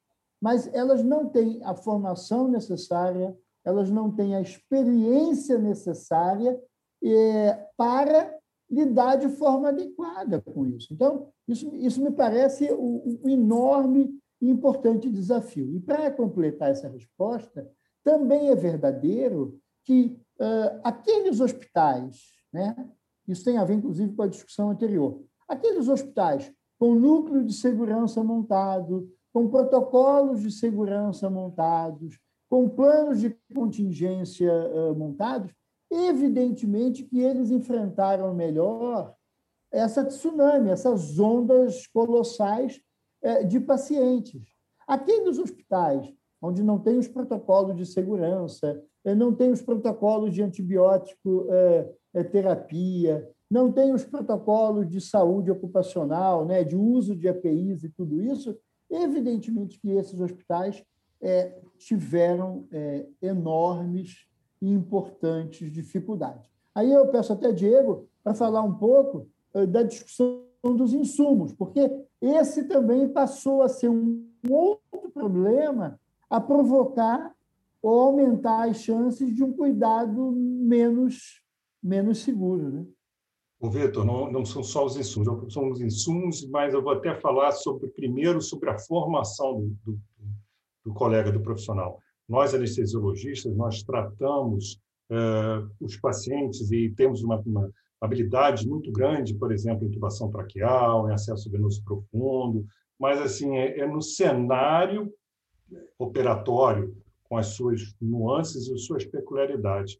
mas 0.42 0.68
elas 0.74 1.04
não 1.04 1.28
têm 1.28 1.60
a 1.64 1.76
formação 1.76 2.48
necessária, 2.48 3.38
elas 3.64 3.90
não 3.90 4.12
têm 4.12 4.36
a 4.36 4.42
experiência 4.42 5.58
necessária 5.58 6.60
é, 7.04 7.68
para 7.76 8.36
lidar 8.70 9.16
de 9.16 9.30
forma 9.30 9.70
adequada 9.70 10.42
com 10.42 10.66
isso. 10.66 10.94
Então, 10.94 11.30
isso, 11.48 11.76
isso 11.76 12.02
me 12.02 12.12
parece 12.12 12.72
um, 12.72 13.20
um 13.24 13.30
enorme 13.30 14.20
e 14.42 14.50
importante 14.50 15.10
desafio. 15.10 15.76
E 15.76 15.80
para 15.80 16.12
completar 16.12 16.70
essa 16.70 16.88
resposta, 16.88 17.70
também 18.04 18.50
é 18.50 18.56
verdadeiro 18.56 19.60
que 19.84 20.20
aqueles 20.84 21.40
hospitais, 21.40 22.22
né, 22.52 22.76
isso 23.28 23.44
tem 23.44 23.58
a 23.58 23.66
ver, 23.66 23.76
inclusive, 23.76 24.14
com 24.16 24.24
a 24.24 24.28
discussão 24.28 24.70
anterior, 24.70 25.22
aqueles 25.48 25.88
hospitais 25.88 26.52
com 26.80 26.96
núcleo 26.96 27.44
de 27.44 27.54
segurança 27.54 28.24
montado, 28.24 29.12
com 29.34 29.50
protocolos 29.50 30.42
de 30.42 30.52
segurança 30.52 31.30
montados, 31.30 32.18
com 32.50 32.70
planos 32.70 33.20
de 33.20 33.36
contingência 33.54 34.52
uh, 34.52 34.96
montados, 34.96 35.52
Evidentemente 35.92 37.04
que 37.04 37.20
eles 37.20 37.50
enfrentaram 37.50 38.34
melhor 38.34 39.16
essa 39.72 40.06
tsunami, 40.06 40.70
essas 40.70 41.20
ondas 41.20 41.88
colossais 41.88 42.80
é, 43.22 43.44
de 43.44 43.60
pacientes. 43.60 44.44
Aqueles 44.88 45.40
hospitais 45.40 46.14
onde 46.42 46.64
não 46.64 46.80
tem 46.80 46.98
os 46.98 47.08
protocolos 47.08 47.76
de 47.76 47.86
segurança, 47.86 48.82
não 49.06 49.34
tem 49.34 49.52
os 49.52 49.62
protocolos 49.62 50.34
de 50.34 50.44
antibiótico 50.44 51.48
é, 51.50 52.24
terapia, 52.24 53.28
não 53.50 53.72
tem 53.72 53.94
os 53.94 54.04
protocolos 54.04 54.88
de 54.90 55.02
saúde 55.02 55.50
ocupacional, 55.50 56.46
né, 56.46 56.64
de 56.64 56.76
uso 56.76 57.16
de 57.16 57.28
APIs 57.28 57.84
e 57.84 57.90
tudo 57.90 58.22
isso, 58.22 58.56
evidentemente 58.90 59.80
que 59.80 59.90
esses 59.92 60.20
hospitais 60.20 60.84
tiveram 61.78 62.66
enormes 63.22 64.30
e 64.62 64.72
importantes 64.72 65.72
dificuldades. 65.72 66.50
Aí 66.74 66.92
eu 66.92 67.08
peço 67.08 67.34
até 67.34 67.52
Diego 67.52 68.08
para 68.24 68.34
falar 68.34 68.62
um 68.62 68.76
pouco 68.76 69.28
eh, 69.54 69.66
da 69.66 69.84
discussão 69.84 70.44
dos 70.64 70.94
insumos, 70.94 71.54
porque 71.54 71.90
esse 72.22 72.66
também 72.66 73.08
passou 73.08 73.62
a 73.62 73.70
ser 73.70 73.90
um 73.90 74.28
outro 74.50 75.10
problema 75.14 76.00
a 76.30 76.40
provocar 76.40 77.34
ou 77.82 78.02
aumentar 78.02 78.70
as 78.70 78.82
chances 78.82 79.34
de 79.34 79.44
um 79.44 79.54
cuidado 79.54 80.32
menos, 80.32 81.42
menos 81.82 82.20
seguro. 82.20 82.70
Né? 82.70 82.86
O 83.60 83.70
Vitor, 83.70 84.06
não, 84.06 84.32
não 84.32 84.46
são 84.46 84.64
só 84.64 84.86
os 84.86 84.96
insumos, 84.96 85.54
são 85.54 85.70
os 85.70 85.82
insumos, 85.82 86.48
mas 86.50 86.74
eu 86.74 86.82
vou 86.82 86.94
até 86.94 87.14
falar 87.16 87.52
sobre 87.52 87.90
primeiro 87.90 88.42
sobre 88.42 88.70
a 88.70 88.80
formação 88.80 89.60
do, 89.60 89.68
do, 89.86 90.00
do 90.86 90.94
colega, 90.94 91.32
do 91.32 91.42
profissional. 91.42 92.00
Nós, 92.28 92.54
anestesiologistas, 92.54 93.56
nós 93.56 93.84
tratamos 93.84 94.80
uh, 95.10 95.70
os 95.82 95.98
pacientes 95.98 96.72
e 96.72 96.90
temos 96.90 97.24
uma, 97.24 97.38
uma, 97.46 97.70
habilidade 98.00 98.66
muito 98.66 98.92
grande, 98.94 99.34
por 99.34 99.52
exemplo, 99.52 99.84
em 99.84 99.90
intubação 99.90 100.30
traqueal, 100.30 101.10
em 101.10 101.14
acesso 101.14 101.52
venoso 101.52 101.84
profundo, 101.84 102.66
mas 102.98 103.20
assim 103.20 103.58
é, 103.58 103.80
é 103.80 103.88
no 103.88 104.02
cenário 104.02 105.12
operatório, 105.98 106.96
com 107.30 107.38
as 107.38 107.48
suas 107.48 107.96
nuances 108.02 108.68
e 108.68 108.78
suas 108.80 109.06
peculiaridades. 109.06 109.98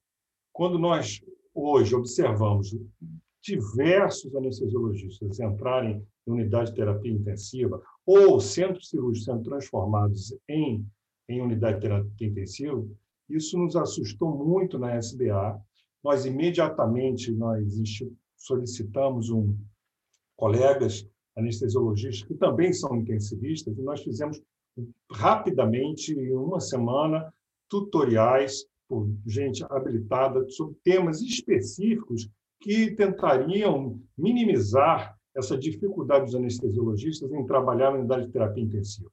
Quando 0.52 0.80
nós 0.80 1.22
hoje 1.54 1.96
observamos 1.96 2.76
diversos 3.42 4.36
anestesiologistas 4.36 5.40
entrarem 5.40 6.06
em 6.28 6.32
unidade 6.32 6.72
de 6.72 6.76
terapia 6.76 7.14
intensiva 7.14 7.82
ou 8.06 8.42
centros 8.42 8.90
cirúrgicos 8.90 9.26
sendo 9.26 9.44
transformados 9.44 10.36
em 10.48 10.86
em 11.30 11.42
unidade 11.42 11.76
de 11.76 11.82
terapia 11.84 12.28
intensiva, 12.28 12.90
isso 13.30 13.56
nos 13.56 13.76
assustou 13.76 14.36
muito 14.36 14.80
na 14.80 14.98
SBA. 14.98 15.62
Nós 16.04 16.26
imediatamente 16.26 17.32
nós 17.32 17.72
solicitamos 18.36 19.30
um 19.30 19.56
colegas 20.36 21.08
anestesiologistas 21.38 22.28
que 22.28 22.34
também 22.34 22.74
são 22.74 22.98
intensivistas 22.98 23.78
e 23.78 23.82
nós 23.82 24.02
fizemos 24.02 24.42
rapidamente 25.12 26.14
em 26.14 26.36
uma 26.36 26.60
semana 26.60 27.34
tutoriais 27.70 28.66
por 28.88 29.08
gente 29.26 29.64
habilitada 29.70 30.48
sobre 30.50 30.76
temas 30.84 31.22
específicos 31.22 32.30
que 32.60 32.92
tentariam 32.92 34.00
minimizar 34.18 35.16
essa 35.36 35.58
dificuldade 35.58 36.26
dos 36.26 36.36
anestesiologistas 36.36 37.32
em 37.32 37.46
trabalhar 37.46 37.92
na 37.92 38.00
unidade 38.00 38.26
de 38.26 38.32
terapia 38.34 38.64
intensiva. 38.64 39.10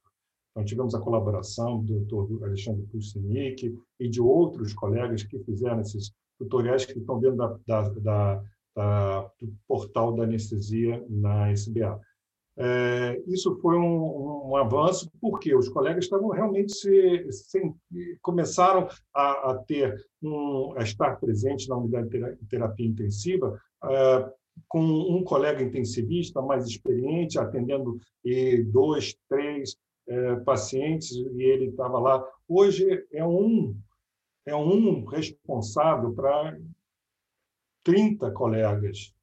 Então, 0.51 0.65
tivemos 0.65 0.95
a 0.95 0.99
colaboração 0.99 1.83
do 1.83 1.99
Dr. 1.99 2.43
Alexandre 2.43 2.83
Pulsinic 2.87 3.77
e 3.99 4.09
de 4.09 4.19
outros 4.19 4.73
colegas 4.73 5.23
que 5.23 5.37
fizeram 5.39 5.79
esses 5.81 6.11
tutoriais 6.39 6.85
que 6.85 6.97
estão 6.97 7.19
dentro 7.19 7.37
da, 7.37 7.59
da, 7.67 7.89
da, 7.89 8.43
da 8.75 9.31
do 9.39 9.55
portal 9.67 10.15
da 10.15 10.23
anestesia 10.23 11.05
na 11.07 11.51
SBA. 11.51 11.99
É, 12.59 13.21
isso 13.27 13.55
foi 13.61 13.77
um, 13.77 14.49
um, 14.49 14.55
avanço 14.55 15.11
porque 15.21 15.53
os 15.53 15.69
colegas 15.69 16.05
estavam 16.05 16.29
realmente 16.29 16.73
se, 16.73 17.31
se 17.31 17.73
começaram 18.19 18.87
a, 19.13 19.51
a, 19.51 19.57
ter 19.59 19.95
um, 20.23 20.73
a 20.75 20.81
estar 20.81 21.19
presentes 21.19 21.67
na 21.67 21.77
unidade 21.77 22.09
de 22.09 22.45
terapia 22.49 22.87
intensiva 22.87 23.61
é, 23.83 24.31
com 24.67 24.81
um 24.81 25.23
colega 25.23 25.61
intensivista 25.61 26.41
mais 26.41 26.65
experiente 26.65 27.37
atendendo 27.37 27.99
e 28.25 28.63
dois, 28.63 29.15
três 29.29 29.77
é, 30.07 30.35
pacientes 30.37 31.11
e 31.11 31.43
ele 31.43 31.65
estava 31.65 31.99
lá. 31.99 32.25
Hoje 32.47 33.05
é 33.11 33.23
um 33.23 33.77
é 34.47 34.55
um 34.55 35.05
responsável 35.05 36.11
para 36.13 36.57
30 37.83 38.31
colegas 38.31 39.13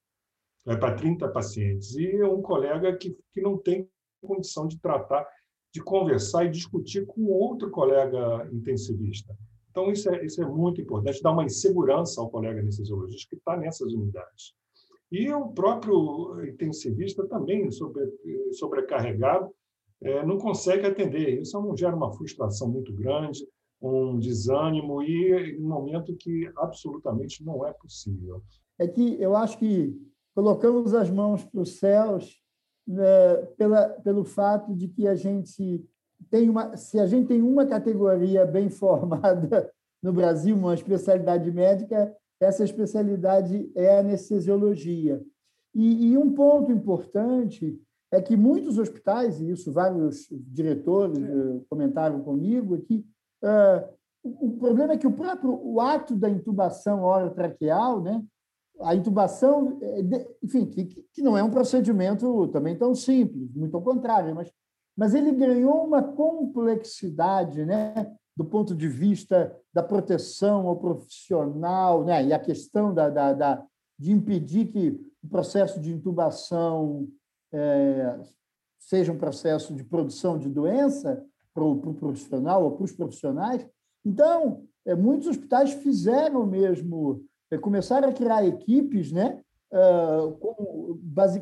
é 0.67 0.77
para 0.77 0.95
30 0.95 1.29
pacientes. 1.29 1.95
E 1.97 2.23
um 2.23 2.41
colega 2.41 2.97
que, 2.97 3.17
que 3.33 3.41
não 3.41 3.59
tem 3.59 3.89
condição 4.23 4.67
de 4.67 4.79
tratar, 4.79 5.27
de 5.73 5.83
conversar 5.83 6.47
e 6.47 6.51
discutir 6.51 7.07
com 7.07 7.27
outro 7.27 7.71
colega 7.71 8.49
intensivista. 8.53 9.37
Então, 9.71 9.91
isso 9.91 10.09
é, 10.09 10.25
isso 10.25 10.41
é 10.41 10.47
muito 10.47 10.81
importante, 10.81 11.21
dar 11.21 11.33
uma 11.33 11.45
insegurança 11.45 12.21
ao 12.21 12.31
colega 12.31 12.61
anestesiologista 12.61 13.29
que 13.29 13.37
está 13.37 13.57
nessas 13.57 13.93
unidades. 13.93 14.55
E 15.11 15.31
o 15.33 15.49
próprio 15.49 16.45
intensivista 16.47 17.27
também, 17.27 17.71
sobre, 17.71 18.09
sobrecarregado, 18.53 19.51
é, 20.01 20.25
não 20.25 20.39
consegue 20.39 20.87
atender. 20.87 21.41
Isso 21.41 21.77
gera 21.77 21.95
uma 21.95 22.13
frustração 22.13 22.69
muito 22.69 22.93
grande, 22.93 23.47
um 23.81 24.19
desânimo 24.19 25.03
e 25.03 25.59
um 25.59 25.69
momento 25.69 26.15
que 26.17 26.51
absolutamente 26.57 27.45
não 27.45 27.67
é 27.67 27.73
possível. 27.73 28.43
É 28.79 28.87
que 28.87 29.21
eu 29.21 29.37
acho 29.37 29.59
que 29.59 29.95
colocamos 30.35 30.95
as 30.95 31.11
mãos 31.11 31.45
para 31.45 31.61
os 31.61 31.79
céus 31.79 32.43
né, 32.87 33.37
pela, 33.57 33.89
pelo 33.89 34.25
fato 34.25 34.75
de 34.75 34.89
que 34.89 35.07
a 35.07 35.15
gente 35.15 35.85
tem 36.31 36.49
uma, 36.49 36.77
se 36.77 36.99
a 36.99 37.07
gente 37.07 37.29
tem 37.29 37.43
uma 37.43 37.67
categoria 37.67 38.45
bem 38.45 38.69
formada 38.71 39.71
no 40.03 40.13
Brasil, 40.13 40.57
uma 40.57 40.75
especialidade 40.75 41.51
médica, 41.51 42.15
essa 42.41 42.63
especialidade 42.63 43.71
é 43.75 43.97
a 43.97 44.01
anestesiologia. 44.01 45.23
E, 45.75 46.13
e 46.13 46.19
um 46.19 46.35
ponto 46.35 46.71
importante 46.71 47.81
é 48.13 48.21
que 48.21 48.37
muitos 48.37 48.79
hospitais, 48.79 49.41
e 49.41 49.51
isso 49.51 49.73
vários 49.73 50.29
diretores 50.31 51.19
eh, 51.19 51.61
comentaram 51.69 52.21
comigo, 52.23 52.77
é 52.77 52.81
que 52.81 53.05
uh, 53.43 53.95
o 54.23 54.57
problema 54.57 54.93
é 54.93 54.97
que 54.97 55.07
o 55.07 55.13
próprio 55.13 55.59
o 55.65 55.81
ato 55.81 56.15
da 56.15 56.31
intubação 56.31 57.03
orotraqueal, 57.03 58.01
né, 58.01 58.23
a 58.81 58.95
intubação, 58.95 59.79
é, 59.81 60.27
enfim, 60.43 60.67
que, 60.67 60.85
que 60.85 61.23
não 61.23 61.37
é 61.37 61.43
um 61.43 61.51
procedimento 61.51 62.49
também 62.49 62.77
tão 62.77 62.95
simples, 62.95 63.55
muito 63.55 63.77
ao 63.77 63.83
contrário, 63.83 64.35
mas, 64.35 64.53
mas 64.97 65.15
ele 65.15 65.33
ganhou 65.33 65.85
uma 65.85 66.03
complexidade, 66.03 67.65
né, 67.65 68.13
do 68.37 68.45
ponto 68.45 68.75
de 68.75 68.89
vista 68.89 69.55
da 69.73 69.83
proteção 69.83 70.67
ao 70.67 70.77
profissional, 70.77 72.05
né, 72.05 72.25
e 72.25 72.33
a 72.33 72.39
questão 72.39 72.93
da, 72.93 73.09
da, 73.09 73.33
da 73.33 73.65
de 73.99 74.13
impedir 74.13 74.67
que 74.67 75.01
o 75.23 75.29
processo 75.29 75.81
de 75.81 75.93
intubação 75.93 77.07
é, 77.53 78.19
seja 78.79 79.13
um 79.13 79.19
processo 79.19 79.75
de 79.75 79.85
produção 79.85 80.37
de 80.37 80.49
doença 80.49 81.25
para 81.55 81.65
o 81.65 81.81
pro 81.81 81.95
profissional 81.95 82.65
ou 82.65 82.73
para 82.73 82.85
os 82.85 82.93
profissionais. 82.93 83.67
Então, 84.05 84.65
é, 84.85 84.95
muitos 84.95 85.29
hospitais 85.29 85.73
fizeram 85.73 86.45
mesmo 86.45 87.25
começaram 87.59 88.09
a 88.09 88.13
criar 88.13 88.47
equipes 88.47 89.13
né, 89.13 89.41
com, 90.41 90.99
base, 91.03 91.41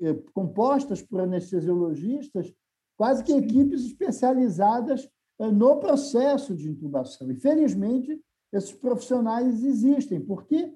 é, 0.00 0.14
compostas 0.32 1.02
por 1.02 1.20
anestesiologistas, 1.20 2.52
quase 2.96 3.22
que 3.22 3.32
equipes 3.32 3.84
especializadas 3.84 5.08
no 5.38 5.76
processo 5.76 6.56
de 6.56 6.68
intubação. 6.68 7.30
E, 7.30 7.36
felizmente, 7.36 8.20
esses 8.52 8.72
profissionais 8.72 9.62
existem, 9.62 10.20
porque, 10.20 10.74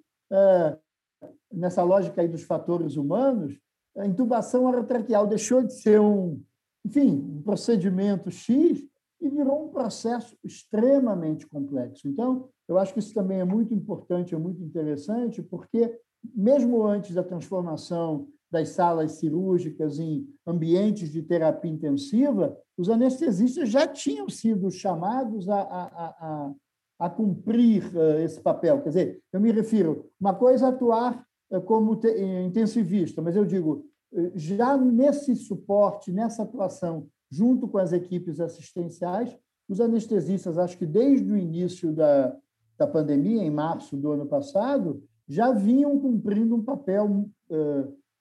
nessa 1.53 1.83
lógica 1.83 2.21
aí 2.21 2.29
dos 2.29 2.45
fatores 2.45 2.97
humanos, 2.97 3.59
a 3.97 4.07
intubação 4.07 4.65
orotraqueal 4.65 5.27
deixou 5.27 5.63
de 5.63 5.73
ser 5.73 6.01
um, 6.01 6.41
enfim, 6.85 7.11
um 7.11 7.43
procedimento 7.43 8.31
X 8.31 8.83
e 9.23 9.29
virou 9.29 9.65
um 9.65 9.69
processo 9.69 10.37
extremamente 10.43 11.47
complexo. 11.47 12.09
Então, 12.09 12.49
eu 12.69 12.77
acho 12.77 12.93
que 12.93 12.99
isso 12.99 13.15
também 13.15 13.39
é 13.41 13.45
muito 13.45 13.73
importante, 13.73 14.35
é 14.35 14.39
muito 14.39 14.63
interessante, 14.63 15.43
porque 15.43 15.97
mesmo 16.35 16.85
antes 16.85 17.15
da 17.15 17.23
transformação 17.23 18.29
das 18.51 18.71
salas 18.71 19.13
cirúrgicas 19.13 19.99
em 19.99 20.29
ambientes 20.47 21.11
de 21.11 21.23
terapia 21.23 21.71
intensiva, 21.71 22.57
os 22.77 22.91
anestesistas 22.91 23.71
já 23.71 23.87
tinham 23.87 24.29
sido 24.29 24.71
chamados 24.71 25.49
a, 25.49 25.61
a, 25.61 25.85
a, 25.87 26.53
a 26.99 27.11
cumprir 27.11 27.91
eh, 27.97 28.25
esse 28.25 28.41
papel. 28.41 28.83
Quer 28.83 28.89
dizer, 28.91 29.23
eu 29.33 29.41
me 29.41 29.51
refiro, 29.51 30.11
uma 30.21 30.35
coisa 30.35 30.67
é 30.67 30.69
atuar 30.69 31.25
eh, 31.51 31.61
como 31.61 31.99
intensivista, 32.45 33.23
mas 33.23 33.35
eu 33.37 33.47
digo, 33.47 33.87
eh, 34.13 34.33
já 34.35 34.77
nesse 34.77 35.35
suporte, 35.35 36.13
nessa 36.13 36.43
atuação 36.43 37.09
junto 37.33 37.67
com 37.67 37.79
as 37.79 37.95
equipes 37.95 38.39
assistenciais, 38.39 39.35
os 39.67 39.81
anestesistas, 39.81 40.59
acho 40.59 40.77
que 40.77 40.85
desde 40.85 41.33
o 41.33 41.37
início 41.37 41.91
da, 41.91 42.37
da 42.77 42.87
pandemia, 42.87 43.43
em 43.43 43.51
março 43.51 43.97
do 43.97 44.13
ano 44.13 44.27
passado, 44.27 45.03
já 45.27 45.51
vinham 45.51 45.99
cumprindo 45.99 46.55
um 46.55 46.63
papel, 46.63 47.27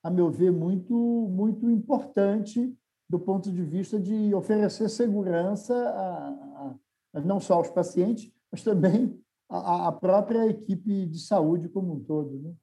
a 0.01 0.09
meu 0.09 0.31
ver, 0.31 0.51
muito, 0.51 0.95
muito 0.95 1.69
importante 1.69 2.73
do 3.09 3.19
ponto 3.19 3.51
de 3.51 3.61
vista 3.61 3.99
de 3.99 4.33
oferecer 4.33 4.87
segurança 4.87 5.75
a, 5.75 6.75
a, 7.13 7.19
não 7.19 7.41
só 7.41 7.55
aos 7.55 7.69
pacientes, 7.69 8.31
mas 8.49 8.63
também 8.63 9.19
à 9.49 9.91
própria 9.91 10.47
equipe 10.47 11.05
de 11.05 11.19
saúde 11.19 11.67
como 11.67 11.95
um 11.95 11.99
todo. 11.99 12.39
Né? 12.39 12.53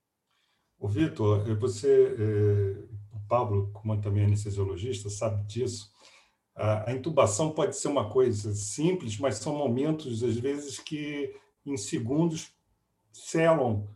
O 0.79 0.89
Vitor, 0.89 1.45
você, 1.59 2.17
eh, 2.19 2.85
o 3.13 3.21
Pablo, 3.29 3.71
como 3.75 4.01
também 4.01 4.25
anestesiologista, 4.25 5.11
sabe 5.11 5.45
disso. 5.45 5.93
A 6.59 6.92
intubação 6.92 7.53
pode 7.53 7.77
ser 7.77 7.87
uma 7.87 8.11
coisa 8.11 8.53
simples, 8.53 9.16
mas 9.16 9.37
são 9.37 9.57
momentos, 9.57 10.25
às 10.25 10.37
vezes, 10.37 10.81
que 10.81 11.33
em 11.64 11.77
segundos 11.77 12.53
selam 13.12 13.88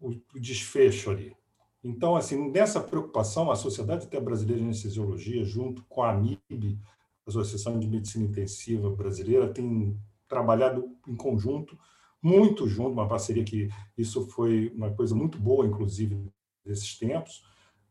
o 0.00 0.14
desfecho 0.34 1.10
ali. 1.10 1.36
Então, 1.84 2.16
assim, 2.16 2.50
nessa 2.50 2.80
preocupação, 2.80 3.50
a 3.50 3.54
Sociedade 3.56 4.06
até 4.06 4.20
Brasileira 4.20 4.60
de 4.60 4.66
Anestesiologia, 4.66 5.44
junto 5.44 5.84
com 5.84 6.02
a 6.02 6.10
AMIB, 6.10 6.78
Associação 7.26 7.78
de 7.78 7.86
Medicina 7.86 8.24
Intensiva 8.24 8.90
Brasileira, 8.90 9.52
tem 9.52 9.96
trabalhado 10.28 10.90
em 11.06 11.14
conjunto, 11.14 11.78
muito 12.20 12.66
junto, 12.68 12.90
uma 12.90 13.08
parceria 13.08 13.44
que 13.44 13.68
isso 13.96 14.26
foi 14.28 14.72
uma 14.74 14.90
coisa 14.90 15.14
muito 15.14 15.38
boa, 15.38 15.64
inclusive, 15.64 16.30
desses 16.64 16.98
tempos, 16.98 17.44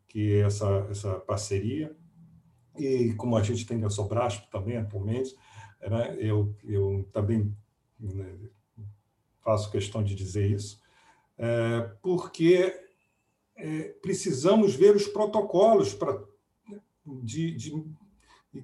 que 0.07 0.33
é 0.33 0.39
essa, 0.41 0.87
essa 0.89 1.13
parceria 1.21 1.95
e 2.79 3.13
como 3.13 3.35
a 3.35 3.43
gente 3.43 3.65
tem 3.65 3.83
a 3.83 3.89
Sobrasp 3.89 4.49
também 4.51 4.77
atualmente, 4.77 5.35
né, 5.81 6.15
eu, 6.19 6.55
eu 6.63 7.07
também 7.11 7.55
né, 7.99 8.35
faço 9.41 9.71
questão 9.71 10.03
de 10.03 10.15
dizer 10.15 10.49
isso, 10.49 10.81
é, 11.37 11.89
porque 12.01 12.73
é, 13.55 13.83
precisamos 14.01 14.75
ver 14.75 14.95
os 14.95 15.07
protocolos 15.07 15.93
para 15.93 16.21
de, 17.05 17.51
de, 17.51 17.85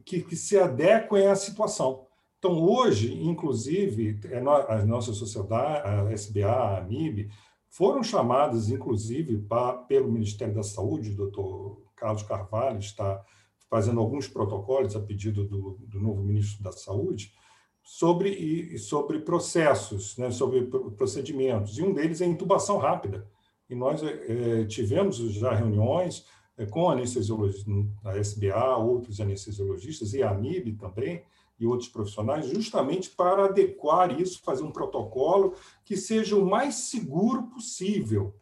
que, 0.05 0.22
que 0.22 0.36
se 0.36 0.57
adequem 0.57 1.28
à 1.28 1.36
situação. 1.36 2.05
Então, 2.38 2.61
hoje, 2.61 3.13
inclusive, 3.24 4.20
é 4.26 4.38
a 4.38 4.86
nossa 4.86 5.13
sociedade, 5.13 5.88
a 5.88 6.11
SBA, 6.13 6.45
a 6.45 6.78
AMIB, 6.78 7.32
foram 7.70 8.03
chamadas, 8.03 8.70
inclusive, 8.70 9.43
pelo 9.88 10.11
Ministério 10.11 10.53
da 10.53 10.63
Saúde, 10.63 11.11
o 11.11 11.16
doutor 11.16 11.82
Carlos 11.95 12.24
Carvalho 12.24 12.80
está 12.80 13.24
fazendo 13.70 13.99
alguns 13.99 14.28
protocolos 14.28 14.95
a 14.95 14.99
pedido 14.99 15.43
do, 15.45 15.78
do 15.80 15.99
novo 15.99 16.22
ministro 16.24 16.63
da 16.63 16.72
Saúde, 16.72 17.34
sobre, 17.84 18.30
e, 18.30 18.80
sobre 18.80 19.20
processos, 19.20 20.18
né, 20.18 20.32
sobre 20.32 20.63
procedimentos, 20.97 21.78
e 21.78 21.84
um 21.84 21.93
deles 21.93 22.22
é 22.22 22.26
intubação 22.26 22.78
rápida. 22.78 23.28
E 23.70 23.76
nós 23.76 24.01
é, 24.03 24.66
tivemos 24.66 25.18
já 25.18 25.53
reuniões 25.53 26.26
é, 26.57 26.66
com 26.66 26.89
anestesiologistas 26.89 27.66
da 28.01 28.18
SBA, 28.18 28.78
outros 28.78 29.20
anestesiologistas, 29.20 30.13
e 30.13 30.24
a 30.24 30.32
AMIB 30.32 30.74
também, 30.74 31.24
e 31.59 31.66
outros 31.66 31.89
profissionais, 31.89 32.47
justamente 32.47 33.09
para 33.11 33.45
adequar 33.45 34.20
isso, 34.20 34.41
fazer 34.43 34.63
um 34.63 34.72
protocolo 34.72 35.55
que 35.86 35.95
seja 35.95 36.36
o 36.36 36.45
mais 36.45 36.76
seguro 36.76 37.43
possível 37.43 38.36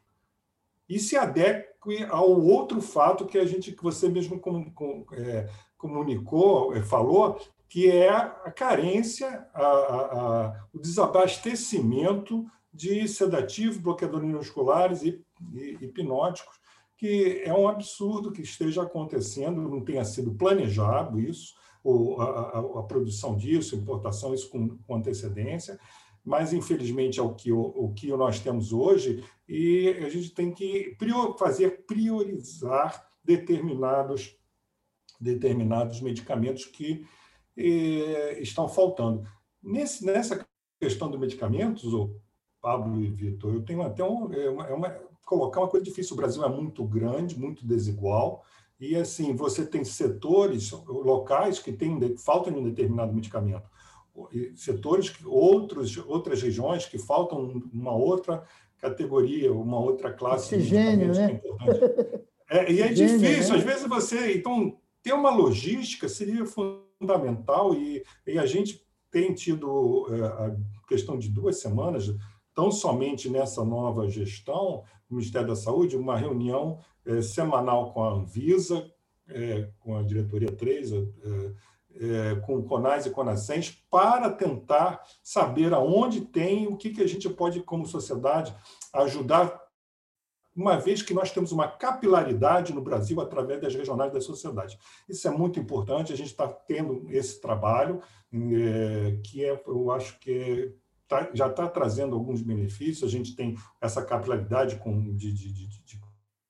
e 0.90 1.00
se 1.00 1.16
adeque 1.16 1.73
ao 2.10 2.30
outro 2.42 2.82
fato 2.82 3.26
que 3.26 3.38
a 3.38 3.46
gente, 3.46 3.72
que 3.72 3.84
você 3.84 4.10
mesmo 4.10 4.40
com, 4.40 4.72
com, 4.72 5.06
é, 5.14 5.50
comunicou, 5.78 6.76
é, 6.76 6.82
falou, 6.82 7.40
que 7.70 7.90
é 7.90 8.10
a 8.10 8.52
carência, 8.52 9.48
a, 9.54 9.64
a, 9.64 10.46
a, 10.46 10.66
o 10.74 10.80
desabastecimento 10.80 12.46
de 12.74 13.08
sedativos, 13.08 13.78
bloqueadores 13.78 14.30
musculares 14.30 15.04
e, 15.04 15.24
e 15.52 15.78
hipnóticos, 15.82 16.56
que 16.98 17.42
é 17.46 17.54
um 17.54 17.68
absurdo 17.68 18.32
que 18.32 18.42
esteja 18.42 18.84
acontecendo, 18.84 19.68
não 19.68 19.84
tenha 19.84 20.06
sido 20.06 20.34
planejado 20.34 21.20
isso, 21.20 21.54
ou 21.84 22.22
a, 22.22 22.80
a 22.80 22.84
produção 22.84 23.36
disso, 23.36 23.76
importação, 23.76 24.34
isso 24.34 24.50
com, 24.50 24.78
com 24.78 24.96
antecedência, 24.96 25.78
mas 26.24 26.54
infelizmente 26.54 27.20
é 27.20 27.24
o 27.24 27.34
que, 27.34 27.52
o, 27.52 27.62
o, 27.62 27.94
que 27.94 28.08
nós 28.16 28.40
temos 28.40 28.72
hoje, 28.72 29.24
e 29.48 29.90
a 30.04 30.10
gente 30.10 30.32
tem 30.32 30.52
que 30.52 30.96
prior, 30.98 31.38
fazer 31.38 31.86
priorizar 31.86 33.06
determinados, 33.24 34.38
determinados 35.20 36.00
medicamentos 36.02 36.66
que 36.66 37.06
eh, 37.58 38.40
estão 38.42 38.70
faltando. 38.70 39.28
Nesse, 39.62 40.06
nessa 40.06 40.46
questão 40.80 41.10
dos 41.10 41.20
medicamentos, 41.20 41.94
o 41.94 42.16
Pablo 42.62 43.02
e 43.02 43.10
Vitor, 43.10 43.54
eu 43.54 43.64
tenho 43.64 43.82
até 43.82 44.04
um, 44.04 44.34
é 44.34 44.50
uma, 44.50 44.68
é 44.68 44.74
uma, 44.74 44.90
colocar 45.26 45.60
uma 45.62 45.70
coisa 45.70 45.86
difícil. 45.86 46.14
O 46.14 46.18
Brasil 46.18 46.44
é 46.44 46.50
muito 46.50 46.84
grande, 46.86 47.40
muito 47.40 47.66
desigual, 47.66 48.46
e 48.80 48.96
assim 48.96 49.36
você 49.36 49.66
tem 49.66 49.84
setores 49.84 50.72
locais 50.72 51.60
que 51.60 51.74
têm 51.74 52.18
falta 52.18 52.52
de 52.52 52.58
um 52.58 52.64
determinado 52.64 53.14
medicamento, 53.14 53.70
setores 54.56 55.14
outros 55.26 55.98
outras 55.98 56.42
regiões 56.42 56.86
que 56.86 56.98
faltam 56.98 57.64
uma 57.72 57.96
outra 57.96 58.44
categoria, 58.78 59.52
uma 59.52 59.80
outra 59.80 60.12
classe. 60.12 60.56
Oxigênio, 60.56 61.14
né? 61.14 61.42
É, 62.50 62.72
e 62.72 62.82
é 62.82 62.90
difícil. 62.90 63.54
Né? 63.54 63.60
Às 63.60 63.64
vezes 63.64 63.88
você 63.88 64.34
então 64.38 64.78
ter 65.02 65.14
uma 65.14 65.32
logística 65.32 66.08
seria 66.08 66.46
fundamental 66.46 67.74
e, 67.74 68.04
e 68.28 68.38
a 68.38 68.46
gente 68.46 68.86
tem 69.10 69.34
tido 69.34 70.08
é, 70.10 70.26
a 70.26 70.56
questão 70.88 71.18
de 71.18 71.30
duas 71.30 71.60
semanas, 71.60 72.14
tão 72.54 72.72
somente 72.72 73.30
nessa 73.30 73.64
nova 73.64 74.08
gestão 74.10 74.84
do 75.10 75.16
Ministério 75.16 75.48
da 75.48 75.56
Saúde, 75.56 75.98
uma 75.98 76.18
reunião 76.18 76.80
é, 77.06 77.22
semanal 77.22 77.94
com 77.94 78.04
a 78.04 78.14
Anvisa, 78.14 78.90
é, 79.28 79.70
com 79.80 79.96
a 79.96 80.04
diretoria 80.04 80.52
3, 80.52 80.92
é, 81.96 82.36
com 82.46 82.64
CONAS 82.64 83.06
e 83.06 83.12
CONASENS, 83.12 83.84
para 83.90 84.30
tentar 84.32 85.02
saber 85.24 85.74
aonde 85.74 86.22
tem, 86.22 86.68
o 86.68 86.76
que, 86.76 86.92
que 86.92 87.02
a 87.02 87.08
gente 87.08 87.30
pode, 87.30 87.62
como 87.62 87.86
sociedade, 87.86 88.56
ajudar 88.94 89.62
uma 90.56 90.78
vez 90.78 91.02
que 91.02 91.14
nós 91.14 91.32
temos 91.32 91.52
uma 91.52 91.68
capilaridade 91.68 92.74
no 92.74 92.82
Brasil 92.82 93.20
através 93.20 93.60
das 93.60 93.74
regionais 93.74 94.14
da 94.14 94.22
sociedade. 94.22 94.78
Isso 95.10 95.28
é 95.28 95.32
muito 95.32 95.60
importante, 95.60 96.14
a 96.14 96.18
gente 96.18 96.28
está 96.28 96.48
tendo 96.48 97.08
esse 97.10 97.42
trabalho, 97.42 98.02
é, 98.32 99.20
que 99.24 99.44
é, 99.44 99.62
eu 99.66 99.92
acho 99.92 100.20
que 100.20 100.32
é, 100.32 100.74
tá, 101.08 101.30
já 101.34 101.48
está 101.48 101.68
trazendo 101.68 102.16
alguns 102.16 102.42
benefícios, 102.42 103.04
a 103.04 103.12
gente 103.12 103.36
tem 103.36 103.56
essa 103.82 104.04
capilaridade 104.06 104.78
com, 104.78 105.16
de, 105.16 105.32
de, 105.32 105.52
de, 105.52 105.68
de 105.68 106.02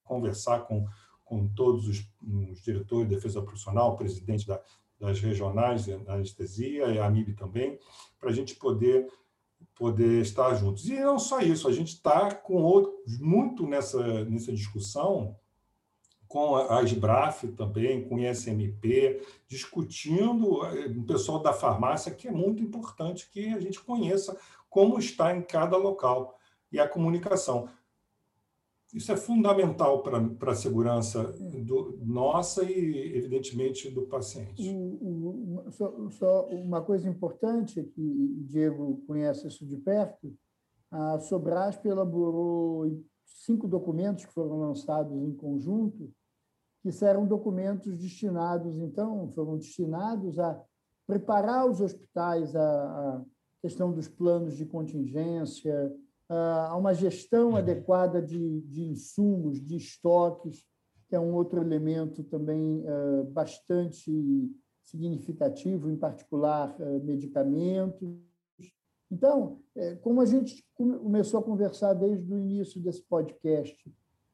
conversar 0.03 0.61
com, 0.67 0.85
com 1.23 1.47
todos 1.47 1.87
os, 1.87 2.05
os, 2.21 2.61
diretores 2.61 3.07
de 3.07 3.15
defesa 3.15 3.41
profissional, 3.41 3.95
presidente 3.95 4.45
da, 4.45 4.61
das 5.03 5.19
regionais 5.19 5.85
da 5.85 6.13
anestesia, 6.13 6.85
e 6.85 6.97
a 6.97 7.05
AMIB 7.05 7.33
também, 7.33 7.77
para 8.17 8.29
a 8.29 8.33
gente 8.33 8.55
poder 8.55 9.05
poder 9.75 10.21
estar 10.21 10.53
juntos. 10.55 10.87
E 10.87 10.99
não 10.99 11.17
só 11.17 11.39
isso, 11.39 11.67
a 11.67 11.71
gente 11.71 11.93
está 11.93 12.33
com 12.33 12.93
muito 13.19 13.65
nessa, 13.65 14.23
nessa 14.25 14.53
discussão 14.53 15.35
com 16.27 16.55
a 16.55 16.81
SBRAF 16.83 17.47
também, 17.49 18.07
com 18.07 18.15
o 18.15 18.19
ISMP, 18.19 19.21
discutindo 19.47 20.65
eh, 20.65 20.87
o 20.87 21.03
pessoal 21.03 21.39
da 21.39 21.53
farmácia, 21.53 22.13
que 22.13 22.27
é 22.27 22.31
muito 22.31 22.61
importante 22.61 23.29
que 23.31 23.53
a 23.53 23.59
gente 23.59 23.79
conheça 23.79 24.37
como 24.69 24.97
está 24.97 25.35
em 25.35 25.41
cada 25.41 25.77
local. 25.77 26.37
E 26.71 26.79
a 26.79 26.87
comunicação. 26.87 27.69
Isso 28.93 29.11
é 29.11 29.17
fundamental 29.17 30.03
para 30.03 30.51
a 30.51 30.55
segurança 30.55 31.23
do, 31.65 31.97
nossa 32.05 32.63
e, 32.63 33.17
evidentemente, 33.17 33.89
do 33.89 34.03
paciente. 34.03 34.69
O, 34.69 35.63
o, 35.65 35.71
só, 35.71 36.09
só, 36.11 36.47
uma 36.49 36.81
coisa 36.81 37.09
importante, 37.09 37.83
que 37.83 38.43
Diego 38.45 39.01
conhece 39.07 39.47
isso 39.47 39.65
de 39.65 39.77
perto, 39.77 40.31
a 40.91 41.19
Sobrasp 41.19 41.83
elaborou 41.87 43.03
cinco 43.25 43.67
documentos 43.67 44.25
que 44.25 44.33
foram 44.33 44.59
lançados 44.59 45.23
em 45.23 45.33
conjunto, 45.33 46.11
que 46.83 46.89
eram 47.03 47.25
documentos 47.25 47.97
destinados, 47.97 48.77
então, 48.77 49.31
foram 49.33 49.57
destinados 49.57 50.37
a 50.37 50.61
preparar 51.07 51.67
os 51.67 51.81
hospitais 51.81 52.55
a 52.55 53.25
questão 53.59 53.91
dos 53.91 54.07
planos 54.07 54.55
de 54.55 54.65
contingência, 54.65 55.91
a 56.33 56.75
uma 56.77 56.93
gestão 56.93 57.55
adequada 57.55 58.21
de, 58.21 58.61
de 58.61 58.83
insumos, 58.83 59.61
de 59.61 59.75
estoques, 59.77 60.65
que 61.07 61.15
é 61.15 61.19
um 61.19 61.33
outro 61.33 61.59
elemento 61.61 62.23
também 62.23 62.83
bastante 63.31 64.51
significativo, 64.83 65.89
em 65.89 65.95
particular 65.95 66.75
medicamentos. 67.03 68.17
Então, 69.13 69.59
é, 69.75 69.95
como 69.97 70.21
a 70.21 70.25
gente 70.25 70.65
começou 70.73 71.39
a 71.39 71.43
conversar 71.43 71.93
desde 71.93 72.33
o 72.33 72.37
início 72.37 72.81
desse 72.81 73.03
podcast, 73.03 73.77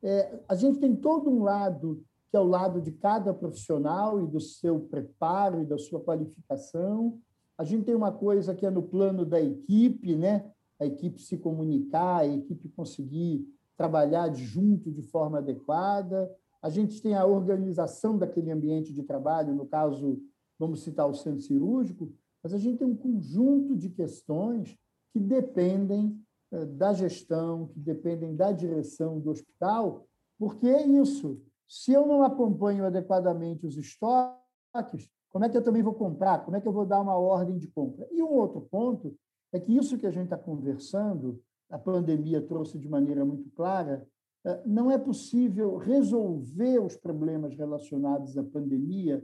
é, 0.01 0.39
a 0.47 0.55
gente 0.55 0.79
tem 0.79 0.95
todo 0.95 1.29
um 1.29 1.43
lado 1.43 2.01
que 2.29 2.37
é 2.37 2.39
o 2.39 2.47
lado 2.47 2.79
de 2.79 2.91
cada 2.91 3.33
profissional 3.33 4.23
e 4.23 4.27
do 4.27 4.39
seu 4.39 4.79
preparo 4.79 5.61
e 5.61 5.65
da 5.65 5.77
sua 5.77 5.99
qualificação. 5.99 7.19
A 7.57 7.63
gente 7.63 7.85
tem 7.85 7.95
uma 7.95 8.11
coisa 8.11 8.55
que 8.55 8.65
é 8.65 8.69
no 8.69 8.83
plano 8.83 9.25
da 9.25 9.41
equipe, 9.41 10.15
né? 10.15 10.49
A 10.79 10.85
equipe 10.85 11.21
se 11.21 11.37
comunicar, 11.37 12.19
a 12.19 12.27
equipe 12.27 12.69
conseguir 12.69 13.45
trabalhar 13.75 14.33
junto 14.33 14.91
de 14.91 15.01
forma 15.01 15.39
adequada. 15.39 16.29
A 16.61 16.69
gente 16.69 17.01
tem 17.01 17.15
a 17.15 17.25
organização 17.25 18.17
daquele 18.17 18.51
ambiente 18.51 18.93
de 18.93 19.03
trabalho, 19.03 19.53
no 19.53 19.65
caso, 19.65 20.21
vamos 20.57 20.81
citar 20.81 21.07
o 21.07 21.13
centro 21.13 21.41
cirúrgico, 21.41 22.11
mas 22.43 22.53
a 22.53 22.57
gente 22.57 22.77
tem 22.77 22.87
um 22.87 22.95
conjunto 22.95 23.75
de 23.75 23.89
questões 23.89 24.77
que 25.11 25.19
dependem 25.19 26.19
eh, 26.51 26.65
da 26.65 26.93
gestão, 26.93 27.67
que 27.67 27.79
dependem 27.79 28.35
da 28.35 28.51
direção 28.51 29.19
do 29.19 29.29
hospital, 29.29 30.05
porque 30.37 30.67
é 30.67 30.85
isso. 30.85 31.41
Se 31.67 31.93
eu 31.93 32.07
não 32.07 32.23
acompanho 32.23 32.85
adequadamente 32.85 33.65
os 33.65 33.77
estoques, 33.77 35.09
como 35.29 35.45
é 35.45 35.49
que 35.49 35.55
eu 35.55 35.63
também 35.63 35.83
vou 35.83 35.93
comprar? 35.93 36.43
Como 36.43 36.57
é 36.57 36.61
que 36.61 36.67
eu 36.67 36.71
vou 36.71 36.85
dar 36.85 37.01
uma 37.01 37.15
ordem 37.15 37.57
de 37.57 37.67
compra? 37.67 38.07
E 38.11 38.23
um 38.23 38.31
outro 38.31 38.61
ponto 38.61 39.15
é 39.51 39.59
que 39.59 39.75
isso 39.75 39.97
que 39.97 40.05
a 40.05 40.11
gente 40.11 40.25
está 40.25 40.37
conversando, 40.37 41.41
a 41.69 41.77
pandemia 41.77 42.41
trouxe 42.41 42.77
de 42.77 42.87
maneira 42.87 43.25
muito 43.25 43.49
clara, 43.51 44.07
eh, 44.45 44.61
não 44.65 44.89
é 44.89 44.97
possível 44.97 45.77
resolver 45.77 46.79
os 46.79 46.95
problemas 46.95 47.55
relacionados 47.55 48.37
à 48.37 48.43
pandemia 48.43 49.23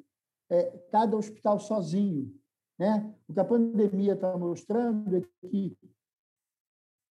é, 0.50 0.78
cada 0.92 1.18
hospital 1.18 1.60
sozinho. 1.60 2.34
Né? 2.78 3.14
O 3.28 3.34
que 3.34 3.40
a 3.40 3.46
pandemia 3.46 4.14
está 4.14 4.38
mostrando 4.38 5.16
é 5.16 5.22
que 5.50 5.78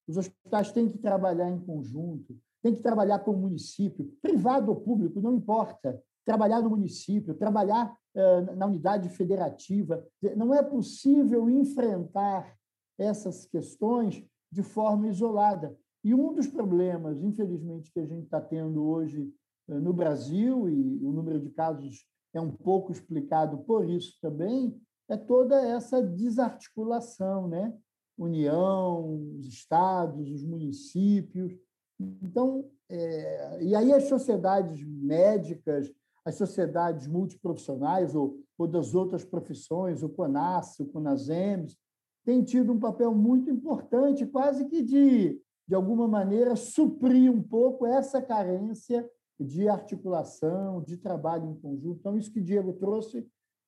os 0.07 0.17
hospitais 0.17 0.71
têm 0.71 0.89
que 0.89 0.99
trabalhar 0.99 1.51
em 1.51 1.59
conjunto, 1.59 2.37
têm 2.63 2.75
que 2.75 2.83
trabalhar 2.83 3.21
com 3.21 3.33
o 3.33 3.37
município, 3.37 4.13
privado 4.21 4.71
ou 4.71 4.81
público, 4.81 5.21
não 5.21 5.35
importa. 5.35 6.01
Trabalhar 6.25 6.63
no 6.63 6.71
município, 6.71 7.35
trabalhar 7.35 7.95
uh, 8.15 8.57
na 8.57 8.67
unidade 8.67 9.09
federativa. 9.11 10.03
Não 10.37 10.55
é 10.55 10.63
possível 10.63 11.51
enfrentar 11.51 12.55
essas 12.99 13.47
questões 13.47 14.25
de 14.51 14.63
forma 14.63 15.09
isolada. 15.09 15.77
E 16.05 16.15
um 16.15 16.35
dos 16.35 16.47
problemas, 16.47 17.23
infelizmente, 17.23 17.91
que 17.93 18.01
a 18.01 18.07
gente 18.07 18.25
está 18.25 18.41
tendo 18.41 18.85
hoje 18.85 19.33
eh, 19.69 19.81
no 19.81 19.93
Brasil, 19.93 20.69
e 20.69 21.05
o 21.05 21.13
número 21.13 21.41
de 21.41 21.51
casos 21.51 22.07
é 22.35 22.41
um 22.41 22.51
pouco 22.51 22.93
explicado 22.93 23.59
por 23.59 23.89
isso 23.89 24.19
também, 24.21 24.79
é 25.09 25.17
toda 25.17 25.61
essa 25.61 26.03
desarticulação, 26.03 27.49
né? 27.49 27.75
União, 28.17 29.37
os 29.39 29.47
estados, 29.47 30.31
os 30.31 30.45
municípios. 30.45 31.53
Então, 31.99 32.69
é, 32.89 33.63
e 33.63 33.75
aí 33.75 33.93
as 33.93 34.05
sociedades 34.05 34.85
médicas, 34.87 35.93
as 36.25 36.37
sociedades 36.37 37.07
multiprofissionais 37.07 38.15
ou, 38.15 38.41
ou 38.57 38.67
das 38.67 38.95
outras 38.95 39.25
profissões, 39.25 40.03
o 40.03 40.09
CONAS, 40.09 40.79
o 40.81 40.87
CONASEMS, 40.87 41.77
tem 42.25 42.43
tido 42.43 42.73
um 42.73 42.81
papel 42.81 43.15
muito 43.15 43.51
importante, 43.51 44.27
quase 44.27 44.65
que 44.65 44.83
de, 44.83 45.41
de 45.69 45.75
alguma 45.75 46.09
maneira, 46.09 46.57
suprir 46.57 47.31
um 47.31 47.43
pouco 47.43 47.87
essa 47.87 48.21
carência 48.21 49.09
de 49.39 49.69
articulação, 49.69 50.83
de 50.83 50.97
trabalho 50.97 51.51
em 51.51 51.55
conjunto. 51.55 51.99
Então, 52.01 52.17
isso 52.17 52.33
que 52.33 52.41
Diego 52.41 52.73
trouxe 52.73 53.27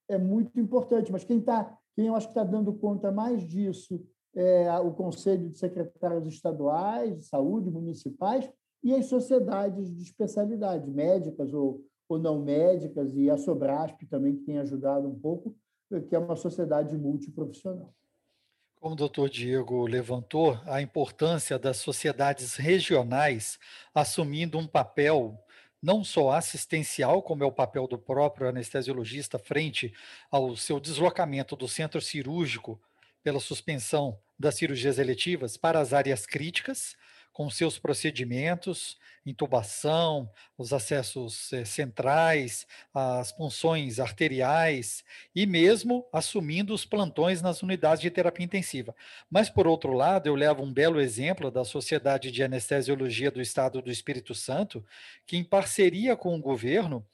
é 0.08 0.16
muito 0.16 0.58
importante, 0.58 1.12
mas 1.12 1.24
quem, 1.24 1.40
tá, 1.40 1.76
quem 1.94 2.06
eu 2.06 2.14
acho 2.14 2.28
que 2.28 2.38
está 2.38 2.44
dando 2.44 2.72
conta 2.72 3.10
mais 3.10 3.46
disso 3.46 4.00
é 4.34 4.70
o 4.78 4.92
Conselho 4.92 5.48
de 5.48 5.58
Secretários 5.58 6.26
Estaduais 6.26 7.18
de 7.18 7.24
Saúde, 7.24 7.70
municipais, 7.70 8.50
e 8.84 8.94
as 8.94 9.06
sociedades 9.06 9.94
de 9.94 10.02
especialidade, 10.02 10.90
médicas 10.90 11.52
ou, 11.52 11.82
ou 12.08 12.18
não 12.18 12.42
médicas, 12.42 13.16
e 13.16 13.28
a 13.30 13.36
Sobrasp 13.36 14.06
também, 14.08 14.36
que 14.36 14.44
tem 14.44 14.58
ajudado 14.58 15.08
um 15.08 15.18
pouco, 15.18 15.56
que 16.08 16.14
é 16.14 16.18
uma 16.18 16.36
sociedade 16.36 16.96
multiprofissional. 16.96 17.92
Como 18.80 18.94
o 18.94 18.96
doutor 18.96 19.30
Diego 19.30 19.86
levantou, 19.86 20.60
a 20.66 20.82
importância 20.82 21.58
das 21.58 21.78
sociedades 21.78 22.56
regionais 22.56 23.58
assumindo 23.94 24.58
um 24.58 24.66
papel 24.66 25.42
não 25.82 26.04
só 26.04 26.32
assistencial, 26.32 27.22
como 27.22 27.42
é 27.42 27.46
o 27.46 27.52
papel 27.52 27.86
do 27.86 27.98
próprio 27.98 28.48
anestesiologista 28.48 29.38
frente 29.38 29.94
ao 30.30 30.56
seu 30.56 30.78
deslocamento 30.78 31.56
do 31.56 31.66
centro 31.66 32.00
cirúrgico 32.00 32.80
pela 33.22 33.40
suspensão 33.40 34.18
das 34.38 34.56
cirurgias 34.56 34.98
eletivas 34.98 35.56
para 35.56 35.80
as 35.80 35.92
áreas 35.92 36.26
críticas, 36.26 36.96
com 37.36 37.50
seus 37.50 37.78
procedimentos, 37.78 38.96
intubação, 39.26 40.30
os 40.56 40.72
acessos 40.72 41.52
eh, 41.52 41.66
centrais, 41.66 42.66
as 42.94 43.30
punções 43.30 44.00
arteriais 44.00 45.04
e 45.34 45.44
mesmo 45.44 46.06
assumindo 46.10 46.72
os 46.72 46.86
plantões 46.86 47.42
nas 47.42 47.62
unidades 47.62 48.00
de 48.00 48.10
terapia 48.10 48.46
intensiva. 48.46 48.96
Mas, 49.30 49.50
por 49.50 49.66
outro 49.66 49.92
lado, 49.92 50.26
eu 50.28 50.34
levo 50.34 50.62
um 50.62 50.72
belo 50.72 50.98
exemplo 50.98 51.50
da 51.50 51.62
Sociedade 51.62 52.30
de 52.30 52.42
Anestesiologia 52.42 53.30
do 53.30 53.42
Estado 53.42 53.82
do 53.82 53.90
Espírito 53.90 54.34
Santo, 54.34 54.82
que, 55.26 55.36
em 55.36 55.44
parceria 55.44 56.16
com 56.16 56.34
o 56.34 56.40
governo, 56.40 57.06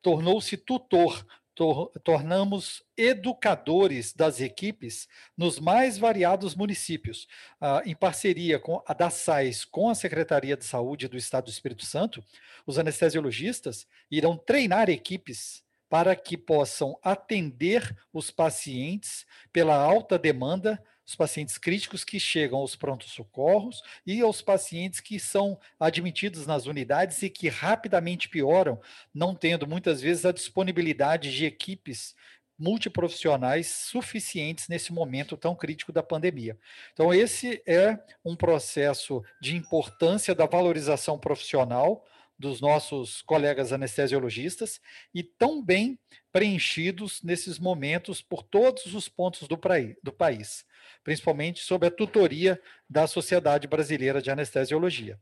tornou-se 0.00 0.56
tutor 0.56 1.26
tor 1.54 1.90
tornamos 2.02 2.82
educadores 2.96 4.12
das 4.12 4.40
equipes 4.40 5.08
nos 5.36 5.58
mais 5.58 5.96
variados 5.96 6.54
municípios, 6.54 7.26
ah, 7.60 7.82
em 7.84 7.94
parceria 7.94 8.58
com 8.58 8.82
a 8.86 8.92
da 8.92 9.10
SAIS, 9.10 9.64
com 9.64 9.88
a 9.88 9.94
Secretaria 9.94 10.56
de 10.56 10.64
Saúde 10.64 11.08
do 11.08 11.16
Estado 11.16 11.44
do 11.44 11.50
Espírito 11.50 11.84
Santo, 11.84 12.22
os 12.66 12.78
anestesiologistas 12.78 13.86
irão 14.10 14.36
treinar 14.36 14.90
equipes 14.90 15.64
para 15.88 16.16
que 16.16 16.36
possam 16.36 16.98
atender 17.02 17.96
os 18.12 18.30
pacientes 18.30 19.24
pela 19.52 19.76
alta 19.76 20.18
demanda 20.18 20.82
os 21.06 21.14
pacientes 21.14 21.58
críticos 21.58 22.04
que 22.04 22.18
chegam 22.18 22.58
aos 22.58 22.74
prontos-socorros 22.74 23.82
e 24.06 24.20
aos 24.20 24.40
pacientes 24.40 25.00
que 25.00 25.20
são 25.20 25.58
admitidos 25.78 26.46
nas 26.46 26.66
unidades 26.66 27.22
e 27.22 27.28
que 27.28 27.48
rapidamente 27.48 28.28
pioram, 28.28 28.80
não 29.12 29.34
tendo 29.34 29.66
muitas 29.66 30.00
vezes 30.00 30.24
a 30.24 30.32
disponibilidade 30.32 31.34
de 31.34 31.44
equipes 31.44 32.14
multiprofissionais 32.58 33.66
suficientes 33.66 34.68
nesse 34.68 34.92
momento 34.92 35.36
tão 35.36 35.54
crítico 35.54 35.92
da 35.92 36.02
pandemia. 36.02 36.56
Então, 36.92 37.12
esse 37.12 37.62
é 37.66 37.98
um 38.24 38.36
processo 38.36 39.22
de 39.40 39.56
importância 39.56 40.34
da 40.34 40.46
valorização 40.46 41.18
profissional 41.18 42.04
dos 42.38 42.60
nossos 42.60 43.22
colegas 43.22 43.72
anestesiologistas 43.72 44.80
e 45.14 45.22
tão 45.22 45.62
bem 45.62 45.98
preenchidos 46.32 47.22
nesses 47.22 47.58
momentos 47.58 48.20
por 48.20 48.42
todos 48.42 48.92
os 48.94 49.08
pontos 49.08 49.46
do, 49.46 49.58
do 50.02 50.12
país, 50.12 50.64
principalmente 51.02 51.60
sob 51.60 51.86
a 51.86 51.90
tutoria 51.90 52.60
da 52.88 53.06
Sociedade 53.06 53.66
Brasileira 53.66 54.22
de 54.22 54.30
Anestesiologia. 54.30 55.18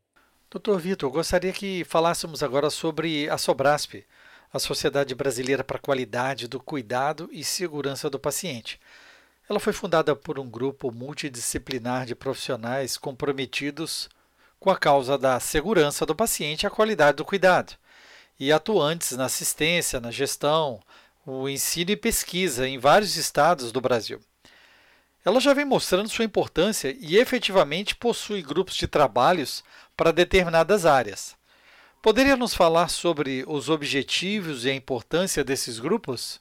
Doutor 0.51 0.79
Vitor, 0.79 1.11
gostaria 1.11 1.53
que 1.53 1.83
falássemos 1.85 2.43
agora 2.43 2.69
sobre 2.69 3.29
a 3.31 3.39
Sobrasp, 3.39 4.05
a 4.53 4.59
Sociedade 4.59 5.15
Brasileira 5.15 5.65
para 5.65 5.79
a 5.79 5.81
Qualidade 5.81 6.47
do 6.47 6.61
Cuidado 6.61 7.29
e 7.33 7.43
Segurança 7.43 8.11
do 8.11 8.19
Paciente. 8.19 8.79
Ela 9.49 9.59
foi 9.59 9.73
fundada 9.73 10.15
por 10.15 10.39
um 10.39 10.49
grupo 10.49 10.93
multidisciplinar 10.93 12.05
de 12.05 12.15
profissionais 12.15 12.99
comprometidos 12.99 14.11
com 14.61 14.71
a 14.71 14.77
causa 14.77 15.19
da 15.19 15.41
segurança 15.41 16.07
do 16.07 16.15
paciente 16.15 16.63
e 16.63 16.67
a 16.67 16.71
qualidade 16.71 17.17
do 17.17 17.25
cuidado, 17.25 17.75
e 18.39 18.53
atuantes 18.53 19.13
na 19.17 19.25
assistência, 19.25 20.01
na 20.01 20.11
gestão, 20.11 20.81
o 21.27 21.49
ensino 21.49 21.91
e 21.91 21.97
pesquisa 21.97 22.69
em 22.69 22.79
vários 22.79 23.17
estados 23.17 23.73
do 23.73 23.81
Brasil. 23.81 24.21
Ela 25.25 25.39
já 25.39 25.55
vem 25.55 25.65
mostrando 25.65 26.09
sua 26.09 26.25
importância 26.25 26.97
e 26.99 27.17
efetivamente 27.17 27.95
possui 27.95 28.43
grupos 28.43 28.75
de 28.75 28.89
trabalhos 28.89 29.63
para 29.97 30.13
determinadas 30.13 30.85
áreas. 30.85 31.37
Poderia 32.03 32.37
nos 32.37 32.53
falar 32.53 32.89
sobre 32.89 33.45
os 33.47 33.69
objetivos 33.69 34.65
e 34.65 34.71
a 34.71 34.75
importância 34.75 35.45
desses 35.45 35.79
grupos? 35.79 36.41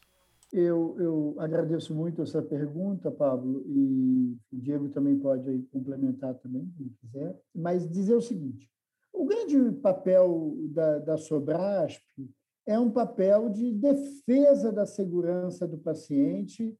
Eu, 0.52 0.96
eu 1.00 1.36
agradeço 1.38 1.94
muito 1.94 2.24
essa 2.24 2.42
pergunta, 2.42 3.12
Pablo, 3.12 3.64
e 3.68 4.36
o 4.52 4.60
Diego 4.60 4.90
também 4.90 5.18
pode 5.18 5.60
complementar 5.72 6.34
também, 6.36 6.68
se 6.76 6.92
quiser, 7.00 7.40
mas 7.54 7.88
dizer 7.88 8.16
o 8.16 8.22
seguinte, 8.22 8.68
o 9.14 9.26
grande 9.26 9.72
papel 9.80 10.56
da, 10.70 10.98
da 10.98 11.18
Sobrasp 11.18 12.04
é 12.66 12.78
um 12.80 12.90
papel 12.90 13.50
de 13.50 13.72
defesa 13.72 14.72
da 14.72 14.86
segurança 14.86 15.68
do 15.68 15.78
paciente 15.78 16.76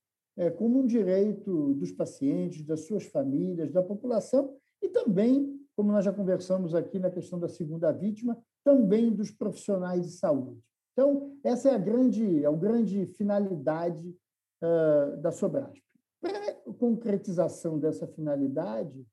como 0.50 0.80
um 0.80 0.88
direito 0.88 1.74
dos 1.76 1.92
pacientes, 1.92 2.66
das 2.66 2.88
suas 2.88 3.04
famílias, 3.06 3.72
da 3.72 3.84
população 3.84 4.56
e 4.82 4.90
também, 4.90 5.60
como 5.76 5.92
nós 5.92 6.04
já 6.04 6.12
conversamos 6.12 6.74
aqui 6.74 6.98
na 6.98 7.12
questão 7.12 7.40
da 7.40 7.48
segunda 7.48 7.92
vítima, 7.92 8.38
também 8.64 9.14
dos 9.14 9.30
profissionais 9.30 10.06
de 10.06 10.12
saúde. 10.14 10.60
Então, 10.94 11.38
essa 11.44 11.70
é 11.70 11.76
a 11.76 11.78
grande, 11.78 12.44
é 12.44 12.48
a 12.48 12.52
grande 12.52 13.06
finalidade 13.06 14.16
uh, 14.62 15.18
da 15.18 15.32
Sobrasp. 15.32 15.82
Para 16.20 16.38
a 16.38 16.74
concretização 16.74 17.80
dessa 17.80 18.06
finalidade, 18.08 19.06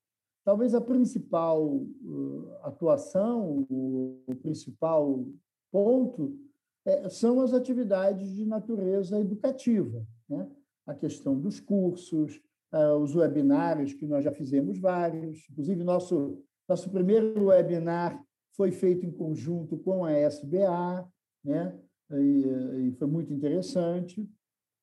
talvez 0.44 0.74
a 0.74 0.80
principal 0.80 1.64
uh, 1.64 2.50
atuação, 2.62 3.66
o, 3.70 4.22
o, 4.26 4.34
principal 4.34 5.24
ponto, 5.70 6.36
é, 6.84 7.08
são 7.08 7.40
as 7.40 7.52
atividades 7.52 8.34
de 8.34 8.44
natureza 8.44 9.20
educativa. 9.20 10.04
Né? 10.28 10.48
A 10.88 10.94
questão 10.94 11.38
dos 11.38 11.60
cursos, 11.60 12.40
uh, 12.72 12.96
os 12.96 13.14
webinários, 13.14 13.92
que 13.92 14.06
nós 14.06 14.24
já 14.24 14.32
fizemos 14.32 14.78
vários, 14.78 15.46
inclusive 15.50 15.84
nosso, 15.84 16.42
nosso 16.68 16.90
primeiro 16.90 17.46
webinar 17.46 18.20
foi 18.56 18.72
feito 18.72 19.06
em 19.06 19.12
conjunto 19.12 19.76
com 19.76 20.04
a 20.04 20.12
SBA, 20.12 21.08
né? 21.44 21.78
E, 22.10 22.88
e 22.88 22.92
foi 22.92 23.06
muito 23.06 23.32
interessante. 23.32 24.28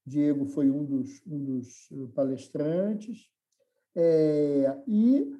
Diego 0.06 0.46
foi 0.46 0.70
um 0.70 0.86
dos, 0.86 1.26
um 1.26 1.44
dos 1.44 1.90
palestrantes. 2.14 3.28
É, 3.96 4.80
e, 4.88 5.34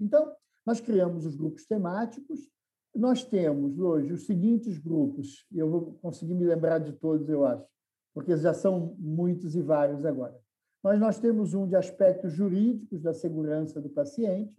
Então, 0.00 0.34
nós 0.64 0.80
criamos 0.80 1.24
os 1.24 1.36
grupos 1.36 1.66
temáticos, 1.66 2.50
nós 2.94 3.22
temos 3.22 3.78
hoje 3.78 4.12
os 4.12 4.24
seguintes 4.24 4.78
grupos, 4.78 5.46
e 5.52 5.58
eu 5.58 5.70
vou 5.70 5.98
conseguir 6.00 6.34
me 6.34 6.44
lembrar 6.44 6.78
de 6.78 6.92
todos, 6.92 7.28
eu 7.28 7.44
acho, 7.44 7.66
porque 8.14 8.36
já 8.36 8.54
são 8.54 8.96
muitos 8.98 9.54
e 9.54 9.62
vários 9.62 10.04
agora. 10.04 10.38
Mas 10.82 10.98
nós 10.98 11.18
temos 11.18 11.52
um 11.52 11.66
de 11.68 11.76
aspectos 11.76 12.32
jurídicos 12.32 13.02
da 13.02 13.12
segurança 13.12 13.80
do 13.80 13.90
paciente, 13.90 14.54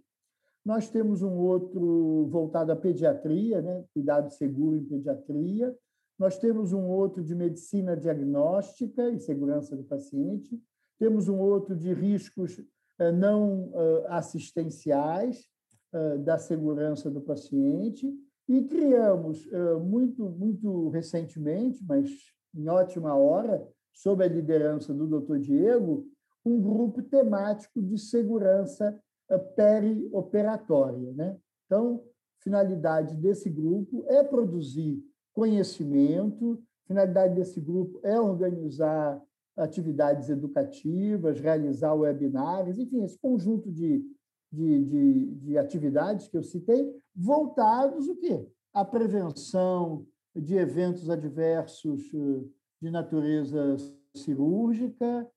nós 0.64 0.90
temos 0.90 1.22
um 1.22 1.38
outro 1.38 2.28
voltado 2.30 2.72
à 2.72 2.76
pediatria, 2.76 3.62
né? 3.62 3.86
cuidado 3.94 4.30
seguro 4.30 4.76
em 4.76 4.84
pediatria, 4.84 5.74
nós 6.18 6.38
temos 6.38 6.74
um 6.74 6.88
outro 6.88 7.24
de 7.24 7.36
medicina 7.36 7.95
diagnóstica 7.95 9.09
e 9.09 9.20
segurança 9.20 9.76
do 9.76 9.84
paciente, 9.84 10.59
temos 10.97 11.28
um 11.28 11.38
outro 11.38 11.76
de 11.76 11.93
riscos 11.93 12.59
eh, 12.99 13.11
não 13.11 13.72
eh, 13.74 14.05
assistenciais 14.09 15.47
eh, 15.93 16.18
da 16.18 16.39
segurança 16.39 17.09
do 17.11 17.22
paciente, 17.22 18.11
e 18.49 18.63
criamos, 18.63 19.45
muito, 19.82 20.30
muito 20.30 20.88
recentemente, 20.88 21.84
mas 21.86 22.09
em 22.55 22.70
ótima 22.70 23.13
hora, 23.13 23.68
sob 23.91 24.24
a 24.24 24.28
liderança 24.28 24.93
do 24.93 25.05
Dr. 25.05 25.39
Diego, 25.39 26.07
um 26.45 26.61
grupo 26.61 27.01
temático 27.01 27.82
de 27.82 27.97
segurança 27.97 28.97
perioperatória. 29.53 31.11
Né? 31.11 31.38
Então, 31.65 32.05
finalidade 32.39 33.18
desse 33.18 33.49
grupo 33.49 34.05
é 34.07 34.24
produzir 34.24 35.03
conhecimento, 35.38 36.60
finalidade 36.88 37.36
desse 37.36 37.62
grupo 37.62 38.00
é 38.02 38.20
organizar 38.20 39.22
atividades 39.56 40.30
educativas, 40.30 41.40
realizar 41.40 41.94
webinars, 41.94 42.80
enfim, 42.80 43.04
esse 43.04 43.20
conjunto 43.20 43.72
de, 43.72 44.04
de, 44.52 44.84
de, 44.84 45.26
de 45.36 45.58
atividades 45.60 46.28
que 46.28 46.36
eu 46.36 46.44
citei, 46.44 46.92
voltados 47.16 48.08
o 48.08 48.16
quê? 48.16 48.48
à 48.74 48.84
prevenção 48.84 50.08
de 50.36 50.56
eventos 50.56 51.08
adversos 51.08 52.12
eh, 52.14 52.44
de 52.82 52.90
natureza 52.90 53.76
cirúrgica, 54.16 55.28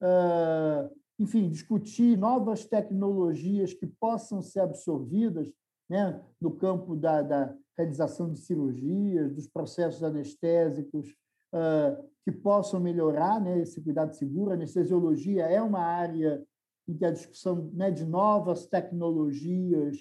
ah, 0.00 0.88
enfim, 1.18 1.48
discutir 1.48 2.16
novas 2.16 2.64
tecnologias 2.64 3.74
que 3.74 3.86
possam 3.86 4.40
ser 4.40 4.60
absorvidas 4.60 5.52
né, 5.88 6.20
no 6.40 6.52
campo 6.52 6.94
da, 6.94 7.22
da 7.22 7.56
realização 7.78 8.32
de 8.32 8.40
cirurgias, 8.40 9.32
dos 9.32 9.46
processos 9.46 10.02
anestésicos, 10.02 11.14
que 12.24 12.32
possam 12.32 12.78
melhorar 12.78 13.40
né, 13.40 13.60
esse 13.60 13.80
cuidado 13.80 14.14
seguro. 14.14 14.50
A 14.50 14.54
anestesiologia 14.54 15.44
é 15.44 15.62
uma 15.62 15.80
área 15.80 16.44
em 16.86 16.94
que 16.94 17.04
a 17.04 17.10
discussão 17.10 17.70
né, 17.72 17.90
de 17.90 18.04
novas 18.04 18.66
tecnologias 18.66 19.96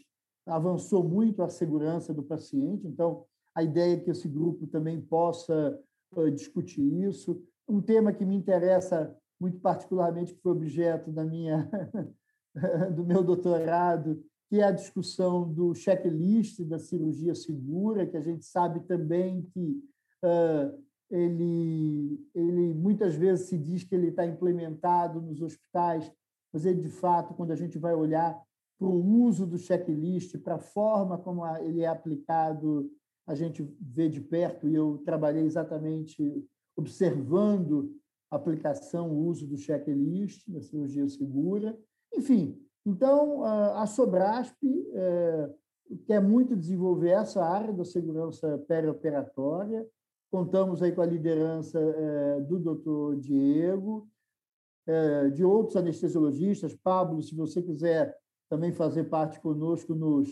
avançou 0.45 1.03
muito 1.03 1.41
a 1.43 1.49
segurança 1.49 2.13
do 2.13 2.23
paciente. 2.23 2.87
Então, 2.87 3.25
a 3.53 3.63
ideia 3.63 3.95
é 3.95 3.99
que 3.99 4.11
esse 4.11 4.27
grupo 4.27 4.67
também 4.67 4.99
possa 5.01 5.79
uh, 6.15 6.31
discutir 6.31 6.81
isso. 6.81 7.41
Um 7.67 7.81
tema 7.81 8.13
que 8.13 8.25
me 8.25 8.35
interessa 8.35 9.15
muito 9.39 9.59
particularmente, 9.59 10.33
que 10.33 10.41
foi 10.41 10.51
objeto 10.51 11.11
da 11.11 11.23
minha, 11.23 11.69
do 12.95 13.05
meu 13.05 13.23
doutorado, 13.23 14.23
que 14.49 14.59
é 14.59 14.63
a 14.63 14.71
discussão 14.71 15.51
do 15.51 15.73
checklist 15.73 16.61
da 16.63 16.79
cirurgia 16.79 17.35
segura, 17.35 18.05
que 18.05 18.15
a 18.15 18.21
gente 18.21 18.45
sabe 18.45 18.79
também 18.81 19.41
que 19.53 19.83
uh, 20.23 20.83
ele, 21.09 22.19
ele 22.33 22.73
muitas 22.73 23.15
vezes 23.15 23.47
se 23.47 23.57
diz 23.57 23.83
que 23.83 23.95
ele 23.95 24.07
está 24.07 24.25
implementado 24.25 25.21
nos 25.21 25.41
hospitais, 25.41 26.11
mas 26.51 26.65
ele, 26.65 26.81
de 26.81 26.89
fato, 26.89 27.33
quando 27.33 27.51
a 27.51 27.55
gente 27.55 27.77
vai 27.77 27.93
olhar 27.93 28.41
para 28.77 28.87
o 28.87 29.23
uso 29.23 29.45
do 29.45 29.57
checklist, 29.57 30.37
para 30.37 30.55
a 30.55 30.59
forma 30.59 31.17
como 31.17 31.45
ele 31.57 31.81
é 31.81 31.87
aplicado, 31.87 32.89
a 33.25 33.35
gente 33.35 33.63
vê 33.81 34.07
de 34.07 34.21
perto, 34.21 34.69
e 34.69 34.75
eu 34.75 35.01
trabalhei 35.03 35.43
exatamente 35.43 36.45
observando 36.75 37.93
a 38.31 38.35
aplicação, 38.35 39.09
o 39.09 39.25
uso 39.25 39.47
do 39.47 39.57
checklist 39.57 40.47
da 40.47 40.61
cirurgia 40.61 41.07
segura. 41.09 41.77
Enfim, 42.13 42.61
então, 42.89 43.43
a 43.43 43.85
Sobrasp 43.85 44.55
é, 44.93 45.49
quer 46.05 46.21
muito 46.21 46.55
desenvolver 46.55 47.09
essa 47.09 47.43
área 47.43 47.73
da 47.73 47.83
segurança 47.83 48.57
perioperatória. 48.65 49.85
Contamos 50.31 50.81
aí 50.81 50.93
com 50.93 51.01
a 51.01 51.05
liderança 51.05 51.77
é, 51.77 52.39
do 52.39 52.57
doutor 52.57 53.17
Diego, 53.17 54.07
é, 54.87 55.29
de 55.31 55.43
outros 55.43 55.75
anestesiologistas. 55.75 56.73
Pablo, 56.75 57.21
se 57.21 57.35
você 57.35 57.61
quiser 57.61 58.17
também 58.49 58.71
fazer 58.71 59.03
parte 59.03 59.37
conosco, 59.41 59.93
nos, 59.93 60.29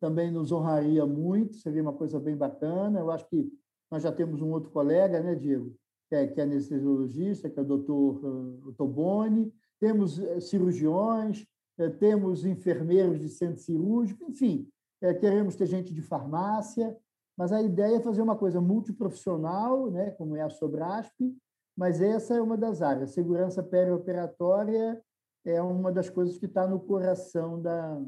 também 0.00 0.28
nos 0.28 0.50
honraria 0.50 1.06
muito, 1.06 1.54
seria 1.58 1.82
uma 1.82 1.92
coisa 1.92 2.18
bem 2.18 2.36
bacana. 2.36 2.98
Eu 2.98 3.12
acho 3.12 3.28
que 3.28 3.48
nós 3.88 4.02
já 4.02 4.10
temos 4.10 4.42
um 4.42 4.50
outro 4.50 4.70
colega, 4.70 5.20
né, 5.20 5.36
Diego, 5.36 5.72
que 6.08 6.16
é, 6.16 6.26
que 6.26 6.40
é 6.40 6.42
anestesiologista, 6.42 7.48
que 7.48 7.60
é 7.60 7.62
o 7.62 7.64
doutor 7.64 8.24
uh, 8.24 8.72
Toboni. 8.72 9.54
Temos 9.78 10.20
cirurgiões, 10.40 11.42
é, 11.42 11.51
temos 11.98 12.44
enfermeiros 12.44 13.20
de 13.20 13.28
centro 13.28 13.60
cirúrgico, 13.60 14.24
enfim, 14.30 14.68
é, 15.00 15.12
queremos 15.12 15.56
ter 15.56 15.66
gente 15.66 15.92
de 15.92 16.02
farmácia, 16.02 16.96
mas 17.36 17.52
a 17.52 17.62
ideia 17.62 17.96
é 17.96 18.00
fazer 18.00 18.22
uma 18.22 18.36
coisa 18.36 18.60
multiprofissional, 18.60 19.90
né, 19.90 20.10
como 20.12 20.36
é 20.36 20.42
a 20.42 20.50
Sobrasp, 20.50 21.34
mas 21.76 22.00
essa 22.00 22.34
é 22.34 22.40
uma 22.40 22.56
das 22.56 22.82
áreas. 22.82 23.10
Segurança 23.10 23.62
perioperatória 23.62 25.02
é 25.44 25.60
uma 25.60 25.90
das 25.90 26.08
coisas 26.08 26.38
que 26.38 26.46
está 26.46 26.68
no 26.68 26.78
coração 26.78 27.60
da, 27.60 28.00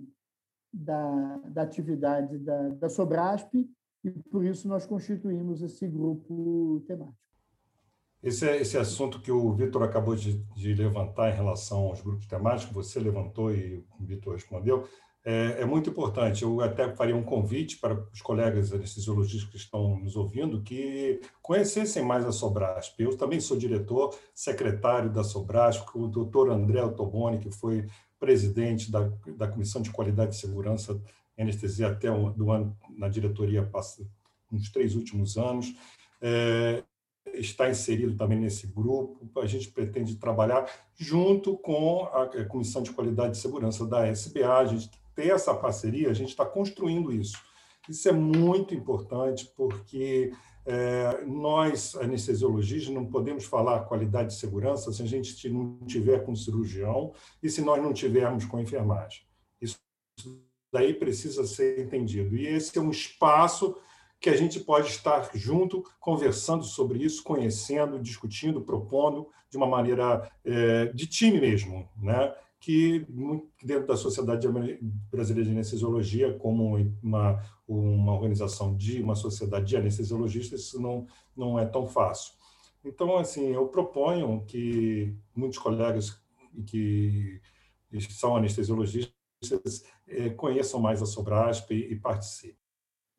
da, 0.72 1.36
da 1.38 1.62
atividade 1.62 2.38
da, 2.38 2.68
da 2.70 2.88
Sobrasp, 2.88 3.54
e 4.04 4.10
por 4.10 4.44
isso 4.44 4.68
nós 4.68 4.86
constituímos 4.86 5.62
esse 5.62 5.88
grupo 5.88 6.84
temático. 6.86 7.23
Esse, 8.24 8.48
esse 8.56 8.78
assunto 8.78 9.20
que 9.20 9.30
o 9.30 9.52
Vitor 9.52 9.82
acabou 9.82 10.16
de, 10.16 10.42
de, 10.56 10.74
levantar 10.74 11.30
em 11.30 11.36
relação 11.36 11.80
aos 11.80 12.00
grupos 12.00 12.26
temáticos, 12.26 12.74
você 12.74 12.98
levantou 12.98 13.52
e 13.52 13.84
o 14.00 14.04
Vitor 14.04 14.32
respondeu, 14.32 14.88
é, 15.22 15.60
é, 15.60 15.64
muito 15.66 15.90
importante. 15.90 16.42
Eu 16.42 16.62
até 16.62 16.90
faria 16.96 17.14
um 17.14 17.22
convite 17.22 17.76
para 17.76 17.92
os 18.10 18.22
colegas 18.22 18.72
anestesiologistas 18.72 19.50
que 19.50 19.58
estão 19.58 19.98
nos 19.98 20.16
ouvindo 20.16 20.62
que 20.62 21.20
conhecessem 21.42 22.02
mais 22.02 22.24
a 22.24 22.32
Sobrasp. 22.32 22.98
Eu 22.98 23.14
também 23.14 23.40
sou 23.40 23.58
diretor, 23.58 24.16
secretário 24.34 25.12
da 25.12 25.22
Sobrasp, 25.22 25.86
o 25.94 26.08
doutor 26.08 26.50
André 26.50 26.82
Ottoboni, 26.82 27.38
que 27.38 27.50
foi 27.50 27.86
presidente 28.18 28.90
da, 28.90 29.10
da 29.36 29.46
Comissão 29.46 29.82
de 29.82 29.90
Qualidade 29.90 30.34
e 30.34 30.38
Segurança 30.38 30.98
Anestesia 31.38 31.88
até 31.88 32.10
o, 32.10 32.30
do 32.30 32.50
ano, 32.50 32.74
na 32.96 33.08
diretoria 33.08 33.68
nos 34.50 34.70
três 34.70 34.94
últimos 34.94 35.36
anos. 35.36 35.74
É, 36.22 36.82
está 37.32 37.68
inserido 37.68 38.16
também 38.16 38.38
nesse 38.38 38.66
grupo. 38.66 39.28
A 39.40 39.46
gente 39.46 39.70
pretende 39.70 40.16
trabalhar 40.16 40.68
junto 40.96 41.56
com 41.56 42.04
a 42.04 42.26
Comissão 42.44 42.82
de 42.82 42.92
Qualidade 42.92 43.36
e 43.36 43.40
Segurança 43.40 43.86
da 43.86 44.06
SBA. 44.06 44.58
A 44.58 44.66
gente 44.66 44.90
ter 45.14 45.30
essa 45.30 45.54
parceria, 45.54 46.10
a 46.10 46.14
gente 46.14 46.30
está 46.30 46.44
construindo 46.44 47.12
isso. 47.12 47.38
Isso 47.88 48.08
é 48.08 48.12
muito 48.12 48.74
importante 48.74 49.50
porque 49.56 50.32
é, 50.66 51.24
nós, 51.26 51.94
anestesiologistas, 51.94 52.92
não 52.92 53.04
podemos 53.06 53.44
falar 53.44 53.84
qualidade 53.84 54.30
de 54.30 54.36
segurança 54.36 54.92
se 54.92 55.02
a 55.02 55.06
gente 55.06 55.48
não 55.48 55.78
tiver 55.86 56.24
com 56.24 56.34
cirurgião 56.34 57.12
e 57.42 57.50
se 57.50 57.60
nós 57.60 57.82
não 57.82 57.92
tivermos 57.92 58.46
com 58.46 58.58
enfermagem. 58.58 59.22
Isso 59.60 59.78
daí 60.72 60.94
precisa 60.94 61.46
ser 61.46 61.80
entendido. 61.80 62.36
E 62.36 62.46
esse 62.46 62.76
é 62.78 62.80
um 62.80 62.90
espaço 62.90 63.76
que 64.20 64.30
a 64.30 64.36
gente 64.36 64.60
pode 64.60 64.88
estar 64.88 65.30
junto, 65.34 65.84
conversando 66.00 66.64
sobre 66.64 67.04
isso, 67.04 67.22
conhecendo, 67.22 67.98
discutindo, 67.98 68.60
propondo 68.60 69.28
de 69.50 69.56
uma 69.56 69.66
maneira 69.66 70.30
é, 70.44 70.86
de 70.86 71.06
time 71.06 71.40
mesmo, 71.40 71.88
né? 71.96 72.34
que 72.64 73.06
dentro 73.62 73.86
da 73.86 73.94
Sociedade 73.94 74.48
Brasileira 75.12 75.50
de 75.50 75.54
Anestesiologia, 75.54 76.32
como 76.38 76.78
uma, 77.02 77.44
uma 77.68 78.14
organização 78.14 78.74
de 78.74 79.02
uma 79.02 79.14
sociedade 79.14 79.66
de 79.66 79.76
anestesiologistas, 79.76 80.62
isso 80.62 80.80
não, 80.80 81.06
não 81.36 81.58
é 81.58 81.66
tão 81.66 81.86
fácil. 81.86 82.32
Então, 82.82 83.18
assim, 83.18 83.52
eu 83.52 83.68
proponho 83.68 84.46
que 84.46 85.14
muitos 85.36 85.58
colegas 85.58 86.18
que 86.66 87.38
são 88.08 88.34
anestesiologistas 88.34 89.12
é, 90.08 90.30
conheçam 90.30 90.80
mais 90.80 91.02
a 91.02 91.06
Sobrasp 91.06 91.70
e, 91.70 91.92
e 91.92 91.96
participem. 91.96 92.63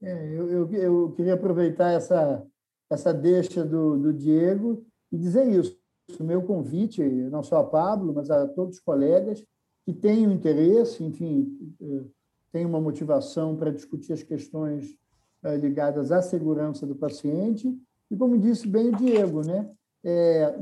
É, 0.01 0.27
eu, 0.33 0.49
eu, 0.49 0.73
eu, 0.73 1.11
queria 1.11 1.33
aproveitar 1.33 1.91
essa, 1.91 2.45
essa 2.89 3.13
deixa 3.13 3.63
do, 3.63 3.97
do 3.97 4.13
Diego 4.13 4.85
e 5.11 5.17
dizer 5.17 5.47
isso. 5.47 5.77
O 6.19 6.23
meu 6.23 6.43
convite, 6.43 7.01
não 7.03 7.41
só 7.41 7.57
a 7.57 7.63
Pablo, 7.63 8.13
mas 8.13 8.29
a 8.29 8.47
todos 8.47 8.75
os 8.75 8.81
colegas 8.81 9.43
que 9.85 9.93
tenham 9.93 10.31
interesse, 10.31 11.03
enfim, 11.03 11.75
eh, 11.81 12.03
tem 12.51 12.65
uma 12.65 12.79
motivação 12.79 13.55
para 13.55 13.71
discutir 13.71 14.13
as 14.13 14.21
questões 14.21 14.95
eh, 15.43 15.57
ligadas 15.57 16.11
à 16.11 16.21
segurança 16.21 16.85
do 16.85 16.95
paciente. 16.95 17.75
E, 18.09 18.15
como 18.15 18.37
disse 18.37 18.67
bem 18.67 18.89
o 18.89 18.95
Diego, 18.95 19.41
né? 19.41 19.69
É, 20.07 20.55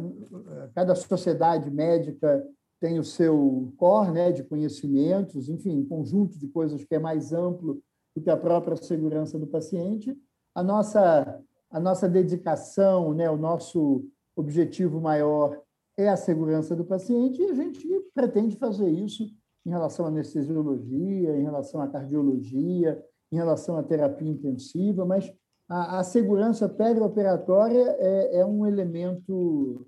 cada 0.74 0.96
sociedade 0.96 1.70
médica 1.70 2.48
tem 2.80 2.98
o 2.98 3.04
seu 3.04 3.74
core 3.76 4.12
né, 4.12 4.32
de 4.32 4.42
conhecimentos, 4.42 5.50
enfim, 5.50 5.80
um 5.80 5.86
conjunto 5.86 6.40
de 6.40 6.48
coisas 6.48 6.86
que 6.86 6.96
é 6.96 7.00
mais 7.00 7.34
amplo 7.34 7.82
do 8.16 8.22
que 8.22 8.30
a 8.30 8.38
própria 8.38 8.76
segurança 8.78 9.38
do 9.39 9.47
paciente. 9.47 10.16
A 10.53 10.61
nossa, 10.64 11.41
a 11.70 11.80
nossa 11.80 12.07
dedicação, 12.07 13.14
né, 13.14 13.30
o 13.30 13.38
nosso 13.38 14.05
objetivo 14.36 14.99
maior 15.01 15.59
é 15.97 16.09
a 16.09 16.18
segurança 16.18 16.76
do 16.76 16.84
paciente 16.84 17.41
e 17.41 17.45
a 17.45 17.53
gente 17.53 17.88
pretende 18.14 18.55
fazer 18.55 18.89
isso 18.89 19.28
em 19.66 19.70
relação 19.70 20.05
à 20.05 20.09
anestesiologia, 20.09 21.38
em 21.38 21.43
relação 21.43 21.82
à 21.82 21.88
cardiologia, 21.88 23.03
em 23.32 23.36
relação 23.36 23.78
à 23.78 23.84
terapia 23.84 24.30
intensiva, 24.30 25.05
mas 25.05 25.32
a, 25.70 25.99
a 25.99 26.03
segurança 26.03 26.68
perioperatória 26.68 27.95
é, 27.99 28.39
é 28.39 28.45
um 28.45 28.66
elemento 28.66 29.88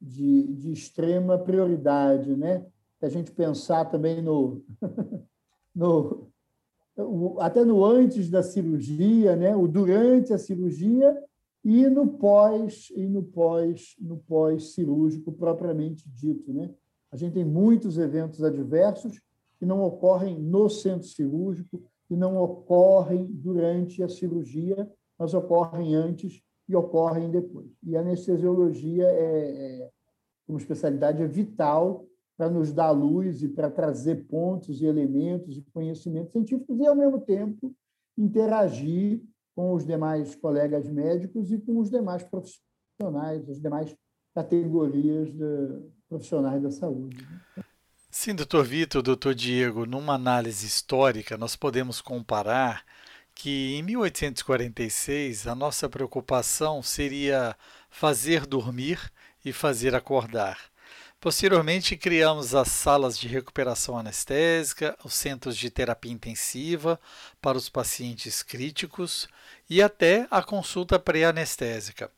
de, 0.00 0.48
de, 0.48 0.72
extrema 0.72 1.38
prioridade, 1.38 2.34
né? 2.36 2.66
A 3.00 3.08
gente 3.08 3.30
pensar 3.30 3.84
também 3.86 4.20
no, 4.20 4.62
no 5.74 6.31
até 7.40 7.64
no 7.64 7.84
antes 7.84 8.28
da 8.28 8.42
cirurgia, 8.42 9.34
né? 9.36 9.56
O 9.56 9.66
durante 9.66 10.32
a 10.32 10.38
cirurgia 10.38 11.16
e 11.64 11.86
no 11.88 12.06
pós 12.06 12.92
e 12.94 13.06
no 13.06 13.22
pós 13.22 13.94
no 13.98 14.18
pós 14.18 14.74
cirúrgico 14.74 15.32
propriamente 15.32 16.08
dito, 16.08 16.52
né? 16.52 16.70
A 17.10 17.16
gente 17.16 17.34
tem 17.34 17.44
muitos 17.44 17.98
eventos 17.98 18.42
adversos 18.42 19.20
que 19.58 19.66
não 19.66 19.82
ocorrem 19.82 20.38
no 20.38 20.68
centro 20.68 21.06
cirúrgico, 21.06 21.82
que 22.08 22.16
não 22.16 22.36
ocorrem 22.36 23.26
durante 23.26 24.02
a 24.02 24.08
cirurgia, 24.08 24.90
mas 25.18 25.34
ocorrem 25.34 25.94
antes 25.94 26.42
e 26.68 26.74
ocorrem 26.74 27.30
depois. 27.30 27.70
E 27.82 27.96
a 27.96 28.00
anestesiologia 28.00 29.04
é, 29.04 29.82
é 29.82 29.90
como 30.46 30.58
especialidade 30.58 31.22
é 31.22 31.26
vital 31.26 32.06
para 32.42 32.50
nos 32.50 32.72
dar 32.72 32.90
luz 32.90 33.40
e 33.40 33.48
para 33.48 33.70
trazer 33.70 34.26
pontos 34.26 34.82
e 34.82 34.84
elementos 34.84 35.56
e 35.56 35.64
conhecimentos 35.72 36.32
científicos 36.32 36.76
e 36.76 36.84
ao 36.84 36.96
mesmo 36.96 37.20
tempo 37.20 37.72
interagir 38.18 39.22
com 39.54 39.72
os 39.72 39.86
demais 39.86 40.34
colegas 40.34 40.88
médicos 40.88 41.52
e 41.52 41.58
com 41.60 41.78
os 41.78 41.88
demais 41.88 42.24
profissionais, 42.24 43.48
as 43.48 43.60
demais 43.60 43.96
categorias 44.34 45.32
de 45.32 45.82
profissionais 46.08 46.60
da 46.60 46.72
saúde. 46.72 47.24
Sim, 48.10 48.34
doutor 48.34 48.64
Vitor, 48.64 49.02
doutor 49.02 49.36
Diego, 49.36 49.86
numa 49.86 50.14
análise 50.14 50.66
histórica, 50.66 51.38
nós 51.38 51.54
podemos 51.54 52.00
comparar 52.00 52.84
que 53.36 53.76
em 53.76 53.84
1846 53.84 55.46
a 55.46 55.54
nossa 55.54 55.88
preocupação 55.88 56.82
seria 56.82 57.56
fazer 57.88 58.46
dormir 58.46 58.98
e 59.44 59.52
fazer 59.52 59.94
acordar. 59.94 60.71
Posteriormente, 61.22 61.96
criamos 61.96 62.52
as 62.52 62.66
salas 62.66 63.16
de 63.16 63.28
recuperação 63.28 63.96
anestésica, 63.96 64.98
os 65.04 65.14
centros 65.14 65.56
de 65.56 65.70
terapia 65.70 66.10
intensiva 66.10 66.98
para 67.40 67.56
os 67.56 67.68
pacientes 67.68 68.42
críticos 68.42 69.28
e 69.70 69.80
até 69.80 70.26
a 70.32 70.42
consulta 70.42 70.98
pré-anestésica. 70.98 72.10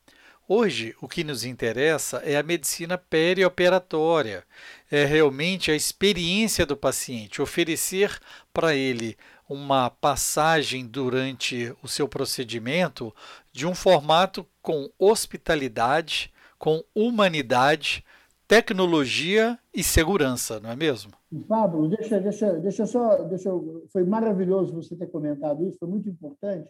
Hoje, 0.48 0.96
o 1.02 1.06
que 1.06 1.22
nos 1.22 1.44
interessa 1.44 2.22
é 2.24 2.38
a 2.38 2.42
medicina 2.42 2.96
perioperatória, 2.96 4.42
é 4.90 5.04
realmente 5.04 5.70
a 5.70 5.76
experiência 5.76 6.64
do 6.64 6.74
paciente, 6.74 7.42
oferecer 7.42 8.18
para 8.54 8.74
ele 8.74 9.18
uma 9.46 9.90
passagem 9.90 10.86
durante 10.86 11.76
o 11.82 11.88
seu 11.88 12.08
procedimento 12.08 13.14
de 13.52 13.66
um 13.66 13.74
formato 13.74 14.48
com 14.62 14.90
hospitalidade, 14.98 16.32
com 16.58 16.82
humanidade, 16.94 18.02
tecnologia 18.46 19.58
e 19.74 19.82
segurança, 19.82 20.60
não 20.60 20.70
é 20.70 20.76
mesmo? 20.76 21.12
Pablo, 21.48 21.88
deixa, 21.88 22.20
deixa, 22.20 22.52
deixa 22.60 22.86
só, 22.86 23.22
deixa, 23.24 23.50
foi 23.92 24.04
maravilhoso 24.04 24.74
você 24.74 24.94
ter 24.94 25.06
comentado 25.08 25.66
isso, 25.66 25.78
foi 25.78 25.88
muito 25.88 26.08
importante, 26.08 26.68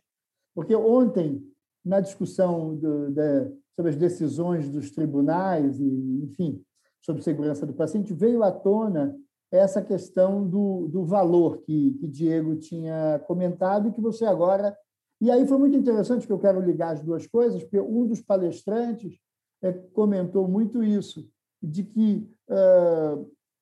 porque 0.55 0.75
ontem 0.75 1.43
na 1.85 2.01
discussão 2.01 2.75
do, 2.77 3.11
da, 3.11 3.51
sobre 3.77 3.91
as 3.91 3.97
decisões 3.97 4.69
dos 4.69 4.91
tribunais 4.91 5.79
e, 5.79 6.21
enfim, 6.25 6.65
sobre 7.03 7.23
segurança 7.23 7.67
do 7.67 7.75
paciente, 7.75 8.15
veio 8.15 8.43
à 8.43 8.51
tona 8.51 9.15
essa 9.53 9.83
questão 9.83 10.49
do, 10.49 10.89
do 10.89 11.05
valor 11.05 11.59
que, 11.59 11.93
que 12.01 12.09
Diego 12.09 12.57
tinha 12.57 13.23
comentado 13.27 13.89
e 13.89 13.93
que 13.93 14.01
você 14.01 14.25
agora. 14.25 14.77
E 15.21 15.31
aí 15.31 15.47
foi 15.47 15.59
muito 15.59 15.77
interessante 15.77 16.27
que 16.27 16.33
eu 16.33 16.39
quero 16.39 16.61
ligar 16.61 16.95
as 16.95 17.03
duas 17.03 17.27
coisas, 17.27 17.63
porque 17.63 17.79
um 17.79 18.07
dos 18.07 18.21
palestrantes 18.21 19.19
é, 19.63 19.73
comentou 19.73 20.49
muito 20.49 20.83
isso, 20.83 21.29
de 21.65 21.83
que, 21.83 22.29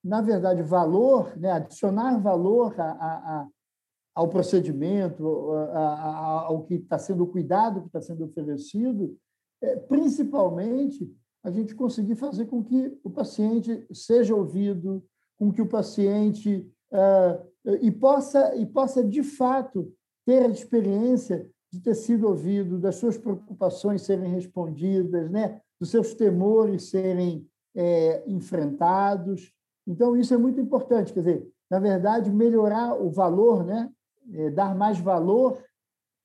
na 0.03 0.21
verdade, 0.21 0.61
valor, 0.61 1.35
né, 1.37 1.51
adicionar 1.51 2.19
valor 2.19 2.79
a, 2.79 2.91
a, 2.91 3.13
a, 3.15 3.47
ao 4.15 4.27
procedimento, 4.27 5.25
ao 5.25 6.63
que 6.63 6.75
está 6.75 6.99
sendo 6.99 7.25
cuidado, 7.25 7.81
que 7.81 7.87
está 7.87 8.01
sendo 8.01 8.25
oferecido, 8.25 9.17
é, 9.61 9.77
principalmente 9.77 11.09
a 11.43 11.49
gente 11.49 11.73
conseguir 11.73 12.15
fazer 12.15 12.45
com 12.45 12.63
que 12.63 12.97
o 13.03 13.09
paciente 13.09 13.85
seja 13.93 14.35
ouvido, 14.35 15.03
com 15.37 15.51
que 15.51 15.61
o 15.61 15.67
paciente 15.67 16.69
uh, 16.91 17.75
e 17.81 17.91
possa 17.91 18.55
e 18.55 18.65
possa 18.65 19.03
de 19.03 19.23
fato 19.23 19.91
ter 20.25 20.45
a 20.45 20.49
experiência 20.49 21.49
de 21.71 21.81
ter 21.81 21.95
sido 21.95 22.27
ouvido, 22.27 22.77
das 22.77 22.95
suas 22.95 23.17
preocupações 23.17 24.03
serem 24.03 24.31
respondidas, 24.31 25.29
né, 25.31 25.59
dos 25.79 25.89
seus 25.89 26.13
temores 26.13 26.89
serem 26.89 27.47
é, 27.75 28.23
enfrentados. 28.27 29.51
Então 29.87 30.15
isso 30.15 30.33
é 30.33 30.37
muito 30.37 30.59
importante, 30.59 31.13
quer 31.13 31.19
dizer, 31.19 31.47
na 31.69 31.79
verdade 31.79 32.31
melhorar 32.31 32.93
o 32.93 33.09
valor, 33.09 33.63
né, 33.65 33.89
é, 34.31 34.49
dar 34.49 34.75
mais 34.75 34.99
valor 34.99 35.63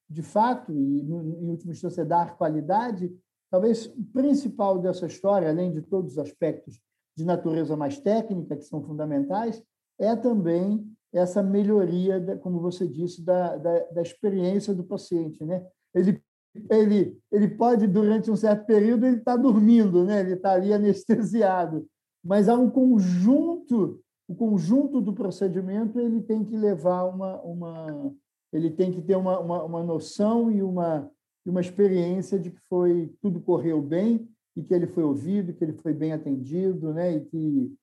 de 0.08 0.22
fato 0.22 0.72
e 0.72 1.00
em 1.02 1.50
última 1.50 1.72
instância 1.72 2.04
dar 2.04 2.36
qualidade 2.36 3.14
Talvez 3.50 3.86
o 3.86 4.04
principal 4.12 4.78
dessa 4.78 5.06
história, 5.06 5.48
além 5.48 5.72
de 5.72 5.80
todos 5.80 6.12
os 6.12 6.18
aspectos 6.18 6.80
de 7.16 7.24
natureza 7.24 7.76
mais 7.76 7.98
técnica, 7.98 8.56
que 8.56 8.64
são 8.64 8.82
fundamentais, 8.82 9.62
é 9.98 10.14
também 10.14 10.86
essa 11.12 11.42
melhoria, 11.42 12.38
como 12.42 12.60
você 12.60 12.86
disse, 12.86 13.24
da, 13.24 13.56
da, 13.56 13.78
da 13.86 14.02
experiência 14.02 14.74
do 14.74 14.84
paciente. 14.84 15.42
Né? 15.44 15.66
Ele, 15.94 16.22
ele, 16.70 17.16
ele 17.30 17.48
pode, 17.48 17.86
durante 17.86 18.30
um 18.30 18.36
certo 18.36 18.66
período, 18.66 19.06
ele 19.06 19.18
está 19.18 19.36
dormindo, 19.36 20.04
né? 20.04 20.20
ele 20.20 20.34
está 20.34 20.52
ali 20.52 20.72
anestesiado, 20.72 21.86
mas 22.24 22.48
há 22.48 22.54
um 22.54 22.70
conjunto, 22.70 24.00
o 24.28 24.34
conjunto 24.34 25.00
do 25.00 25.12
procedimento 25.12 25.98
ele 26.00 26.20
tem 26.20 26.44
que 26.44 26.56
levar 26.56 27.04
uma, 27.04 27.40
uma 27.42 28.12
ele 28.52 28.70
tem 28.70 28.92
que 28.92 29.02
ter 29.02 29.16
uma, 29.16 29.38
uma, 29.38 29.64
uma 29.64 29.82
noção 29.82 30.50
e 30.50 30.62
uma 30.62 31.10
uma 31.48 31.60
experiência 31.60 32.38
de 32.38 32.50
que 32.50 32.60
foi 32.68 33.12
tudo 33.20 33.40
correu 33.40 33.80
bem 33.80 34.28
e 34.56 34.62
que 34.62 34.74
ele 34.74 34.86
foi 34.86 35.02
ouvido, 35.02 35.52
que 35.52 35.64
ele 35.64 35.72
foi 35.72 35.94
bem 35.94 36.12
atendido, 36.12 36.92
né? 36.92 37.16
E 37.16 37.20
que 37.24 37.74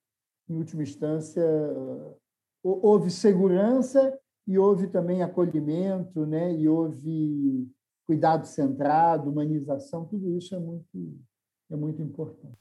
em 0.50 0.56
última 0.56 0.84
instância 0.84 1.44
houve 2.64 3.10
segurança 3.10 4.18
e 4.48 4.58
houve 4.58 4.88
também 4.88 5.24
acolhimento, 5.24 6.26
né? 6.26 6.54
E 6.54 6.68
houve 6.68 7.68
cuidado 8.06 8.46
centrado, 8.46 9.30
humanização, 9.30 10.06
tudo 10.06 10.38
isso 10.38 10.56
é 10.56 10.60
muito 10.60 11.18
é 11.72 11.76
muito 11.76 12.02
importante. 12.02 12.58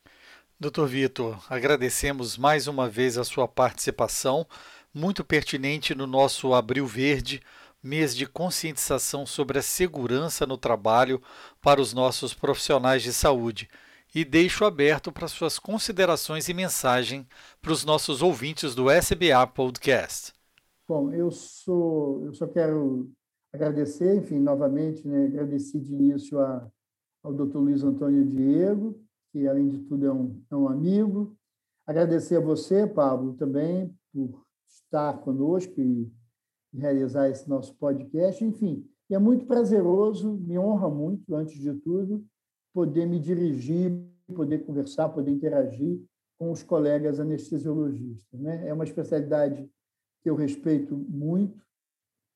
Doutor 0.59 0.88
Vitor, 0.88 1.45
agradecemos 1.51 2.38
mais 2.38 2.66
uma 2.66 2.88
vez 2.88 3.18
a 3.18 3.24
sua 3.24 3.47
participação, 3.47 4.47
muito 4.95 5.24
pertinente 5.24 5.95
no 5.95 6.07
nosso 6.07 6.55
Abril 6.55 6.86
Verde, 6.86 7.42
mês 7.82 8.16
de 8.16 8.26
conscientização 8.26 9.26
sobre 9.26 9.59
a 9.59 9.62
segurança 9.62 10.47
no 10.47 10.57
trabalho 10.57 11.20
para 11.61 11.80
os 11.80 11.92
nossos 11.92 12.32
profissionais 12.32 13.03
de 13.03 13.12
saúde. 13.12 13.68
E 14.14 14.24
deixo 14.24 14.64
aberto 14.64 15.11
para 15.12 15.28
suas 15.28 15.59
considerações 15.59 16.49
e 16.49 16.55
mensagem 16.55 17.26
para 17.61 17.72
os 17.72 17.84
nossos 17.84 18.22
ouvintes 18.22 18.74
do 18.74 18.88
SBA 18.88 19.47
Podcast. 19.49 20.32
Bom, 20.88 21.12
eu 21.12 21.30
sou, 21.30 22.24
eu 22.24 22.32
só 22.32 22.47
quero 22.47 23.11
agradecer, 23.55 24.16
enfim, 24.16 24.40
novamente, 24.40 25.07
né, 25.07 25.26
agradeci 25.26 25.78
de 25.78 25.94
início 25.94 26.40
a, 26.40 26.68
ao 27.22 27.32
Dr. 27.32 27.59
Luiz 27.59 27.84
Antônio 27.84 28.24
Diego, 28.26 29.00
que 29.30 29.46
além 29.46 29.68
de 29.68 29.78
tudo 29.78 30.05
é 30.05 30.12
um, 30.12 30.42
é 30.50 30.57
um 30.57 30.68
amigo. 30.68 31.36
Agradecer 31.86 32.36
a 32.36 32.40
você, 32.40 32.84
Pablo, 32.84 33.34
também 33.34 33.94
por 34.12 34.44
estar 34.68 35.18
conosco 35.18 35.80
e 35.80 36.12
realizar 36.72 37.28
esse 37.28 37.48
nosso 37.48 37.76
podcast. 37.76 38.44
Enfim, 38.44 38.84
é 39.09 39.18
muito 39.18 39.46
prazeroso, 39.46 40.32
me 40.32 40.59
honra 40.59 40.88
muito, 40.88 41.36
antes 41.36 41.57
de 41.61 41.72
tudo, 41.74 42.26
poder 42.72 43.07
me 43.07 43.20
dirigir, 43.20 43.92
poder 44.34 44.64
conversar, 44.66 45.11
poder 45.11 45.30
interagir 45.30 46.02
com 46.36 46.50
os 46.50 46.64
colegas 46.64 47.20
anestesiologistas. 47.20 48.40
Né? 48.40 48.66
É 48.66 48.74
uma 48.74 48.82
especialidade 48.82 49.70
que 50.22 50.28
eu 50.28 50.34
respeito 50.34 50.96
muito, 50.96 51.63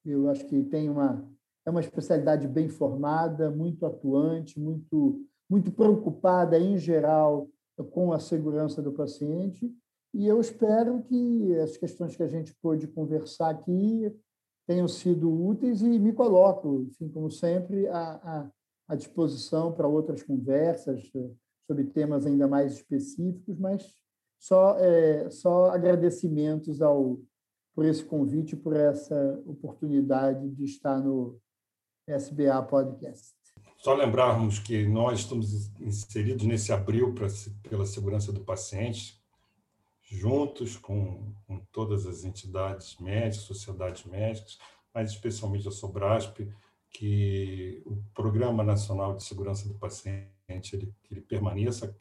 eu 0.05 0.29
acho 0.29 0.47
que 0.47 0.63
tem 0.65 0.89
uma 0.89 1.27
é 1.67 1.71
uma 1.71 1.81
especialidade 1.81 2.49
bem 2.49 2.69
formada, 2.69 3.51
muito 3.51 3.85
atuante, 3.85 4.59
muito 4.59 5.23
muito 5.51 5.73
preocupada 5.73 6.59
em 6.59 6.77
geral 6.77 7.49
com 7.91 8.13
a 8.13 8.19
segurança 8.19 8.83
do 8.83 8.93
paciente, 8.93 9.73
e 10.13 10.27
eu 10.27 10.41
espero 10.41 11.03
que 11.03 11.55
as 11.57 11.77
questões 11.77 12.17
que 12.17 12.23
a 12.23 12.29
gente 12.29 12.55
pôde 12.61 12.89
conversar 12.89 13.51
aqui 13.51 14.13
tenham 14.67 14.89
sido 14.89 15.31
úteis 15.31 15.81
e 15.81 15.99
me 15.99 16.13
coloco, 16.13 16.83
enfim, 16.89 17.09
como 17.09 17.31
sempre, 17.31 17.87
à, 17.89 18.51
à 18.89 18.95
disposição 18.97 19.73
para 19.73 19.87
outras 19.87 20.23
conversas 20.23 21.11
sobre 21.67 21.85
temas 21.85 22.27
ainda 22.27 22.49
mais 22.49 22.73
específicos, 22.75 23.59
mas 23.59 23.87
só, 24.39 24.79
é, 24.79 25.29
só 25.31 25.71
agradecimentos 25.71 26.81
ao, 26.81 27.19
por 27.79 27.87
esse 27.87 28.05
convite, 28.05 28.57
por 28.57 28.75
essa 28.75 29.41
oportunidade 29.47 30.51
de 30.51 30.65
estar 30.65 30.99
no 30.99 31.41
SBA 32.09 32.61
Podcast. 32.65 33.37
Só 33.77 33.95
lembrarmos 33.95 34.59
que 34.59 34.85
nós 34.85 35.21
estamos 35.21 35.71
inseridos 35.79 36.45
nesse 36.45 36.73
abril 36.73 37.15
pra, 37.15 37.29
pela 37.63 37.87
segurança 37.87 38.33
do 38.33 38.41
paciente, 38.41 39.23
juntos 40.03 40.77
com, 40.77 41.33
com 41.47 41.61
todas 41.71 42.05
as 42.05 42.25
entidades 42.25 42.99
médicas, 42.99 43.45
sociedades 43.45 44.05
médicas, 44.07 44.59
mas 44.93 45.13
especialmente 45.13 45.69
a 45.69 45.71
Sobrasp, 45.71 46.53
que 46.91 47.81
o 47.87 47.97
Programa 48.13 48.65
Nacional 48.65 49.15
de 49.15 49.23
Segurança 49.23 49.69
do 49.69 49.75
Paciente 49.75 50.27
ele, 50.73 50.93
ele 51.09 51.21
permaneça 51.21 51.97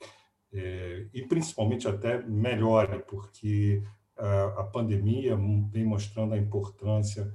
é, 0.51 1.05
e 1.13 1.21
principalmente 1.27 1.87
até 1.87 2.19
melhore, 2.23 3.03
porque 3.03 3.83
a, 4.17 4.63
pandemia 4.63 5.37
vem 5.69 5.85
mostrando 5.85 6.33
a 6.33 6.37
importância 6.37 7.33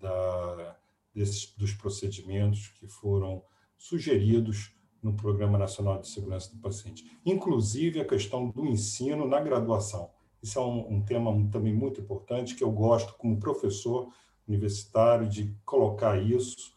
da, 0.00 0.76
desses, 1.14 1.54
dos 1.56 1.72
procedimentos 1.72 2.68
que 2.68 2.86
foram 2.86 3.42
sugeridos 3.76 4.72
no 5.02 5.14
Programa 5.14 5.58
Nacional 5.58 6.00
de 6.00 6.08
Segurança 6.08 6.54
do 6.54 6.60
Paciente, 6.60 7.04
inclusive 7.26 8.00
a 8.00 8.06
questão 8.06 8.48
do 8.50 8.66
ensino 8.66 9.28
na 9.28 9.40
graduação. 9.40 10.10
Isso 10.42 10.58
é 10.58 10.62
um, 10.62 10.96
um 10.96 11.02
tema 11.02 11.30
também 11.50 11.74
muito 11.74 12.00
importante 12.00 12.54
que 12.54 12.64
eu 12.64 12.70
gosto, 12.70 13.14
como 13.14 13.38
professor 13.38 14.08
universitário, 14.46 15.28
de 15.28 15.54
colocar 15.64 16.18
isso 16.20 16.74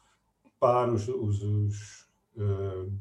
para 0.59 0.91
os, 0.91 1.07
os, 1.07 1.41
os 1.41 2.07
uh, 2.35 2.91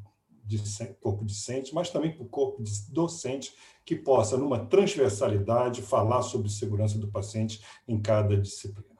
corpo 1.00 1.24
discente, 1.24 1.74
mas 1.74 1.90
também 1.90 2.12
para 2.12 2.24
o 2.24 2.28
corpo 2.28 2.62
docente, 2.90 3.54
que 3.84 3.94
possa, 3.94 4.36
numa 4.36 4.66
transversalidade, 4.66 5.82
falar 5.82 6.22
sobre 6.22 6.48
segurança 6.48 6.98
do 6.98 7.08
paciente 7.08 7.62
em 7.86 8.00
cada 8.00 8.36
disciplina. 8.36 8.96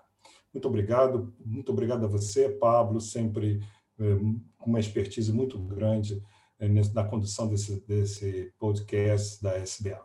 Muito 0.52 0.68
obrigado, 0.68 1.34
muito 1.44 1.72
obrigado 1.72 2.04
a 2.04 2.08
você, 2.08 2.48
Pablo, 2.48 3.00
sempre 3.00 3.60
eh, 3.98 4.16
com 4.56 4.70
uma 4.70 4.80
expertise 4.80 5.32
muito 5.32 5.58
grande 5.58 6.22
eh, 6.58 6.68
na 6.94 7.04
condução 7.04 7.48
desse, 7.48 7.80
desse 7.86 8.52
podcast 8.58 9.42
da 9.42 9.56
SBA. 9.58 10.00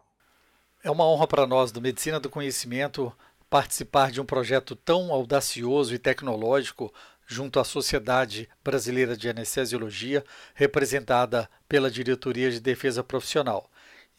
É 0.83 0.89
uma 0.89 1.07
honra 1.07 1.27
para 1.27 1.45
nós 1.45 1.71
do 1.71 1.79
Medicina 1.79 2.19
do 2.19 2.29
Conhecimento 2.29 3.13
participar 3.51 4.11
de 4.11 4.19
um 4.19 4.25
projeto 4.25 4.75
tão 4.75 5.11
audacioso 5.11 5.93
e 5.93 5.99
tecnológico 5.99 6.91
junto 7.32 7.61
à 7.61 7.63
Sociedade 7.63 8.49
Brasileira 8.61 9.15
de 9.15 9.29
Anestesiologia, 9.29 10.23
representada 10.53 11.49
pela 11.67 11.89
Diretoria 11.89 12.51
de 12.51 12.59
Defesa 12.59 13.01
Profissional. 13.01 13.69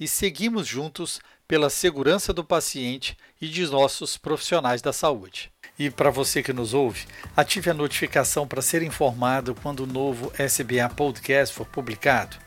E 0.01 0.09
seguimos 0.09 0.67
juntos 0.67 1.21
pela 1.47 1.69
segurança 1.69 2.33
do 2.33 2.43
paciente 2.43 3.15
e 3.39 3.47
de 3.47 3.67
nossos 3.67 4.17
profissionais 4.17 4.81
da 4.81 4.95
saúde. 4.95 5.53
E 5.79 5.91
para 5.91 6.09
você 6.09 6.43
que 6.43 6.55
nos 6.55 6.73
ouve, 6.73 7.07
ative 7.37 7.69
a 7.69 7.75
notificação 7.75 8.49
para 8.49 8.63
ser 8.63 8.83
informado 8.83 9.55
quando 9.55 9.81
o 9.81 9.87
novo 9.87 10.33
SBA 10.39 10.89
Podcast 10.97 11.55
for 11.55 11.67
publicado. 11.67 12.39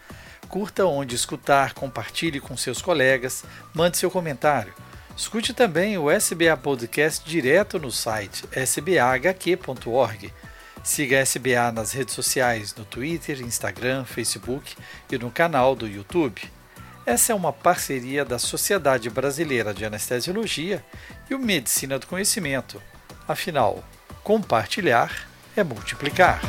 Curta 0.49 0.86
onde 0.86 1.16
escutar, 1.16 1.74
compartilhe 1.74 2.39
com 2.39 2.57
seus 2.57 2.82
colegas, 2.82 3.43
mande 3.74 3.97
seu 3.97 4.09
comentário. 4.09 4.74
Escute 5.16 5.53
também 5.53 5.97
o 5.97 6.09
SBA 6.11 6.57
Podcast 6.57 7.24
direto 7.30 7.78
no 7.78 7.91
site 7.91 8.43
sbahq.org 8.66 10.34
Siga 10.86 11.18
a 11.18 11.22
SBA 11.22 11.72
nas 11.74 11.94
redes 11.94 12.14
sociais, 12.14 12.76
no 12.76 12.86
Twitter, 12.86 13.42
Instagram, 13.42 14.06
Facebook 14.06 14.76
e 15.12 15.18
no 15.18 15.32
canal 15.32 15.76
do 15.76 15.88
YouTube. 15.88 16.44
Essa 17.08 17.32
é 17.32 17.36
uma 17.36 17.52
parceria 17.52 18.24
da 18.24 18.38
Sociedade 18.38 19.10
Brasileira 19.10 19.74
de 19.74 19.84
Anestesiologia 19.84 20.86
e 21.28 21.34
o 21.34 21.40
Medicina 21.40 21.98
do 21.98 22.06
Conhecimento. 22.06 22.80
Afinal, 23.28 23.84
compartilhar 24.24 25.28
é 25.58 25.64
multiplicar. 25.64 26.40